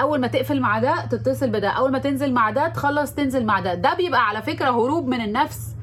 أول 0.01 0.19
ما 0.21 0.27
تقفل 0.27 0.59
مع 0.59 0.79
ده 0.79 1.05
تتصل 1.05 1.49
بده. 1.49 1.69
أول 1.69 1.91
ما 1.91 1.99
تنزل 1.99 2.33
مع 2.33 2.49
ده 2.49 2.67
تخلص 2.67 3.13
تنزل 3.13 3.45
مع 3.45 3.59
ده. 3.59 3.73
ده 3.73 3.93
بيبقى 3.93 4.27
على 4.27 4.41
فكرة 4.41 4.69
هروب 4.69 5.07
من 5.07 5.21
النفس. 5.21 5.75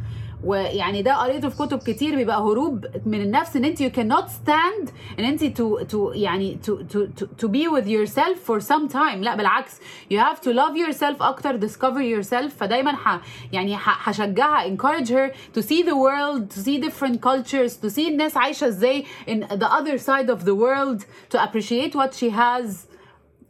ويعني 0.44 1.03
ده 1.03 1.14
قريته 1.16 1.48
في 1.48 1.57
كتب 1.57 1.79
كتير 1.79 2.16
بيبقى 2.16 2.40
هروب 2.40 2.87
من 3.07 3.20
النفس 3.20 3.57
ان 3.57 3.64
انت 3.64 3.83
you 3.83 3.90
cannot 3.96 4.27
stand 4.29 4.90
ان 5.18 5.24
انت 5.24 5.44
to 5.61 5.85
to 5.92 5.96
يعني 6.16 6.59
to 6.66 6.70
to 6.92 6.98
to, 7.20 7.24
to 7.44 7.48
be 7.48 7.68
with 7.68 7.87
yourself 7.88 8.38
for 8.51 8.61
some 8.61 8.88
time 8.92 9.16
لا 9.16 9.37
بالعكس 9.37 9.81
you 10.12 10.16
have 10.16 10.40
to 10.40 10.48
love 10.53 10.77
yourself 10.77 11.22
أكتر 11.22 11.61
discover 11.61 12.01
yourself 12.22 12.48
فدايما 12.59 12.92
ح 12.96 13.20
يعني 13.53 13.77
هشجعها 13.81 14.77
encourage 14.77 15.09
her 15.09 15.33
to 15.59 15.62
see 15.62 15.83
the 15.83 15.96
world 15.96 16.51
to 16.55 16.61
see 16.61 16.79
different 16.88 17.20
cultures 17.20 17.77
to 17.87 17.90
see 17.90 18.09
الناس 18.09 18.37
عايشه 18.37 18.66
إزاي 18.66 19.05
in 19.29 19.40
the 19.40 19.66
other 19.66 19.98
side 19.98 20.31
of 20.31 20.44
the 20.44 20.55
world 20.55 21.01
to 21.34 21.39
appreciate 21.43 21.95
what 21.95 22.14
she 22.14 22.30
has 22.30 22.86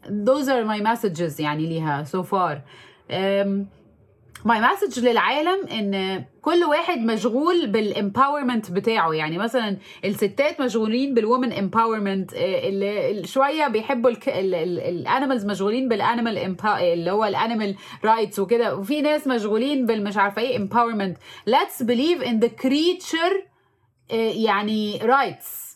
those 0.09 0.49
are 0.49 0.65
my 0.65 0.81
messages 0.81 1.41
يعني 1.41 1.67
ليها 1.67 2.05
so 2.05 2.23
far 2.23 2.55
um, 3.11 3.67
my 4.45 4.61
message 4.61 5.01
للعالم 5.07 5.67
إن 5.67 6.25
كل 6.43 6.65
واحد 6.65 6.99
مشغول 6.99 7.67
بال 7.67 7.83
empowerment 7.83 8.71
بتاعه. 8.71 9.13
يعني 9.13 9.39
مثلا 9.39 9.77
الستات 10.05 10.61
مشغولين 10.61 11.15
بال 11.15 11.26
women 11.26 11.53
empowerment 11.53 12.31
شوية 13.25 13.69
بيحبوا 13.69 14.11
ال 14.29 14.44
animals 14.44 15.47
مشغولين 15.47 15.89
بال 15.89 16.06
animal 16.06 16.57
اللي 16.65 17.11
هو 17.11 17.25
ال 17.25 17.32
animal 17.32 17.77
rights 18.05 18.39
وكده. 18.39 18.77
وفي 18.77 19.01
ناس 19.01 19.27
مشغولين 19.27 19.87
بالمش 19.87 20.17
عارفة 20.17 20.43
إيه 20.43 20.57
empowerment 20.57 21.17
let's 21.51 21.85
believe 21.85 22.25
in 22.25 22.45
the 22.45 22.67
creature 22.67 23.49
يعني 24.15 24.99
rights 25.03 25.68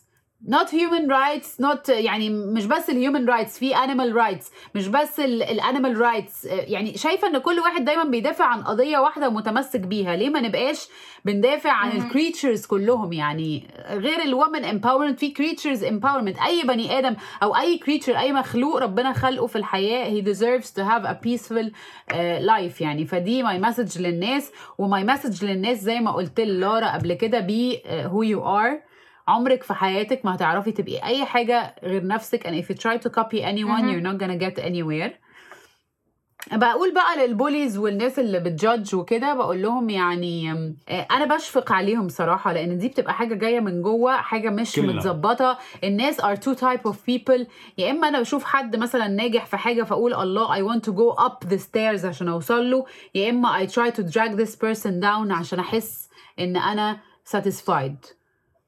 not 0.47 0.69
human 0.69 1.07
rights 1.07 1.61
not 1.65 1.89
يعني 1.89 2.29
مش 2.29 2.65
بس 2.65 2.89
ال 2.89 2.96
human 2.96 3.29
rights 3.29 3.59
في 3.59 3.73
animal 3.75 4.15
rights 4.17 4.45
مش 4.75 4.87
بس 4.87 5.19
ال 5.19 5.30
animal 5.30 5.97
rights 6.01 6.45
يعني 6.45 6.97
شايفة 6.97 7.27
إن 7.27 7.37
كل 7.37 7.59
واحد 7.59 7.85
دايما 7.85 8.03
بيدافع 8.03 8.45
عن 8.45 8.63
قضية 8.63 8.97
واحدة 8.97 9.27
ومتمسك 9.27 9.79
بيها. 9.79 10.15
ليه 10.15 10.29
ما 10.29 10.41
نبقاش 10.41 10.87
بندافع 11.25 11.71
عن 11.71 11.91
ال 11.91 11.98
creatures 11.98 12.65
كلهم؟ 12.65 13.13
يعني 13.13 13.67
غير 13.89 14.21
ال 14.21 14.28
women 14.28 14.65
empowerment 14.65 15.19
في 15.19 15.29
creatures 15.29 15.83
empowerment 15.83 16.37
أي 16.39 16.63
بني 16.63 16.97
آدم 16.99 17.15
أو 17.43 17.55
أي 17.55 17.77
creature 17.77 18.17
أي 18.19 18.33
مخلوق 18.33 18.77
ربنا 18.77 19.13
خلقه 19.13 19.47
في 19.47 19.55
الحياة 19.55 20.21
he 20.21 20.25
deserves 20.25 20.67
to 20.67 20.81
have 20.83 21.05
a 21.05 21.15
peaceful 21.27 21.67
uh, 21.69 22.15
life. 22.41 22.81
يعني 22.81 23.05
فدي 23.05 23.43
my 23.43 23.59
message 23.59 24.01
للناس 24.01 24.51
و 24.77 24.86
my 24.86 25.03
message 25.03 25.45
للناس 25.45 25.77
زي 25.77 25.99
ما 25.99 26.11
قلت 26.11 26.39
لارا 26.39 26.87
قبل 26.93 27.13
كده 27.13 27.39
be 27.39 27.77
who 27.83 28.35
you 28.35 28.41
are. 28.43 28.92
عمرك 29.27 29.63
في 29.63 29.73
حياتك 29.73 30.25
ما 30.25 30.35
هتعرفي 30.35 30.71
تبقي 30.71 31.03
أي 31.03 31.25
حاجة 31.25 31.75
غير 31.83 32.07
نفسك. 32.07 32.47
And 32.47 32.51
if 32.63 32.69
you 32.69 32.77
try 32.79 32.97
to 32.97 33.09
copy 33.09 33.41
anyone 33.41 33.89
you're 33.89 34.07
not 34.11 34.17
gonna 34.17 34.37
get 34.37 34.63
anywhere. 34.63 35.11
بقول 36.51 36.93
بقى 36.93 37.27
لل 37.27 37.38
bullies 37.38 37.77
والناس 37.77 38.19
اللي 38.19 38.39
بت 38.39 38.55
judge 38.55 38.95
وكده 38.95 39.33
بقول 39.33 39.61
لهم 39.61 39.89
يعني 39.89 40.51
أنا 40.89 41.25
بشفق 41.35 41.71
عليهم 41.71 42.09
صراحة 42.09 42.53
لأن 42.53 42.77
دي 42.77 42.87
بتبقى 42.87 43.13
حاجة 43.13 43.33
جاية 43.35 43.59
من 43.59 43.81
جوه 43.81 44.17
حاجة 44.17 44.49
مش. 44.49 44.79
متظبطة. 44.79 45.57
الناس 45.83 46.21
are 46.21 46.35
two 46.35 46.55
type 46.55 46.91
of 46.91 46.95
people. 46.95 47.45
يا 47.77 47.91
إما 47.91 48.07
أنا 48.07 48.19
بشوف 48.19 48.43
حد 48.43 48.75
مثلا 48.75 49.07
ناجح 49.07 49.45
في 49.45 49.57
حاجة 49.57 49.83
فأقول 49.83 50.13
الله 50.13 50.47
I 50.55 50.71
want 50.73 50.81
to 50.83 50.91
go 50.91 51.23
up 51.25 51.49
the 51.49 51.57
stairs 51.59 52.05
عشان 52.05 52.27
أوصل 52.27 52.71
له. 52.71 52.85
يا 53.15 53.29
إما 53.29 53.65
I 53.65 53.69
try 53.69 53.91
to 53.95 54.03
drag 54.03 54.35
this 54.37 54.55
person 54.55 55.01
down 55.01 55.31
عشان 55.31 55.59
أحس 55.59 56.09
إن 56.39 56.57
أنا 56.57 56.97
satisfied. 57.35 58.22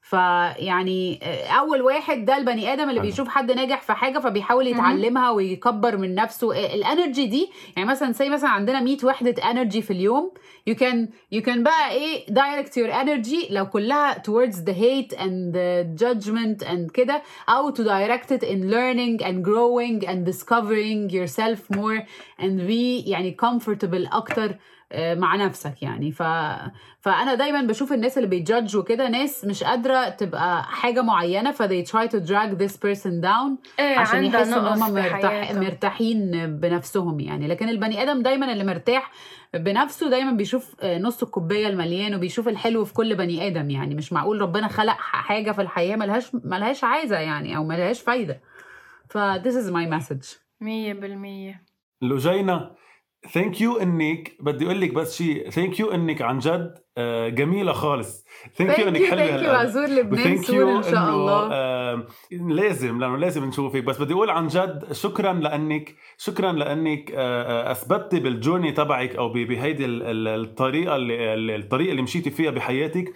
فيعني 0.09 1.19
أول 1.59 1.81
واحد 1.81 2.25
ده 2.25 2.37
البني 2.37 2.73
آدم 2.73 2.89
اللي. 2.89 3.01
بيشوف 3.01 3.27
حد 3.27 3.51
ناجح 3.51 3.81
في 3.81 3.93
حاجة 3.93 4.19
فبيحاول 4.19 4.67
يتعلمها 4.67 5.29
ويكبر 5.29 5.97
من 5.97 6.15
نفسه. 6.15 6.75
ال 6.75 6.82
energy 6.82 7.25
دي 7.25 7.49
يعني 7.77 7.89
مثلا 7.89 8.11
زي 8.11 8.29
مثلا 8.29 8.49
عندنا 8.49 8.79
100 8.81 8.97
وحدة 9.03 9.51
انرجي 9.51 9.81
في 9.81 9.91
اليوم. 9.91 10.31
You 10.69 10.73
can 10.75 11.07
you 11.35 11.41
can 11.45 11.57
بقى 11.57 11.91
إيه 11.91 12.25
direct 12.25 12.69
your 12.69 12.91
energy 13.03 13.51
لو 13.51 13.69
كلها 13.69 14.13
towards 14.13 14.55
the 14.55 14.73
hate 14.73 15.17
and 15.17 15.53
the 15.53 16.01
judgment 16.03 16.67
and 16.67 16.91
كده 16.93 17.21
أو 17.49 17.71
to 17.73 17.77
direct 17.77 18.31
it 18.37 18.43
in 18.43 18.71
learning 18.71 19.25
and 19.25 19.43
growing 19.45 20.07
and 20.07 20.25
discovering 20.31 21.09
yourself 21.09 21.75
more 21.77 21.99
and 22.39 22.67
be 22.67 23.07
يعني 23.09 23.37
comfortable 23.45 24.13
أكتر 24.15 24.55
آه، 24.91 25.15
مع 25.15 25.35
نفسك 25.35 25.81
يعني 25.83 26.11
ف... 26.11 26.23
فأنا 26.99 27.35
دايما 27.35 27.61
بشوف 27.61 27.93
الناس 27.93 28.17
اللي 28.17 28.29
بيجادج 28.29 28.77
وكده 28.77 29.09
ناس 29.09 29.45
مش 29.45 29.63
قادرة 29.63 30.09
تبقى 30.09 30.63
حاجة 30.63 31.01
معينة 31.01 31.51
ف 31.51 31.61
they 31.63 31.85
try 31.91 32.07
to 32.07 32.19
drag 32.27 32.57
this 32.63 32.73
person 32.77 33.21
down 33.23 33.79
إيه 33.79 33.97
عشان 33.97 34.23
عندها 34.23 34.41
يحسوا 34.41 34.57
إن 34.59 34.63
نقص 34.63 34.81
هم 34.81 34.85
في 34.85 34.91
مرتاح 35.01 35.31
حياتهم. 35.31 35.63
مرتاحين 35.63 36.31
بنفسهم 36.59 37.19
يعني 37.19 37.47
لكن 37.47 37.69
البني 37.69 38.01
آدم 38.03 38.21
دايما 38.21 38.51
اللي 38.51 38.63
مرتاح 38.63 39.11
بنفسه 39.57 40.09
دايما 40.09 40.31
بيشوف 40.31 40.75
آه، 40.81 40.97
نص 40.97 41.23
الكوباية 41.23 41.67
المليان 41.67 42.15
وبيشوف 42.15 42.47
الحلو 42.47 42.85
في 42.85 42.93
كل 42.93 43.15
بني 43.15 43.47
آدم 43.47 43.69
يعني 43.69 43.95
مش 43.95 44.13
معقول 44.13 44.41
ربنا 44.41 44.67
خلق 44.67 44.93
حاجة 44.97 45.51
في 45.51 45.61
الحياة 45.61 45.95
ملهاش 45.95 46.31
ملهاش 46.33 46.83
عايزة 46.83 47.17
يعني 47.17 47.57
أو 47.57 47.63
ملهاش 47.63 48.01
فايدة. 48.01 48.41
ف 49.09 49.17
this 49.17 49.55
is 49.65 49.71
my 49.71 49.99
message. 49.99 50.37
مية 50.61 50.93
بالمية. 50.93 51.63
لوجينا 52.01 52.75
ثانك 53.33 53.61
يو 53.61 53.77
إنك 53.77 54.37
بدي 54.39 54.65
أقول 54.65 54.81
لك 54.81 54.93
بس 54.93 55.17
شيء 55.17 55.49
ثانك 55.49 55.79
يو 55.79 55.91
إنك 55.91 56.21
عن 56.21 56.39
جد 56.39 56.84
جميلة 57.29 57.73
خالص. 57.73 58.25
ثانك 58.57 58.79
يو 58.79 58.85
thank 58.85 58.87
إنك 58.87 59.01
you 59.01 59.09
حلوة 59.09 59.27
you 59.27 59.31
هالقد. 59.31 59.55
عزور 59.55 59.85
لبنان 59.85 60.13
وثانك 60.21 60.41
سور 60.45 60.55
يو 60.55 60.77
إن 60.77 60.83
شاء 60.83 61.09
الله. 61.09 61.49
آه 61.51 62.03
لازم 62.31 62.99
لأنه 62.99 63.17
لازم 63.17 63.45
نشوفك. 63.45 63.83
بس 63.83 64.01
بدي 64.01 64.13
أقول 64.13 64.29
عن 64.29 64.47
جد 64.47 64.93
شكرا 64.93 65.33
لأنك 65.33 65.95
شكرا 66.17 66.51
لأنك 66.51 67.11
آه 67.11 67.67
آه، 67.69 67.71
أثبتي 67.71 68.19
بالجورني 68.19 68.71
تبعك 68.71 69.15
أو 69.15 69.29
بهيدي 69.29 69.85
ال- 69.85 70.03
ال- 70.03 70.27
الطريقة 70.45 70.95
اللي 70.95 71.33
ال- 71.33 71.51
الطريقة 71.63 71.91
اللي 71.91 72.01
مشيتي 72.01 72.29
فيها 72.29 72.51
بحياتك. 72.51 73.13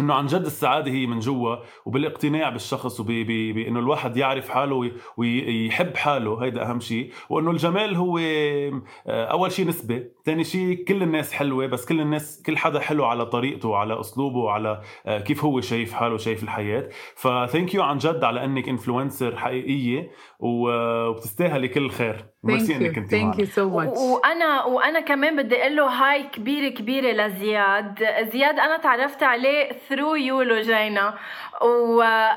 إنه 0.00 0.14
عن 0.14 0.26
جد 0.26 0.44
السعادة 0.44 0.90
هي 0.90 1.06
من 1.06 1.18
جوا 1.18 1.56
وبالاقتناع 1.86 2.48
بالشخص 2.50 3.00
وبانه 3.00 3.78
الواحد 3.80 4.16
يعرف 4.16 4.48
حاله 4.48 4.74
وي- 4.74 4.92
ويحب 5.16 5.96
حاله 5.96 6.44
هيدا 6.44 6.70
أهم 6.70 6.80
شيء 6.80 7.12
وإنه 7.30 7.50
الجمال 7.50 7.96
هو 7.96 8.18
آه، 8.18 9.24
أول 9.24 9.52
شيء 9.52 9.66
نسبة 9.68 10.04
ثاني 10.24 10.44
شيء 10.44 10.84
كل 10.84 11.02
الناس 11.02 11.32
حلوة 11.32 11.66
بس 11.66 11.86
كل 11.86 12.00
الناس 12.00 12.42
كل 12.46 12.56
حدا 12.56 12.80
حلو 12.80 13.04
على 13.04 13.26
طريقته 13.26 13.68
وعلى 13.68 14.00
أسلوبه 14.00 14.38
وعلى 14.38 14.80
آه، 15.06 15.18
كيف 15.18 15.44
هو 15.44 15.60
شايف 15.60 15.92
حاله 15.92 16.14
وشايف 16.14 16.42
الحياة. 16.42 16.88
ف 17.16 17.26
thank 17.26 17.74
you 17.74 17.82
عن 17.82 17.98
جد 17.98 18.24
على 18.24 18.44
إنك 18.44 18.68
influencer 18.68 19.36
حقيقية 19.36 20.10
و- 20.40 21.06
وبتستاهلي 21.08 21.68
كل 21.68 21.84
الخير 21.84 22.24
و 22.42 22.72
merci 22.72 22.76
إنك 22.76 22.98
انت 22.98 23.02
معنا. 23.02 23.10
thank 23.10 23.32
you 23.34 23.46
so 23.48 23.52
much. 23.94 23.98
و- 23.98 24.14
وأنا 24.14 24.64
وأنا 24.64 25.00
كمان 25.00 25.42
بدي 25.42 25.56
أقول 25.62 25.76
له 25.76 25.86
hi 25.86 26.22
كبيرة 26.22 26.68
كبيرة 26.68 27.12
لزياد. 27.26 27.98
زياد 28.32 28.58
أنا 28.58 28.76
تعرفت 28.76 29.22
عليه 29.22 29.70
ثرو 29.89 30.15
يو 30.15 30.41
لوجينا 30.41 31.13
و... 31.61 31.95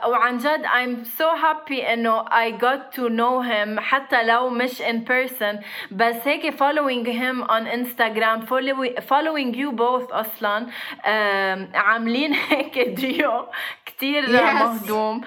وعن 0.08 0.38
جد 0.38 0.66
I'm 0.66 1.04
so 1.04 1.24
happy 1.42 1.84
انه 1.92 2.24
I 2.24 2.50
got 2.50 2.96
to 2.96 3.02
know 3.08 3.42
him 3.42 3.80
حتى 3.80 4.22
لو 4.22 4.48
مش 4.50 4.82
in 4.82 4.96
person 5.08 5.64
بس 5.90 6.16
هيك 6.28 6.54
following 6.54 7.06
him 7.06 7.46
on 7.50 7.66
Instagram 7.66 8.46
follow- 8.46 9.00
following 9.00 9.54
you 9.54 9.72
both 9.72 10.12
اصلا 10.12 10.66
um, 10.66 11.76
عاملين 11.76 12.32
هيك 12.50 12.78
ديو 12.78 13.46
كتير 13.86 14.26
Yes. 14.26 14.30
مهضوم 14.30 15.20
و- 15.20 15.24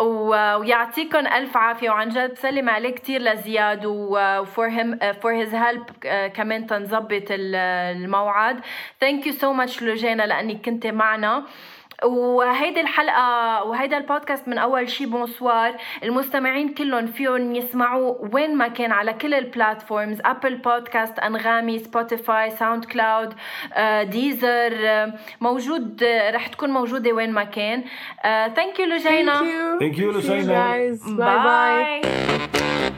ويعطيكم 0.00 1.26
ألف 1.26 1.56
عافية. 1.56 1.90
وعن 1.90 2.08
جد 2.08 2.32
بسلم 2.32 2.68
عليه 2.70 2.94
كثير 2.94 3.22
لزياد 3.22 3.82
و 3.86 4.07
for 4.07 4.68
him 4.68 4.98
for 5.12 5.32
his 5.34 5.54
help 5.54 5.84
كمان 6.34 6.66
تنظبط 6.66 7.30
ال- 7.30 7.54
الموعد. 7.96 8.60
thank 9.00 9.26
you 9.26 9.32
so 9.32 9.52
much 9.52 9.82
لوجينا 9.82 10.22
لأنك 10.22 10.64
كنت 10.64 10.86
معنا. 10.86 11.44
وهيدي 12.04 12.80
الحلقة 12.80 13.62
وهيدا 13.64 13.96
البودكاست 13.98 14.48
من 14.48 14.58
أول 14.58 14.88
شي 14.88 15.06
bonsoir. 15.06 15.74
المستمعين 16.02 16.68
كلهم 16.74 17.06
فيهم 17.06 17.54
يسمعوا 17.54 18.14
وين 18.32 18.54
ما 18.56 18.68
كان 18.68 18.92
على 18.92 19.12
كل 19.12 19.34
ال 19.34 19.42
platforms 19.42 20.18
Apple 20.24 20.54
Podcast 20.54 21.18
أنغامي 21.18 21.78
Spotify 21.78 22.50
SoundCloud 22.50 23.34
ديزر 24.02 24.72
آه، 24.86 25.12
موجود 25.40 26.02
آه، 26.02 26.30
رح 26.30 26.46
تكون 26.46 26.70
موجودة 26.70 27.12
وين 27.12 27.32
ما 27.32 27.44
كان. 27.44 27.84
ثانك 28.56 28.80
يو 28.80 28.86
you 28.86 30.12
Luciana. 30.12 30.42
guys. 30.46 31.00
Bye. 31.02 31.18
Bye. 31.18 31.44
باي 31.44 32.91